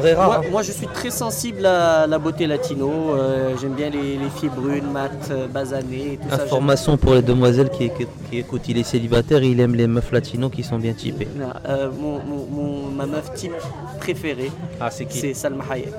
Est 0.06 0.14
rare. 0.14 0.28
Moi, 0.28 0.38
hein. 0.38 0.50
moi, 0.52 0.62
je 0.64 0.72
suis 0.72 0.88
très 0.88 1.10
sensible 1.10 1.66
à 1.66 2.08
la 2.08 2.18
beauté 2.20 2.48
latino. 2.48 2.90
euh, 3.16 3.54
J'aime 3.60 3.74
bien 3.74 3.90
les, 3.90 4.18
les 4.18 4.30
filles 4.38 4.50
brunes, 4.56 4.92
mates, 4.92 5.30
euh, 5.32 5.48
basanées, 5.48 6.20
tout 6.22 6.30
ça. 6.36 6.44
Information 6.44 6.98
pour 6.98 7.14
les 7.14 7.22
demoiselles 7.22 7.70
qui, 7.70 7.90
qui, 7.90 8.06
qui 8.30 8.38
écoutent, 8.40 8.68
il 8.68 8.78
est 8.78 8.84
célibataire 8.84 9.42
et 9.44 9.48
il 9.48 9.60
aime 9.60 9.76
les 9.76 9.88
meufs 9.88 10.12
latinos 10.12 10.52
qui 10.52 10.64
sont 10.64 10.78
bien 10.80 10.94
typées. 10.94 11.28
Non, 11.36 11.48
euh, 11.68 11.90
mon, 12.00 12.20
mon- 12.20 12.46
mon- 12.52 12.88
ma 12.90 13.06
meuf 13.06 13.34
type 13.34 13.54
préférée, 14.00 14.52
Ah, 14.80 14.90
c'est 14.92 15.34
Salma 15.34 15.64
Hayek. 15.70 15.94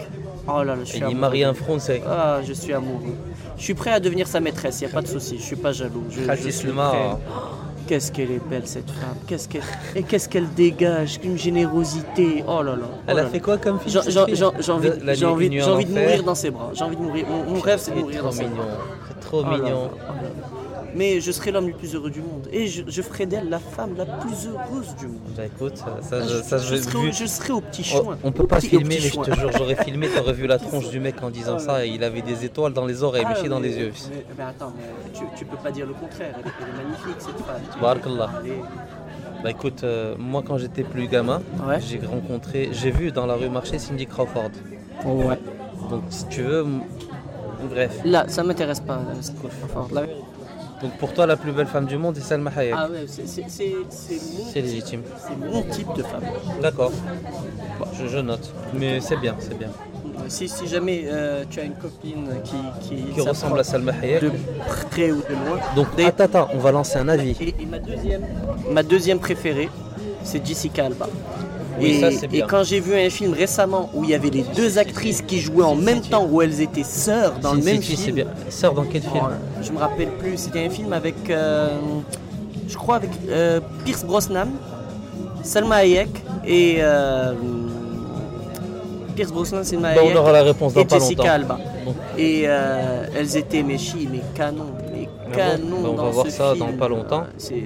Oh 0.46 0.58
là 0.62 0.64
là, 0.64 0.76
je 0.84 0.90
suis 0.90 0.98
Il 0.98 1.10
est 1.10 1.14
marié 1.14 1.44
un 1.44 1.54
français. 1.54 2.02
Ah, 2.06 2.40
je 2.46 2.52
suis 2.52 2.72
amoureux. 2.74 3.14
Je 3.56 3.62
suis 3.62 3.74
prêt 3.74 3.92
à 3.92 4.00
devenir 4.00 4.26
sa 4.26 4.40
maîtresse, 4.40 4.80
il 4.80 4.84
n'y 4.86 4.90
a 4.90 4.94
pas 4.94 5.00
de 5.00 5.06
souci. 5.06 5.36
Je 5.38 5.42
suis 5.42 5.56
pas 5.56 5.72
jaloux. 5.72 6.04
Je, 6.10 6.20
je 6.20 6.48
suis 6.50 6.68
prêt. 6.68 7.16
Qu'est-ce 7.86 8.10
qu'elle 8.12 8.30
est 8.30 8.40
belle 8.48 8.66
cette 8.66 8.90
femme. 8.90 9.16
Qu'est-ce 9.26 9.48
qu'elle 9.48 9.62
et 9.94 10.02
qu'est-ce 10.02 10.28
qu'elle 10.28 10.48
dégage, 10.54 11.18
une 11.22 11.36
générosité. 11.38 12.42
Oh 12.48 12.62
là 12.62 12.76
là. 12.76 12.82
oh 12.90 12.98
Elle 13.06 13.16
là 13.16 13.20
a 13.22 13.24
là. 13.24 13.30
fait 13.30 13.40
quoi 13.40 13.58
comme 13.58 13.78
film 13.80 14.02
J'ai 14.02 14.18
envie, 14.20 14.34
j'ai 14.36 15.84
de 15.84 15.90
mourir 15.90 16.22
dans 16.22 16.34
ses 16.34 16.50
bras. 16.50 16.70
J'ai 16.74 16.84
envie 16.84 16.96
de 16.96 17.02
mourir. 17.02 17.26
Mon, 17.28 17.44
mon 17.54 17.60
rêve, 17.60 17.78
c'est 17.78 17.92
de 17.94 18.00
mourir 18.00 18.22
dans 18.22 18.32
ses 18.32 18.44
mignon. 18.44 18.56
bras. 18.56 18.66
C'est 19.08 19.20
trop 19.20 19.42
Oh 19.46 19.50
là, 19.50 19.58
mignon. 19.58 19.90
oh 19.92 19.98
là 20.06 20.22
là. 20.22 20.53
Mais 20.94 21.20
je 21.20 21.32
serai 21.32 21.50
l'homme 21.50 21.66
le 21.66 21.72
plus 21.74 21.94
heureux 21.94 22.10
du 22.10 22.20
monde. 22.20 22.48
Et 22.52 22.66
je, 22.68 22.82
je 22.86 23.02
ferai 23.02 23.26
d'elle 23.26 23.48
la 23.48 23.58
femme 23.58 23.94
la 23.96 24.04
plus 24.06 24.46
heureuse 24.46 24.94
du 24.98 25.06
monde. 25.08 25.18
Bah 25.36 25.46
écoute, 25.46 25.76
ça, 25.76 25.96
ça, 26.00 26.18
Ah, 26.22 26.26
je, 26.28 26.42
ça, 26.42 26.58
je, 26.58 26.76
je- 26.76 26.82
serai, 26.82 26.98
au- 26.98 27.00
vu- 27.02 27.12
je 27.12 27.26
serai 27.26 27.52
au 27.52 27.60
petit 27.60 27.82
Oh, 27.94 28.02
chouin. 28.04 28.18
on 28.22 28.30
peut 28.32 28.44
Au 28.44 28.46
pas 28.46 28.56
petit- 28.56 28.66
au 28.76 28.78
filmer, 28.80 28.94
mais 28.94 29.00
je 29.00 29.20
te 29.20 29.34
jure, 29.34 29.50
j'aurais 29.58 29.74
filmé, 29.84 30.08
t'aurais 30.08 30.32
vu 30.32 30.46
la 30.46 30.58
tronche 30.66 30.88
du 30.90 31.00
mec 31.00 31.16
en 31.22 31.30
disant 31.30 31.58
ça 31.58 31.84
et 31.84 31.88
il 31.90 32.04
avait 32.04 32.22
des 32.22 32.44
étoiles 32.44 32.72
dans 32.72 32.86
les 32.86 33.02
oreilles, 33.02 33.24
Ah, 33.26 33.34
Michi 33.34 33.48
dans 33.48 33.58
mais- 33.60 33.68
les 33.68 33.76
yeux. 33.78 33.92
Mais, 34.10 34.24
mais 34.38 34.44
attends, 34.44 34.72
mais 34.76 35.12
tu, 35.18 35.24
tu 35.36 35.44
peux 35.44 35.56
pas 35.56 35.70
dire 35.72 35.86
le 35.86 35.94
contraire. 35.94 36.34
Elle 36.38 36.46
est, 36.46 36.52
elle 36.60 36.68
est 36.68 36.84
magnifique 36.84 37.20
cette 37.20 37.44
femme. 37.44 37.80
Barakallah. 37.80 38.30
Bah 39.42 39.50
écoute, 39.50 39.82
euh, 39.84 40.14
moi 40.18 40.42
quand 40.46 40.56
j'étais 40.58 40.84
plus 40.84 41.06
gamin, 41.08 41.42
Ouais. 41.66 41.78
j'ai 41.80 41.98
rencontré, 42.06 42.70
j'ai 42.72 42.90
vu 42.90 43.10
dans 43.12 43.26
la 43.26 43.34
rue 43.34 43.50
marcher 43.50 43.78
Cindy 43.78 44.06
Crawford. 44.06 44.50
Ouais. 45.04 45.38
Donc 45.90 46.04
si 46.08 46.26
tu 46.28 46.42
veux, 46.42 46.64
bref. 47.68 47.98
Là, 48.04 48.24
ça 48.28 48.42
m'intéresse 48.42 48.80
pas. 48.80 49.00
trop 49.38 49.48
fort. 49.68 49.88
Là- 49.92 50.06
Donc 50.82 50.92
pour 50.98 51.12
toi, 51.14 51.26
la 51.26 51.36
plus 51.36 51.52
belle 51.52 51.66
femme 51.66 51.86
du 51.86 51.96
monde 51.96 52.16
est 52.18 52.20
Salma 52.20 52.50
Hayek. 52.54 52.74
Ah 52.76 52.88
ouais, 52.90 53.06
c'est 53.06 54.60
légitime. 54.60 55.02
c'est 55.18 55.36
mon 55.38 55.62
type 55.62 55.88
de 55.96 56.02
femme. 56.02 56.22
D'accord. 56.60 56.92
Bon, 57.78 57.86
je, 57.98 58.06
je 58.06 58.18
note. 58.18 58.52
Mais 58.74 59.00
c'est 59.00 59.16
bien, 59.16 59.34
c'est 59.38 59.56
bien. 59.58 59.68
Si, 60.28 60.48
si 60.48 60.66
jamais 60.66 61.04
euh, 61.06 61.44
tu 61.50 61.60
as 61.60 61.64
une 61.64 61.74
copine 61.74 62.28
qui, 62.44 62.56
qui, 62.88 63.02
Qui 63.12 63.20
ressemble 63.20 63.60
à 63.60 63.64
Salma 63.64 63.92
Hayek. 64.02 64.22
de 64.22 64.30
près 64.90 65.10
ou 65.12 65.16
de 65.22 65.32
loin. 65.48 65.58
Donc 65.76 65.94
Des- 65.96 66.04
attends, 66.06 66.24
attends, 66.24 66.48
on 66.54 66.58
va 66.58 66.72
lancer 66.72 66.98
un 66.98 67.08
avis. 67.08 67.36
Et, 67.40 67.54
et 67.62 67.66
ma, 67.66 67.78
deuxième, 67.78 68.22
ma 68.70 68.82
deuxième 68.82 69.18
préférée, 69.18 69.68
c'est 70.22 70.44
Jessica 70.44 70.86
Alba. 70.86 71.06
Oui, 71.80 71.86
et, 71.90 72.00
ça, 72.00 72.10
c'est 72.10 72.26
et 72.26 72.28
bien. 72.28 72.46
quand 72.46 72.62
j'ai 72.62 72.80
vu 72.80 72.94
un 72.94 73.10
film 73.10 73.32
récemment 73.32 73.90
où 73.94 74.04
il 74.04 74.10
y 74.10 74.14
avait 74.14 74.30
les 74.30 74.44
deux 74.56 74.78
actrices 74.78 75.22
qui 75.22 75.40
jouaient 75.40 75.64
en 75.64 75.74
même 75.74 76.00
temps, 76.02 76.26
où 76.30 76.40
elles 76.42 76.60
étaient 76.60 76.84
sœurs 76.84 77.34
dans 77.40 77.54
le 77.54 77.62
même 77.62 77.82
film, 77.82 78.14
bien. 78.14 78.26
Sœur 78.48 78.74
dans 78.74 78.84
quel 78.84 79.02
film 79.02 79.14
Oh, 79.24 79.62
je 79.62 79.72
me 79.72 79.78
rappelle 79.78 80.08
plus, 80.18 80.36
c'était 80.36 80.64
un 80.66 80.70
film 80.70 80.92
avec, 80.92 81.14
euh, 81.30 81.68
je 82.68 82.76
crois 82.76 82.96
avec 82.96 83.10
euh, 83.28 83.60
Pierce 83.84 84.04
Brosnan, 84.04 84.48
Salma 85.42 85.76
Hayek 85.76 86.08
et 86.46 86.76
euh, 86.80 87.32
Pierce 89.16 89.32
Brosnan, 89.32 89.64
Salma 89.64 89.94
Bah, 89.94 90.00
Hayek 90.00 90.14
on 90.14 90.18
aura 90.18 90.32
la 90.32 90.42
réponse 90.42 90.74
dans 90.74 90.80
et 90.80 90.84
pas 90.84 90.98
Jessica 90.98 91.22
longtemps. 91.22 91.34
Alba. 91.34 91.58
Bon. 91.84 91.94
Et 92.16 92.42
elles 92.42 93.36
étaient 93.36 93.62
mais 93.62 93.78
chi, 93.78 94.08
mais 94.10 94.20
canon, 94.34 94.66
mais 94.92 95.08
bon, 95.26 95.36
canon 95.36 95.82
bah, 95.82 95.88
on 95.90 95.94
va 95.94 96.10
voir 96.10 96.26
ce 96.26 96.32
ça 96.32 96.54
film. 96.54 96.66
dans 96.66 96.76
pas 96.78 96.88
longtemps. 96.88 97.24
C'est 97.38 97.64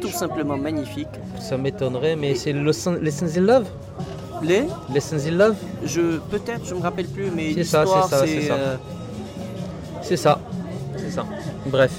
tout 0.00 0.08
simplement 0.10 0.56
magnifique. 0.56 1.08
Ça 1.40 1.56
m'étonnerait, 1.56 2.16
mais 2.16 2.34
c'est 2.34 2.52
le 2.52 2.72
Sen- 2.72 2.98
Lessons 3.00 3.36
in 3.36 3.40
Love? 3.42 3.66
Les, 4.42 4.64
Lessons 4.94 5.26
in 5.26 5.32
Love? 5.32 5.56
Je 5.84 6.18
peut-être, 6.30 6.64
je 6.64 6.74
me 6.74 6.80
rappelle 6.80 7.06
plus, 7.06 7.30
mais 7.34 7.52
C'est 7.54 7.64
ça, 7.64 7.84
c'est 7.86 8.08
ça, 8.16 8.26
c'est 8.26 8.42
ça. 8.42 8.54
euh, 8.54 8.76
C'est 10.02 10.16
ça. 10.16 10.40
C'est 10.96 11.10
ça. 11.10 11.24
Bref. 11.66 11.92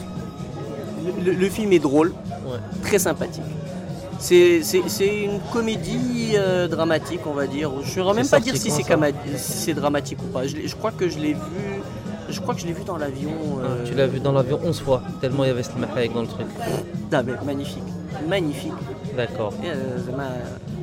le, 1.25 1.31
le 1.33 1.49
film 1.49 1.71
est 1.73 1.79
drôle, 1.79 2.13
Ouais. 2.45 2.57
très 2.83 2.99
sympathique. 2.99 3.43
C'est 4.19 4.61
une 5.23 5.39
comédie 5.51 6.33
euh, 6.35 6.67
dramatique, 6.67 7.21
on 7.25 7.33
va 7.33 7.47
dire. 7.47 7.71
Je 7.83 7.87
ne 7.89 7.93
saurais 8.05 8.13
même 8.15 8.27
pas 8.27 8.39
dire 8.39 8.55
si 8.55 8.69
c'est 8.69 8.83
si 9.37 9.73
dramatique 9.73 10.19
ou 10.23 10.27
pas. 10.27 10.45
Je 10.45 10.75
crois 10.75 10.91
que 10.91 11.09
je 11.09 11.17
l'ai 11.17 11.33
vu. 11.33 11.39
Je 12.31 12.39
crois 12.41 12.53
que 12.55 12.61
je 12.61 12.67
l'ai 12.67 12.73
vu 12.73 12.83
dans 12.83 12.97
l'avion. 12.97 13.31
euh, 13.63 13.83
Tu 13.85 13.93
l'as 13.93 14.07
vu 14.07 14.19
dans 14.19 14.31
l'avion 14.31 14.59
11 14.63 14.79
fois, 14.81 15.01
tellement 15.19 15.43
il 15.43 15.47
y 15.47 15.51
avait 15.51 15.63
Salma 15.63 15.87
Hayek 15.95 16.13
dans 16.13 16.21
le 16.21 16.27
truc. 16.27 16.47
ah, 17.13 17.23
mais 17.23 17.33
magnifique, 17.45 17.83
magnifique. 18.27 18.71
D'accord. 19.15 19.53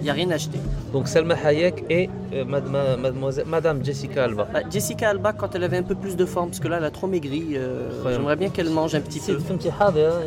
Il 0.01 0.05
n'y 0.05 0.11
a 0.11 0.13
rien 0.13 0.31
à 0.31 0.35
acheter. 0.35 0.59
Donc 0.93 1.09
Salma 1.09 1.35
Hayek 1.35 1.85
et 1.91 2.09
euh, 2.33 2.45
mademoiselle, 2.45 3.47
Madame 3.49 3.85
Jessica 3.85 4.25
Alba. 4.25 4.47
Ah, 4.55 4.61
Jessica 4.71 5.09
Alba, 5.11 5.33
quand 5.33 5.55
elle 5.55 5.65
avait 5.65 5.79
un 5.79 5.83
peu 5.83 5.95
plus 5.97 6.15
de 6.17 6.25
forme, 6.25 6.51
parce 6.51 6.61
que 6.61 6.69
là, 6.69 6.77
elle 6.79 6.85
a 6.85 6.91
trop 6.91 7.07
maigri. 7.09 7.55
euh. 7.55 7.89
J'aimerais 8.09 8.37
bien 8.37 8.49
qu'elle 8.51 8.71
mange 8.71 8.95
un 8.95 9.01
petit 9.01 9.19
peu. 9.19 9.33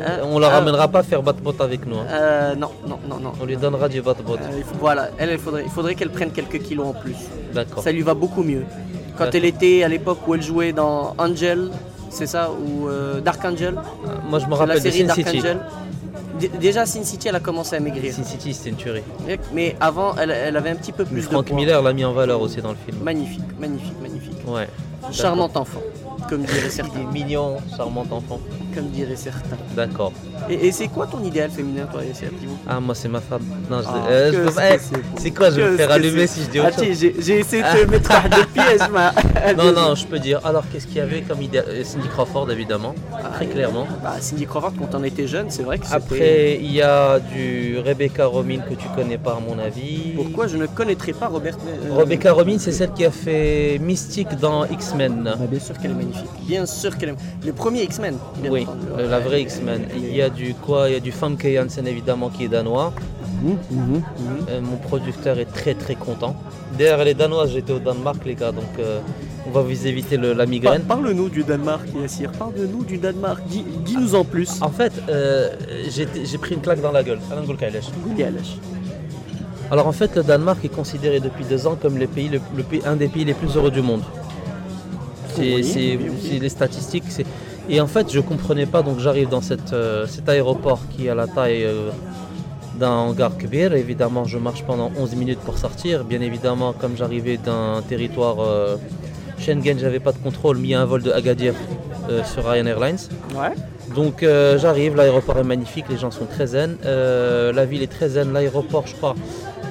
hein. 0.04 0.18
On 0.24 0.38
la 0.38 0.48
Ah. 0.48 0.58
ramènera 0.58 0.88
pas 0.88 1.02
faire 1.02 1.22
bat-bot 1.22 1.54
avec 1.60 1.86
nous. 1.86 1.96
hein. 1.96 2.06
Euh, 2.10 2.54
non, 2.54 2.70
non, 2.86 2.98
non, 3.08 3.18
non. 3.18 3.32
On 3.40 3.44
lui 3.46 3.56
donnera 3.56 3.88
du 3.88 4.02
bat-bot. 4.02 4.34
Euh, 4.34 4.60
voilà, 4.78 5.08
elle, 5.18 5.30
il 5.30 5.38
faudrait, 5.38 5.62
il 5.64 5.70
faudrait 5.70 5.94
qu'elle 5.94 6.10
prenne 6.10 6.32
quelques 6.32 6.58
kilos 6.60 6.86
en 6.88 6.92
plus. 6.92 7.16
D'accord. 7.54 7.82
Ça 7.82 7.92
lui 7.92 8.02
va 8.02 8.14
beaucoup 8.14 8.42
mieux. 8.42 8.64
Quand 9.18 9.34
elle 9.34 9.44
était 9.44 9.82
à 9.82 9.88
l'époque 9.88 10.26
où 10.26 10.34
elle 10.34 10.42
jouait 10.42 10.72
dans 10.72 11.14
Angel, 11.18 11.70
c'est 12.10 12.26
ça, 12.26 12.50
ou 12.50 12.88
euh, 12.88 13.20
Dark 13.20 13.44
Angel, 13.44 13.74
Moi 14.28 14.38
je 14.38 14.46
me 14.46 14.50
la 14.50 14.56
rappelle 14.56 14.76
de 14.76 14.80
série 14.82 14.98
Sin 15.00 15.06
Dark 15.06 15.18
City. 15.18 15.38
Angel. 15.38 15.58
D- 16.40 16.50
Déjà, 16.60 16.86
Sin 16.86 17.04
City, 17.04 17.28
elle 17.28 17.36
a 17.36 17.40
commencé 17.40 17.76
à 17.76 17.80
maigrir. 17.80 18.12
Sin 18.12 18.24
City 18.24 18.52
c'était 18.54 18.70
une 18.70 18.76
tuerie. 18.76 19.02
Mais 19.52 19.76
avant, 19.80 20.14
elle, 20.16 20.30
elle 20.30 20.56
avait 20.56 20.70
un 20.70 20.74
petit 20.76 20.92
peu 20.92 21.04
plus 21.04 21.16
de 21.16 21.26
Frank. 21.26 21.50
Miller 21.52 21.82
l'a 21.82 21.92
mis 21.92 22.04
en 22.04 22.12
valeur 22.12 22.40
aussi 22.40 22.60
dans 22.62 22.70
le 22.70 22.76
film. 22.86 22.98
Magnifique, 23.02 23.42
magnifique, 23.60 23.94
magnifique. 24.02 24.32
Ouais. 24.46 24.66
Charmant 25.12 25.50
enfant, 25.54 25.80
comme 26.28 26.42
diraient 26.42 26.70
certains. 26.70 27.04
mignon, 27.12 27.56
charmant 27.76 28.06
enfant. 28.10 28.40
Comme 28.74 28.86
diraient 28.88 29.16
certains. 29.16 29.56
D'accord. 29.76 30.12
Et, 30.48 30.68
et 30.68 30.72
c'est 30.72 30.88
quoi 30.88 31.06
ton 31.06 31.22
idéal 31.22 31.50
féminin, 31.50 31.86
toi, 31.92 32.02
Yassir 32.04 32.28
Ah 32.68 32.80
moi 32.80 32.94
c'est 32.94 33.08
ma 33.08 33.20
femme. 33.20 33.42
Non, 33.70 33.80
je- 33.82 33.86
Ah, 33.88 34.06
euh, 34.10 34.32
je 34.32 34.36
que 34.38 34.44
peux 34.48 34.54
pas- 34.54 34.60
c'est 34.78 34.80
eh, 34.96 35.20
c'est 35.20 35.30
quoi 35.30 35.50
Je 35.50 35.60
vais 35.60 35.70
me 35.70 35.76
faire 35.76 35.90
allumer 35.90 36.26
si 36.26 36.42
je 36.42 36.50
dis 36.50 36.60
autre 36.60 36.70
Ah, 36.78 36.84
chose. 36.84 36.96
j'ai 37.18 37.38
essayé 37.38 37.62
de 37.62 37.84
te 37.84 37.90
mettre 37.90 38.10
de 38.30 38.44
piège, 38.46 38.88
ma. 38.90 39.12
Non, 39.56 39.72
non, 39.72 39.94
je 39.94 40.06
peux 40.06 40.18
dire. 40.18 40.40
Alors, 40.44 40.64
qu'est-ce 40.72 40.86
qu'il 40.86 40.96
y 40.96 41.00
avait 41.00 41.20
comme 41.22 41.42
idée 41.42 41.58
Euh, 41.66 41.84
Cindy 41.84 42.08
Crawford, 42.08 42.50
évidemment, 42.50 42.94
très 43.34 43.46
clairement. 43.46 43.86
Bah, 44.02 44.14
Cindy 44.20 44.46
Crawford, 44.46 44.72
quand 44.78 44.98
on 44.98 45.04
était 45.04 45.26
jeune, 45.26 45.46
c'est 45.50 45.62
vrai 45.62 45.78
que. 45.78 45.86
Après, 45.92 46.58
il 46.60 46.72
y 46.72 46.80
a 46.82 47.18
du 47.20 47.78
Rebecca 47.84 48.26
Romijn 48.26 48.62
que 48.68 48.74
tu 48.74 48.88
connais 48.96 49.18
pas, 49.18 49.32
à 49.32 49.40
mon 49.40 49.58
avis. 49.58 50.12
Pourquoi 50.16 50.46
je 50.46 50.56
ne 50.56 50.66
connaîtrais 50.66 51.12
pas 51.12 51.28
Robert... 51.28 51.56
euh, 51.66 51.94
Rebecca 51.94 52.32
Romijn, 52.32 52.58
c'est 52.58 52.72
celle 52.72 52.92
qui 52.92 53.04
a 53.04 53.10
fait 53.10 53.78
Mystique 53.80 54.34
dans 54.40 54.64
X-Men. 54.66 55.24
Bah, 55.24 55.46
bien 55.48 55.60
sûr 55.60 55.76
qu'elle 55.78 55.90
est 55.92 55.94
magnifique. 56.02 56.30
Bien 56.46 56.66
sûr 56.66 56.96
qu'elle 56.98 57.10
est... 57.10 57.46
Le 57.46 57.52
premier 57.52 57.82
X-Men. 57.84 58.16
Oui, 58.50 58.66
euh, 58.98 59.08
la 59.10 59.18
vraie 59.20 59.42
X-Men. 59.42 59.82
Il 59.96 60.14
y 60.14 60.22
a 60.22 60.30
du 60.30 60.54
quoi? 60.54 60.88
Il 60.88 60.92
y 60.92 60.96
a 60.96 61.00
du 61.00 61.12
Famke 61.12 61.46
Janssen, 61.46 61.86
évidemment, 61.86 62.28
qui 62.28 62.44
est 62.44 62.48
danois. 62.48 62.92
Mhm, 63.42 63.56
mhm, 63.70 63.80
mhm. 63.80 64.02
Euh, 64.50 64.60
mon 64.60 64.76
producteur 64.76 65.38
est 65.38 65.46
très 65.60 65.74
très 65.74 65.94
content. 65.96 66.36
D'ailleurs, 66.78 67.00
elle 67.00 67.08
est 67.08 67.14
danoise, 67.14 67.50
j'étais 67.52 67.72
au 67.72 67.78
Danemark, 67.80 68.24
les 68.24 68.34
gars, 68.34 68.52
donc 68.52 68.72
euh, 68.78 69.00
on 69.46 69.50
va 69.50 69.62
vous 69.62 69.86
éviter 69.86 70.16
le- 70.16 70.32
la 70.32 70.44
Par- 70.44 70.46
migraine. 70.48 70.82
Parle-nous 70.82 71.28
du 71.28 71.42
Danemark, 71.42 71.82
Yassir. 72.00 72.30
Parle-nous 72.32 72.84
du 72.84 72.98
Danemark. 72.98 73.40
Dis- 73.48 73.64
Dis-nous 73.84 74.14
en 74.14 74.24
plus. 74.24 74.50
En 74.62 74.70
fait, 74.70 74.92
euh, 75.08 75.50
j'ai 75.94 76.38
pris 76.38 76.54
une 76.54 76.60
claque 76.60 76.80
dans 76.80 76.92
la 76.92 77.02
gueule. 77.02 77.18
Alors 79.70 79.86
en 79.86 79.92
fait, 79.92 80.14
le 80.16 80.22
Danemark 80.22 80.62
est 80.64 80.68
considéré 80.68 81.18
depuis 81.18 81.44
deux 81.44 81.66
ans 81.66 81.76
comme 81.80 81.96
le 81.98 82.06
pays, 82.06 82.28
le, 82.28 82.40
le 82.56 82.62
pays- 82.62 82.82
un 82.84 82.96
des 82.96 83.08
pays 83.08 83.24
les 83.24 83.32
plus 83.34 83.56
heureux 83.56 83.70
du 83.70 83.80
monde. 83.80 84.02
C'est 85.34 86.38
les 86.40 86.48
statistiques. 86.48 87.04
Et 87.68 87.80
en 87.80 87.86
fait, 87.86 88.12
je 88.12 88.20
comprenais 88.20 88.66
pas, 88.66 88.82
donc 88.82 88.98
j'arrive 88.98 89.28
dans 89.28 89.40
cette, 89.40 89.72
euh, 89.72 90.06
cet 90.06 90.28
aéroport 90.28 90.80
qui 90.90 91.08
a 91.08 91.14
la 91.14 91.28
taille 91.28 91.64
euh, 91.64 91.90
d'un 92.78 92.90
hangar 92.90 93.36
Kbir. 93.38 93.74
Évidemment, 93.74 94.24
je 94.24 94.36
marche 94.38 94.64
pendant 94.64 94.90
11 94.98 95.14
minutes 95.14 95.38
pour 95.38 95.58
sortir. 95.58 96.04
Bien 96.04 96.20
évidemment, 96.20 96.72
comme 96.72 96.96
j'arrivais 96.96 97.36
d'un 97.36 97.80
territoire 97.88 98.40
euh, 98.40 98.76
Schengen, 99.38 99.78
j'avais 99.78 100.00
pas 100.00 100.12
de 100.12 100.18
contrôle, 100.18 100.58
mais 100.58 100.68
il 100.68 100.70
y 100.70 100.74
a 100.74 100.82
un 100.82 100.86
vol 100.86 101.02
de 101.02 101.12
Agadir 101.12 101.54
euh, 102.10 102.24
sur 102.24 102.48
Ryan 102.48 102.66
Airlines. 102.66 102.98
Ouais. 103.34 103.54
Donc 103.94 104.22
j'arrive, 104.22 104.96
l'aéroport 104.96 105.38
est 105.38 105.44
magnifique, 105.44 105.84
les 105.90 105.98
gens 105.98 106.10
sont 106.10 106.24
très 106.24 106.46
zen. 106.46 106.78
La 106.82 107.64
ville 107.66 107.82
est 107.82 107.92
très 107.92 108.10
zen, 108.10 108.32
l'aéroport, 108.32 108.86
je 108.86 108.94
crois. 108.94 109.14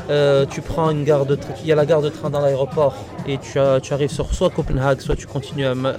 Euh, 0.10 0.46
tu 0.50 0.62
prends 0.62 0.90
une 0.90 1.04
gare 1.04 1.26
de 1.26 1.36
train, 1.36 1.54
il 1.62 1.68
y 1.68 1.72
a 1.72 1.76
la 1.76 1.86
gare 1.86 2.02
de 2.02 2.10
train 2.10 2.30
dans 2.30 2.40
l'aéroport 2.42 2.96
et 3.28 3.38
tu, 3.38 3.60
as- 3.60 3.80
tu 3.80 3.94
arrives 3.94 4.10
sur 4.12 4.34
soit 4.34 4.50
Copenhague, 4.50 5.00
soit 5.00 5.16
tu 5.16 5.28
continues 5.28 5.66
à, 5.66 5.76
Ma- 5.76 5.94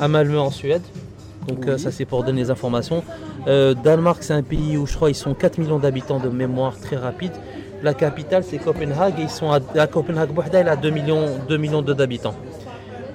à 0.00 0.08
Malmö 0.08 0.38
en 0.38 0.50
Suède. 0.50 0.82
Donc 1.46 1.66
euh, 1.66 1.78
ça 1.78 1.90
c'est 1.90 2.04
pour 2.04 2.24
donner 2.24 2.42
les 2.42 2.50
informations. 2.50 3.02
Euh, 3.46 3.74
Danemark 3.74 4.22
c'est 4.22 4.34
un 4.34 4.42
pays 4.42 4.76
où 4.76 4.86
je 4.86 4.94
crois 4.94 5.10
ils 5.10 5.14
sont 5.14 5.34
4 5.34 5.58
millions 5.58 5.78
d'habitants 5.78 6.18
de 6.18 6.28
mémoire 6.28 6.78
très 6.78 6.96
rapide. 6.96 7.32
La 7.82 7.94
capitale 7.94 8.44
c'est 8.44 8.58
Copenhague 8.58 9.18
et 9.18 9.22
ils 9.22 9.30
sont 9.30 9.50
à, 9.50 9.60
à 9.76 9.86
Copenhague 9.86 10.30
Bouhda, 10.30 10.58
elle 10.60 10.68
a 10.68 10.76
2 10.76 10.90
millions, 10.90 11.26
2 11.48 11.56
millions 11.56 11.82
d'habitants. 11.82 12.34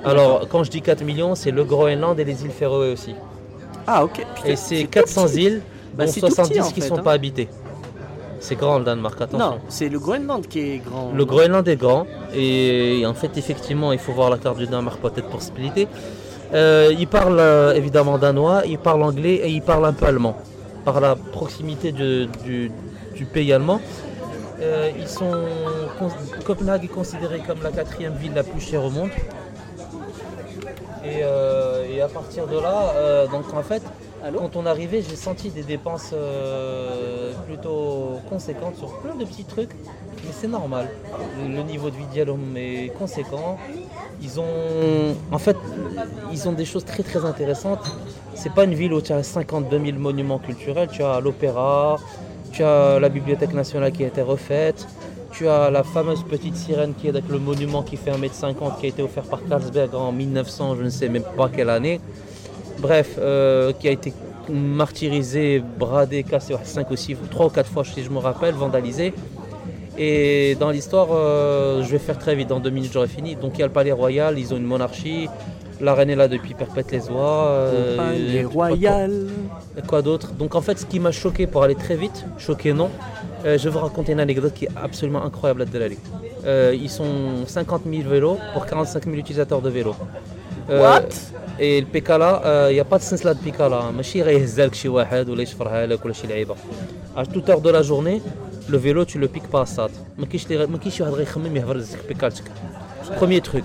Alors 0.05 0.47
quand 0.49 0.63
je 0.63 0.71
dis 0.71 0.81
4 0.81 1.03
millions 1.03 1.35
c'est 1.35 1.51
le 1.51 1.63
Groenland 1.63 2.19
et 2.19 2.23
les 2.25 2.43
îles 2.43 2.51
Féroé 2.51 2.91
aussi. 2.91 3.13
Ah, 3.85 4.03
ok. 4.05 4.25
Putain, 4.35 4.47
Et 4.49 4.55
c'est 4.55 4.83
tout 4.83 4.89
400 4.91 5.25
petit. 5.25 5.41
îles, 5.43 5.61
Bah, 5.93 6.05
dont 6.05 6.11
c'est 6.11 6.21
tout 6.21 6.27
petit, 6.27 6.35
70 6.35 6.59
en 6.61 6.71
qui 6.71 6.81
fait, 6.81 6.87
sont 6.87 6.97
hein. 6.99 7.03
pas 7.03 7.11
habitées. 7.11 7.49
C'est 8.45 8.55
grand 8.55 8.77
le 8.79 8.83
Danemark, 8.83 9.19
attention. 9.21 9.51
Non, 9.51 9.59
c'est 9.69 9.87
le 9.95 9.99
Groenland 10.05 10.45
qui 10.51 10.59
est 10.59 10.77
grand. 10.87 11.11
Le 11.13 11.23
Groenland 11.31 11.65
est 11.73 11.77
grand 11.85 12.05
et 12.35 13.03
en 13.11 13.13
fait 13.13 13.31
effectivement 13.37 13.89
il 13.93 13.99
faut 13.99 14.11
voir 14.19 14.29
la 14.29 14.37
carte 14.37 14.57
du 14.57 14.67
Danemark 14.67 14.99
peut-être 15.05 15.29
pour 15.29 15.41
splitter. 15.41 15.87
Euh, 16.53 16.93
il 17.03 17.07
parle 17.07 17.39
euh, 17.39 17.73
évidemment 17.73 18.17
danois, 18.17 18.63
il 18.65 18.77
parle 18.89 19.01
anglais 19.03 19.35
et 19.45 19.49
il 19.49 19.61
parle 19.61 19.85
un 19.85 19.93
peu 19.93 20.05
allemand. 20.07 20.35
Par 20.83 20.99
la 20.99 21.15
proximité 21.15 21.93
de- 21.93 22.27
du, 22.45 22.69
du 23.19 23.25
pays 23.35 23.51
allemand, 23.57 23.79
Euh, 24.61 24.91
ils 25.03 25.07
sont, 25.19 25.33
Copenhague 26.45 26.83
est 26.85 26.95
considérée 27.01 27.41
comme 27.47 27.61
la 27.63 27.71
quatrième 27.71 28.15
ville 28.21 28.33
la 28.41 28.43
plus 28.43 28.61
chère 28.69 28.83
au 28.85 28.91
monde. 28.97 29.09
Et, 31.03 31.19
euh, 31.23 31.85
et 31.91 31.99
à 32.01 32.07
partir 32.07 32.47
de 32.47 32.57
là, 32.59 33.25
donc 33.33 33.45
en 33.53 33.63
fait, 33.69 33.81
Quand 34.31 34.55
on 34.55 34.65
arrivait, 34.65 35.01
j'ai 35.01 35.17
senti 35.17 35.49
des 35.49 35.63
dépenses 35.63 36.11
euh, 36.13 37.33
plutôt 37.45 38.21
conséquentes 38.29 38.77
sur 38.77 38.93
plein 38.99 39.15
de 39.15 39.25
petits 39.25 39.43
trucs, 39.43 39.71
mais 40.23 40.31
c'est 40.31 40.47
normal. 40.47 40.87
Le, 41.41 41.53
le 41.53 41.63
niveau 41.63 41.89
de 41.89 41.97
vie 41.97 42.05
d'Yalom 42.05 42.55
est 42.55 42.93
conséquent. 42.97 43.57
Ils 44.21 44.39
ont, 44.39 45.15
en 45.29 45.37
fait, 45.37 45.57
ils 46.31 46.47
ont 46.47 46.53
des 46.53 46.63
choses 46.63 46.85
très 46.85 47.03
très 47.03 47.25
intéressantes. 47.25 47.85
C'est 48.33 48.53
pas 48.53 48.63
une 48.63 48.73
ville 48.73 48.93
où 48.93 49.01
tu 49.01 49.11
as 49.11 49.23
52 49.23 49.77
000 49.77 49.97
monuments 49.99 50.39
culturels. 50.39 50.87
Tu 50.89 51.03
as 51.03 51.19
l'opéra, 51.19 51.99
tu 52.53 52.63
as 52.63 52.99
la 53.01 53.09
bibliothèque 53.09 53.53
nationale 53.53 53.91
qui 53.91 54.05
a 54.05 54.07
été 54.07 54.21
refaite. 54.21 54.87
Tu 55.31 55.49
as 55.49 55.69
la 55.69 55.83
fameuse 55.83 56.23
petite 56.23 56.55
sirène 56.55 56.93
qui 56.93 57.07
est 57.07 57.09
avec 57.09 57.27
le 57.27 57.39
monument 57.39 57.83
qui 57.83 57.97
fait 57.97 58.11
1m50 58.11 58.79
qui 58.79 58.85
a 58.85 58.89
été 58.89 59.01
offert 59.01 59.23
par 59.23 59.43
Carlsberg 59.43 59.93
en 59.95 60.13
1900, 60.13 60.75
je 60.77 60.83
ne 60.83 60.89
sais 60.89 61.09
même 61.09 61.25
pas 61.35 61.49
quelle 61.49 61.71
année. 61.71 61.99
Bref, 62.79 63.15
euh, 63.19 63.71
qui 63.73 63.87
a 63.87 63.91
été 63.91 64.13
martyrisé, 64.49 65.63
bradé, 65.79 66.23
cassé 66.23 66.53
5 66.63 66.89
ou 66.91 66.95
6, 66.95 67.15
3 67.31 67.45
ou 67.45 67.49
4 67.49 67.69
fois 67.69 67.83
si 67.83 68.03
je 68.03 68.09
me 68.09 68.17
rappelle, 68.19 68.53
vandalisé. 68.55 69.13
Et 69.97 70.55
dans 70.59 70.71
l'histoire, 70.71 71.09
euh, 71.11 71.83
je 71.83 71.91
vais 71.91 71.99
faire 71.99 72.17
très 72.17 72.35
vite, 72.35 72.47
dans 72.49 72.59
deux 72.59 72.71
minutes 72.71 72.91
j'aurai 72.93 73.07
fini. 73.07 73.35
Donc 73.35 73.51
il 73.55 73.59
y 73.59 73.63
a 73.63 73.67
le 73.67 73.71
palais 73.71 73.91
royal, 73.91 74.37
ils 74.39 74.53
ont 74.53 74.57
une 74.57 74.65
monarchie, 74.65 75.29
la 75.79 75.93
reine 75.93 76.09
est 76.09 76.15
là 76.15 76.27
depuis 76.27 76.55
perpète 76.55 76.91
les 76.91 77.09
oies. 77.09 77.45
euh, 77.47 77.95
Palais 77.97 78.33
et- 78.41 78.43
royal. 78.43 79.27
Quoi 79.87 80.01
d'autre? 80.01 80.31
Donc 80.33 80.55
en 80.55 80.61
fait, 80.61 80.79
ce 80.79 80.85
qui 80.85 80.99
m'a 80.99 81.11
choqué 81.11 81.45
pour 81.47 81.63
aller 81.63 81.75
très 81.75 81.95
vite, 81.95 82.25
choqué 82.39 82.73
non, 82.73 82.89
euh, 83.45 83.57
je 83.57 83.65
vais 83.65 83.69
vous 83.69 83.79
raconter 83.79 84.13
une 84.13 84.19
anecdote 84.19 84.53
qui 84.53 84.65
est 84.65 84.69
absolument 84.75 85.23
incroyable 85.23 85.61
à 85.61 85.65
Delali. 85.65 85.97
Ils 86.45 86.89
sont 86.89 87.45
50 87.47 87.83
000 87.89 88.09
vélos 88.09 88.37
pour 88.53 88.65
45 88.65 89.05
000 89.05 89.15
utilisateurs 89.15 89.61
de 89.61 89.69
vélos. 89.69 89.95
Euh, 90.70 90.80
What 90.82 91.08
Et 91.60 91.80
le 91.80 91.86
Pekala, 91.86 92.68
il 92.70 92.74
n'y 92.74 92.80
a 92.80 92.84
pas 92.84 92.98
de 92.98 93.02
سلسلة 93.02 93.36
Pekala. 93.44 93.82
ماشي 93.96 94.22
غيهزلك 94.22 94.74
شي 94.74 94.88
واحد 94.88 95.28
ولا 95.28 95.42
يشفرها 95.42 95.86
لك 95.86 96.04
ولا 96.04 96.14
شي 96.14 96.26
لعيبة. 96.26 96.54
À 97.16 97.24
toute 97.26 97.48
heure 97.48 97.60
de 97.60 97.70
la 97.70 97.82
journée, 97.82 98.22
le 98.68 98.78
vélo 98.78 99.04
tu 99.04 99.18
le 99.18 99.28
piques 99.28 99.48
pas 99.50 99.62
à 99.62 99.66
SAT. 99.66 99.90
ما 100.18 100.26
كاينش 100.26 100.46
اللي 100.46 100.64
غ- 100.64 100.68
ما 100.68 100.78
كاينش 100.78 100.96
شي 100.96 101.02
واحد 101.02 101.14
غيخمم 101.14 101.56
يهبرزك 101.56 101.98
بيكالتك. 102.08 102.44
Premier 103.20 103.40
truc, 103.40 103.64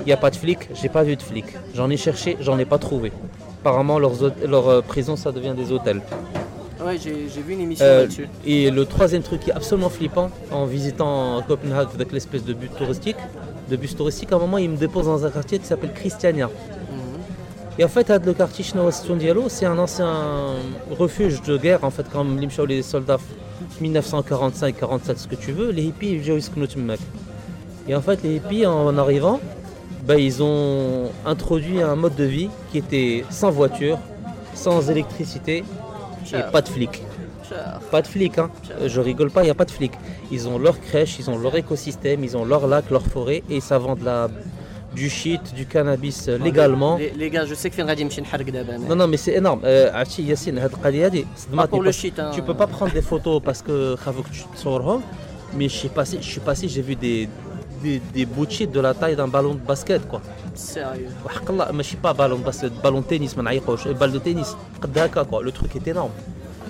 il 0.00 0.06
n'y 0.06 0.12
a 0.12 0.16
pas 0.24 0.30
de 0.30 0.36
flic, 0.36 0.60
j'ai 0.80 0.90
pas 0.96 1.02
vu 1.08 1.16
de 1.16 1.22
flic. 1.22 1.46
J'en 1.76 1.88
ai 1.90 1.96
cherché, 1.96 2.36
j'en 2.46 2.58
ai 2.58 2.66
pas 2.66 2.78
trouvé. 2.86 3.08
Apparemment, 3.62 3.98
leurs, 4.04 4.18
hôte- 4.24 4.42
leurs 4.54 4.68
euh, 4.68 4.82
prisons, 4.92 5.16
ça 5.24 5.30
devient 5.36 5.54
des 5.62 5.68
hôtels. 5.74 6.02
Ouais, 6.86 6.96
j'ai 7.02 7.16
j'ai 7.32 7.42
vu 7.46 7.52
une 7.56 7.62
émission 7.68 7.86
Euh, 7.88 8.00
là-dessus. 8.02 8.28
et 8.54 8.60
le 8.78 8.82
troisième 8.94 9.22
truc 9.28 9.40
qui 9.42 9.50
est 9.52 9.58
absolument 9.62 9.92
flippant, 9.98 10.28
en 10.58 10.64
visitant 10.76 11.16
Copenhague 11.48 11.88
avec 11.98 12.08
l'espèce 12.16 12.44
de 12.50 12.52
but 12.60 12.72
touristique, 12.80 13.20
de 13.69 13.75
bus 13.75 13.95
touristique, 13.95 14.31
à 14.31 14.35
un 14.35 14.39
moment, 14.39 14.57
il 14.57 14.69
me 14.69 14.77
dépose 14.77 15.05
dans 15.05 15.25
un 15.25 15.29
quartier 15.29 15.59
qui 15.59 15.65
s'appelle 15.65 15.93
Christiania. 15.93 16.49
Et 17.77 17.85
en 17.85 17.87
fait, 17.87 18.09
le 18.09 18.33
quartier 18.33 18.65
Diallo, 19.15 19.45
c'est 19.47 19.65
un 19.65 19.77
ancien 19.77 20.13
refuge 20.97 21.41
de 21.43 21.57
guerre, 21.57 21.83
en 21.85 21.89
fait, 21.89 22.09
comme 22.09 22.37
les 22.37 22.49
les 22.67 22.81
soldats 22.81 23.19
1945, 23.79 24.75
47, 24.77 25.17
ce 25.17 25.27
que 25.27 25.35
tu 25.35 25.53
veux, 25.53 25.71
les 25.71 25.83
hippies, 25.83 26.11
ils 26.11 26.67
Tmmek. 26.67 26.99
Et 27.87 27.95
en 27.95 28.01
fait, 28.01 28.21
les 28.23 28.35
hippies, 28.35 28.65
en, 28.65 28.97
arrivant, 28.97 29.39
ben, 30.05 30.17
ils 30.17 30.43
ont 30.43 31.09
introduit 31.25 31.81
un 31.81 31.95
mode 31.95 32.15
de 32.15 32.25
vie 32.25 32.49
qui 32.71 32.79
était 32.79 33.23
sans 33.29 33.51
voiture, 33.51 33.97
sans 34.53 34.89
électricité 34.89 35.63
et 36.33 36.51
pas 36.51 36.61
de 36.61 36.67
flics. 36.67 37.01
Pas 37.91 38.01
de 38.01 38.07
flics, 38.07 38.37
hein. 38.37 38.49
Euh, 38.71 38.87
je 38.87 38.99
rigole 38.99 39.31
pas, 39.31 39.41
il 39.41 39.45
n'y 39.45 39.51
a 39.51 39.55
pas 39.55 39.65
de 39.65 39.71
flics. 39.71 39.93
Ils 40.31 40.47
ont 40.47 40.57
leur 40.57 40.79
crèche, 40.79 41.19
ils 41.19 41.29
ont 41.29 41.37
leur 41.37 41.55
écosystème, 41.55 42.23
ils 42.23 42.37
ont 42.37 42.45
leur 42.45 42.67
lac, 42.67 42.89
leur 42.89 43.05
forêt 43.05 43.43
et 43.49 43.59
ça 43.59 43.77
vend 43.77 43.95
du 44.95 45.09
shit, 45.09 45.53
du 45.53 45.65
cannabis 45.65 46.27
euh, 46.27 46.37
légalement. 46.37 46.97
Les, 47.15 47.29
gars, 47.29 47.45
je 47.45 47.53
sais 47.53 47.69
que 47.69 47.75
Fenradim 47.75 48.07
hein. 48.07 48.77
Non, 48.87 48.95
non, 48.95 49.07
mais 49.07 49.17
c'est 49.17 49.33
énorme. 49.33 49.61
Euh, 49.63 49.91
Achi 49.93 50.23
Yassine, 50.23 50.59
pas 51.55 51.67
pour 51.67 51.83
le 51.83 51.91
shit. 51.91 52.19
Hein. 52.19 52.31
Tu 52.33 52.41
peux 52.41 52.55
pas 52.55 52.67
prendre 52.67 52.91
des 52.91 53.01
photos 53.01 53.41
parce 53.43 53.61
que 53.61 53.95
tu 54.31 54.67
mais 55.55 55.67
je 55.67 55.75
suis 55.75 55.89
passé, 55.89 56.19
je 56.21 56.29
suis 56.29 56.39
passé, 56.39 56.67
j'ai 56.67 56.83
vu 56.83 56.95
des, 56.95 57.27
des, 57.81 58.25
bouts 58.25 58.45
de 58.45 58.51
shit 58.51 58.71
de 58.71 58.79
la 58.79 58.93
taille 58.93 59.15
d'un 59.15 59.27
ballon 59.27 59.55
de 59.55 59.59
basket, 59.59 60.07
quoi. 60.07 60.21
Sérieux. 60.53 61.07
Je 61.27 61.81
suis 61.81 61.97
pas, 61.97 62.13
ballon 62.13 62.37
de 62.37 62.43
basket, 62.43 62.73
ballon 62.81 63.01
de 63.01 63.05
tennis, 63.05 63.35
balle 63.35 64.11
de 64.11 64.19
tennis. 64.19 64.55
Le 64.83 65.51
truc 65.51 65.75
est 65.75 65.87
énorme. 65.87 66.11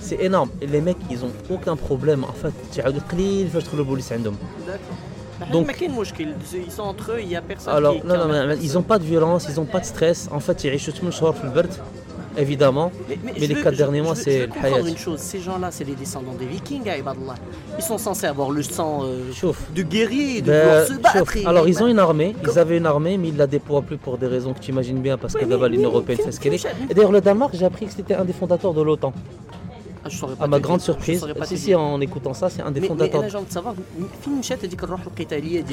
C'est 0.01 0.20
énorme. 0.29 0.51
Et 0.62 0.66
les 0.66 0.81
mecs 0.81 0.97
ils 1.11 1.25
ont 1.25 1.33
aucun 1.51 1.77
problème 1.77 2.25
en 2.25 2.33
fait. 2.43 2.53
تعاود 2.77 2.99
قليل 3.12 3.49
فاش 3.49 3.62
تدخل 3.62 3.79
البوليس 3.79 4.12
عندهم. 4.12 4.37
D'accord. 4.66 5.53
Donc- 5.53 5.66
ما 5.66 5.72
كاين 5.72 5.91
مشكل 5.91 6.33
ils 6.68 6.72
sont 6.72 6.83
entre 6.83 7.12
eux 7.12 7.20
il 7.20 7.29
y 7.31 7.37
a 7.37 7.43
personne 7.43 7.75
Alors, 7.75 7.95
qui 8.01 8.07
non, 8.07 8.16
non, 8.16 8.25
qui- 8.25 8.47
mais 8.49 8.57
ils 8.66 8.79
ont 8.79 8.83
pas 8.93 8.99
de 8.99 9.05
violence, 9.05 9.47
ils 9.51 9.59
ont 9.61 9.64
pas 9.75 9.81
de 9.81 9.85
stress. 9.93 10.29
En 10.33 10.41
fait, 10.41 10.64
ils 10.64 10.66
يعيشوا 10.66 10.93
8 10.95 11.11
شهور 11.11 11.33
في 11.33 11.45
البرد 11.45 11.70
évidemment. 12.45 12.89
Mais 13.25 13.33
je 13.37 13.47
les 13.51 13.55
veux- 13.55 13.62
quatre 13.64 13.75
je- 13.79 13.83
derniers 13.85 14.03
mois, 14.07 14.14
je 14.14 14.18
veux- 14.20 14.25
c'est 14.27 14.39
je 14.39 14.41
veux 14.41 14.47
le 14.47 14.53
comprendre 14.57 14.77
hayat. 14.85 14.93
une 14.95 15.03
chose, 15.07 15.20
ces 15.33 15.41
gens-là, 15.47 15.68
c'est 15.77 15.87
les 15.93 15.97
descendants 16.05 16.37
des 16.43 16.49
Vikings, 16.55 16.87
à 16.93 16.97
Ibadallah. 17.03 17.37
Ils 17.81 17.87
sont 17.91 17.99
censés 18.09 18.29
avoir 18.35 18.51
le 18.59 18.62
sang 18.77 18.93
euh, 19.03 19.33
شوف 19.41 19.57
de 19.79 19.83
guerrier, 19.95 20.33
de 20.43 20.51
Ben, 20.51 20.61
vouloir 20.62 20.85
se 20.85 20.93
chauffe. 20.93 21.03
battre. 21.07 21.37
et- 21.37 21.47
Alors 21.53 21.66
ils 21.72 21.79
ont 21.83 21.89
une 21.95 22.03
armée, 22.09 22.31
ils 22.49 22.57
avaient 22.62 22.79
une 22.83 22.91
armée 22.95 23.14
mais 23.20 23.29
ils 23.33 23.39
la 23.45 23.49
déploient 23.57 23.85
plus 23.91 23.99
pour 24.05 24.14
des 24.22 24.29
raisons 24.35 24.53
que 24.57 24.61
tu 24.64 24.70
imagines 24.75 25.01
bien 25.09 25.16
parce 25.22 25.33
Oui, 25.35 25.41
que 25.41 25.45
mais- 25.47 25.51
d'abord 25.53 25.68
l'Union 25.75 25.89
mais- 25.91 25.95
européenne 25.95 26.18
fait 26.27 26.33
ce 26.37 26.41
qu'elle 26.43 26.55
est. 26.59 26.64
mais- 26.64 26.91
Et 26.91 26.95
d'ailleurs 26.97 27.14
le 27.18 27.22
Danemark 27.29 27.53
j'ai 27.59 27.66
appris 27.72 27.85
que 27.89 27.95
c'était 27.99 28.16
un 28.22 28.27
des 28.31 28.37
fondateurs 28.41 28.75
de 28.79 28.83
l'OTAN. 28.89 29.12
À 30.39 30.47
ma 30.47 30.60
grande 30.60 30.82
surprise, 30.82 31.26
si, 31.43 31.76
en 31.76 32.00
écoutant 32.02 32.34
ça, 32.34 32.50
c'est 32.50 32.62
un 32.62 32.72
des 32.72 32.82
fonds 32.82 32.95
d'attente. 32.95 33.24
Mais 33.26 33.30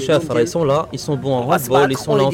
Chef, 0.01 0.25
ils 0.39 0.49
sont 0.49 0.65
là, 0.65 0.89
ils 0.93 0.99
sont 0.99 1.17
bons 1.17 1.35
en 1.35 1.51
handball, 1.51 1.91
ils 1.91 1.97
sont 1.99 2.17
là. 2.17 2.25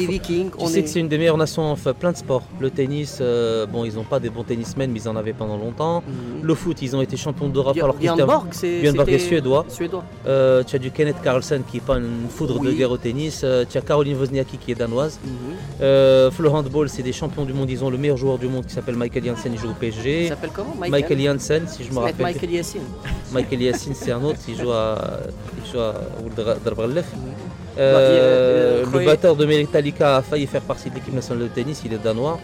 On 0.57 0.67
sait 0.67 0.83
que 0.83 0.89
c'est 0.89 0.99
une 0.99 1.07
des 1.07 1.17
meilleures 1.17 1.37
nations 1.37 1.71
en 1.71 1.75
plein 1.93 2.11
de 2.11 2.17
sports. 2.17 2.43
Le 2.59 2.69
tennis, 2.69 3.19
euh, 3.21 3.65
bon, 3.65 3.85
ils 3.85 3.95
n'ont 3.95 4.03
pas 4.03 4.19
des 4.19 4.29
bons 4.29 4.43
tennismen, 4.43 4.91
mais 4.91 4.99
ils 4.99 5.09
en 5.09 5.15
avaient 5.15 5.33
pendant 5.33 5.57
longtemps. 5.57 6.03
Le 6.41 6.55
foot, 6.55 6.81
ils 6.81 6.95
ont 6.95 7.01
été 7.01 7.17
champions 7.17 7.49
d'Europe 7.49 7.77
alors 7.81 7.97
qu'ils 7.97 8.09
étaient. 8.09 8.15
Björnborg 8.81 9.09
est 9.09 9.19
suédois. 9.19 9.65
Suédois. 9.69 10.03
Euh, 10.27 10.63
tu 10.63 10.75
as 10.75 10.79
du 10.79 10.91
Kenneth 10.91 11.21
Carlsen 11.23 11.63
qui 11.69 11.77
n'est 11.77 11.83
pas 11.83 11.97
une 11.97 12.27
foudre 12.29 12.59
de 12.59 12.71
guerre 12.71 12.91
au 12.91 12.97
tennis. 12.97 13.41
Euh, 13.43 13.65
tu 13.69 13.77
as 13.77 13.81
Caroline 13.81 14.17
Wozniacki 14.17 14.57
qui 14.57 14.71
est 14.71 14.75
danoise. 14.75 15.19
Le 15.79 16.49
handball, 16.49 16.89
c'est 16.89 17.03
des 17.03 17.13
champions 17.13 17.45
du 17.45 17.53
monde. 17.53 17.69
Ils 17.69 17.83
ont 17.83 17.89
le 17.89 17.97
meilleur 17.97 18.17
joueur 18.17 18.37
du 18.37 18.47
monde 18.47 18.65
qui 18.65 18.73
s'appelle 18.73 18.95
Michael 18.95 19.25
Janssen, 19.25 19.51
il 19.53 19.59
joue 19.59 19.69
au 19.69 19.73
PSG. 19.73 20.23
Il 20.23 20.29
s'appelle 20.29 20.51
comment? 20.53 20.73
Michael 20.89 21.21
Janssen, 21.21 21.63
si 21.67 21.82
je 21.83 21.89
me 21.89 21.93
C'est 21.95 21.99
rappelle. 21.99 22.25
Michael 22.25 22.51
Yassine. 22.51 22.81
Michael 23.31 23.61
Yassine, 23.61 23.93
c'est 23.95 24.11
un 24.11 24.23
autre, 24.23 24.39
il 24.47 24.57
joue 24.59 24.71
à, 24.71 24.97
il 25.63 25.71
joue 25.71 25.79
à 25.79 25.93
Euh, 27.75 28.83
euh, 28.85 28.85
le 28.93 29.05
batteur 29.05 29.35
de 29.35 29.45
Metallica 29.47 30.17
a 30.17 30.21
failli 30.21 30.45
faire 30.45 30.61
partie 30.61 30.89
de 30.91 30.95
l'équipe 30.95 31.13
nationale 31.13 31.43
de 31.45 31.47
tennis, 31.47 31.81
il 31.83 31.93
est 31.93 31.97
danois. 32.03 32.39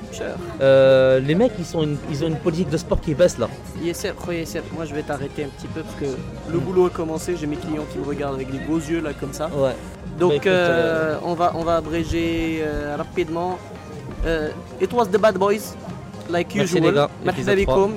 Euh, 0.59 1.19
les 1.19 1.35
mecs, 1.35 1.51
ils, 1.59 1.65
sont 1.65 1.83
une- 1.83 1.97
ils 2.09 2.23
ont 2.23 2.27
une 2.29 2.37
politique 2.37 2.69
de 2.69 2.77
sport 2.77 2.99
qui 2.99 3.13
baisse 3.13 3.37
là. 3.37 3.47
Moi 4.73 4.85
je 4.85 4.95
vais 4.95 5.03
t'arrêter 5.03 5.43
un 5.43 5.49
petit 5.49 5.67
peu 5.67 5.81
parce 5.81 5.95
que 5.97 6.17
le 6.51 6.59
boulot 6.59 6.87
a 6.87 6.89
commencé, 6.89 7.35
j'ai 7.39 7.45
mes 7.45 7.57
clients 7.57 7.85
qui 7.91 7.99
me 7.99 8.05
regardent 8.05 8.35
avec 8.35 8.51
des 8.51 8.57
gros 8.57 8.77
yeux 8.79 9.01
là 9.01 9.11
comme 9.19 9.33
ça. 9.33 9.49
Ouais. 9.55 9.75
Donc 10.19 10.33
écoute, 10.33 10.47
euh, 10.47 11.17
on, 11.23 11.35
va, 11.35 11.51
on 11.55 11.63
va 11.63 11.75
abréger 11.77 12.63
rapidement. 12.97 13.59
It 14.81 14.91
was 14.93 15.05
the 15.07 15.17
bad 15.19 15.37
boys? 15.37 15.75
Like 16.29 16.55
Merci 16.55 16.75
usual. 16.75 16.91
les 16.91 16.95
gars, 16.95 17.09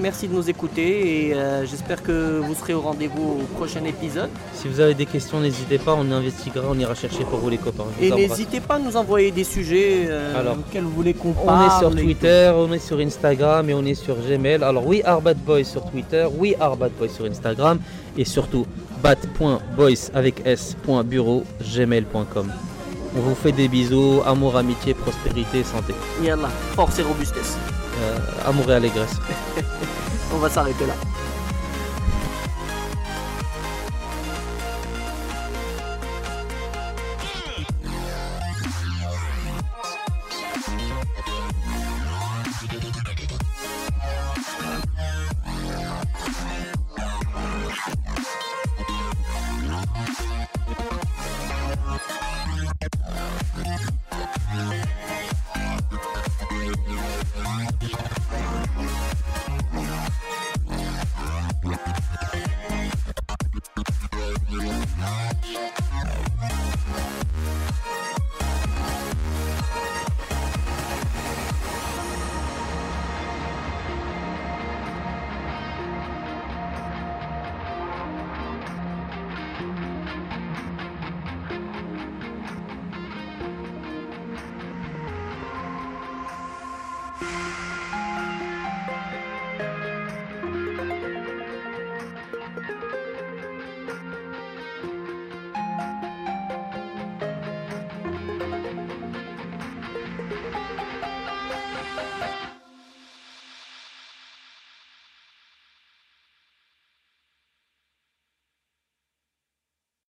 Merci 0.01 0.29
de 0.29 0.35
nous 0.35 0.49
écouter 0.49 1.29
et 1.29 1.35
euh, 1.35 1.67
j'espère 1.67 2.03
que 2.03 2.41
vous 2.41 2.55
serez 2.55 2.75
au 2.75 2.81
rendez-vous 2.81 3.41
au 3.43 3.57
prochain 3.57 3.85
épisode. 3.85 4.31
Si 4.55 4.69
vous 4.69 4.81
avez 4.81 4.95
des 4.95 5.07
questions, 5.07 5.41
n'hésitez 5.41 5.79
pas, 5.79 5.95
on 5.95 6.11
investiguera, 6.11 6.67
on 6.71 6.79
ira 6.79 6.95
chercher 6.95 7.25
pour 7.25 7.39
vous 7.39 7.51
les 7.51 7.59
copains. 7.59 7.85
Et 8.01 8.11
n'hésitez 8.11 8.61
pas 8.61 8.75
à 8.77 8.79
nous 8.79 8.97
envoyer 8.97 9.31
des 9.31 9.45
sujets 9.45 10.07
euh, 10.09 10.39
Alors, 10.39 10.57
auxquels 10.59 10.85
vous 10.85 10.91
voulez 10.91 11.15
qu'on 11.15 11.31
On 11.31 11.47
parle. 11.47 11.67
est 11.67 11.79
sur 11.79 11.91
Twitter, 11.95 12.53
on 12.55 12.73
est 12.73 12.79
sur 12.79 12.99
Instagram 12.99 13.69
et 13.71 13.75
on 13.75 13.85
est 13.85 13.95
sur 13.95 14.17
Gmail. 14.17 14.63
Alors 14.63 14.87
oui, 14.87 15.03
Boys 15.47 15.65
sur 15.65 15.85
Twitter, 15.91 16.27
oui, 16.37 16.55
Boys 16.99 17.09
sur 17.09 17.25
Instagram 17.25 17.79
et 18.17 18.25
surtout 18.25 18.67
bat.boys 19.03 20.11
avec 20.15 20.43
s.bureau 20.45 21.45
gmail.com. 21.61 22.53
On 23.15 23.21
vous 23.21 23.35
fait 23.35 23.53
des 23.53 23.69
bisous, 23.69 24.23
amour, 24.25 24.57
amitié, 24.57 24.95
prospérité, 24.95 25.63
santé. 25.65 25.95
Yallah, 26.23 26.49
force 26.75 26.99
et 26.99 27.03
robustesse. 27.03 27.57
Euh, 28.01 28.19
amour 28.47 28.71
et 28.71 28.75
allégresse. 28.75 29.17
On 30.35 30.39
va 30.39 30.49
s'arrêter 30.49 30.87
là. 30.87 30.95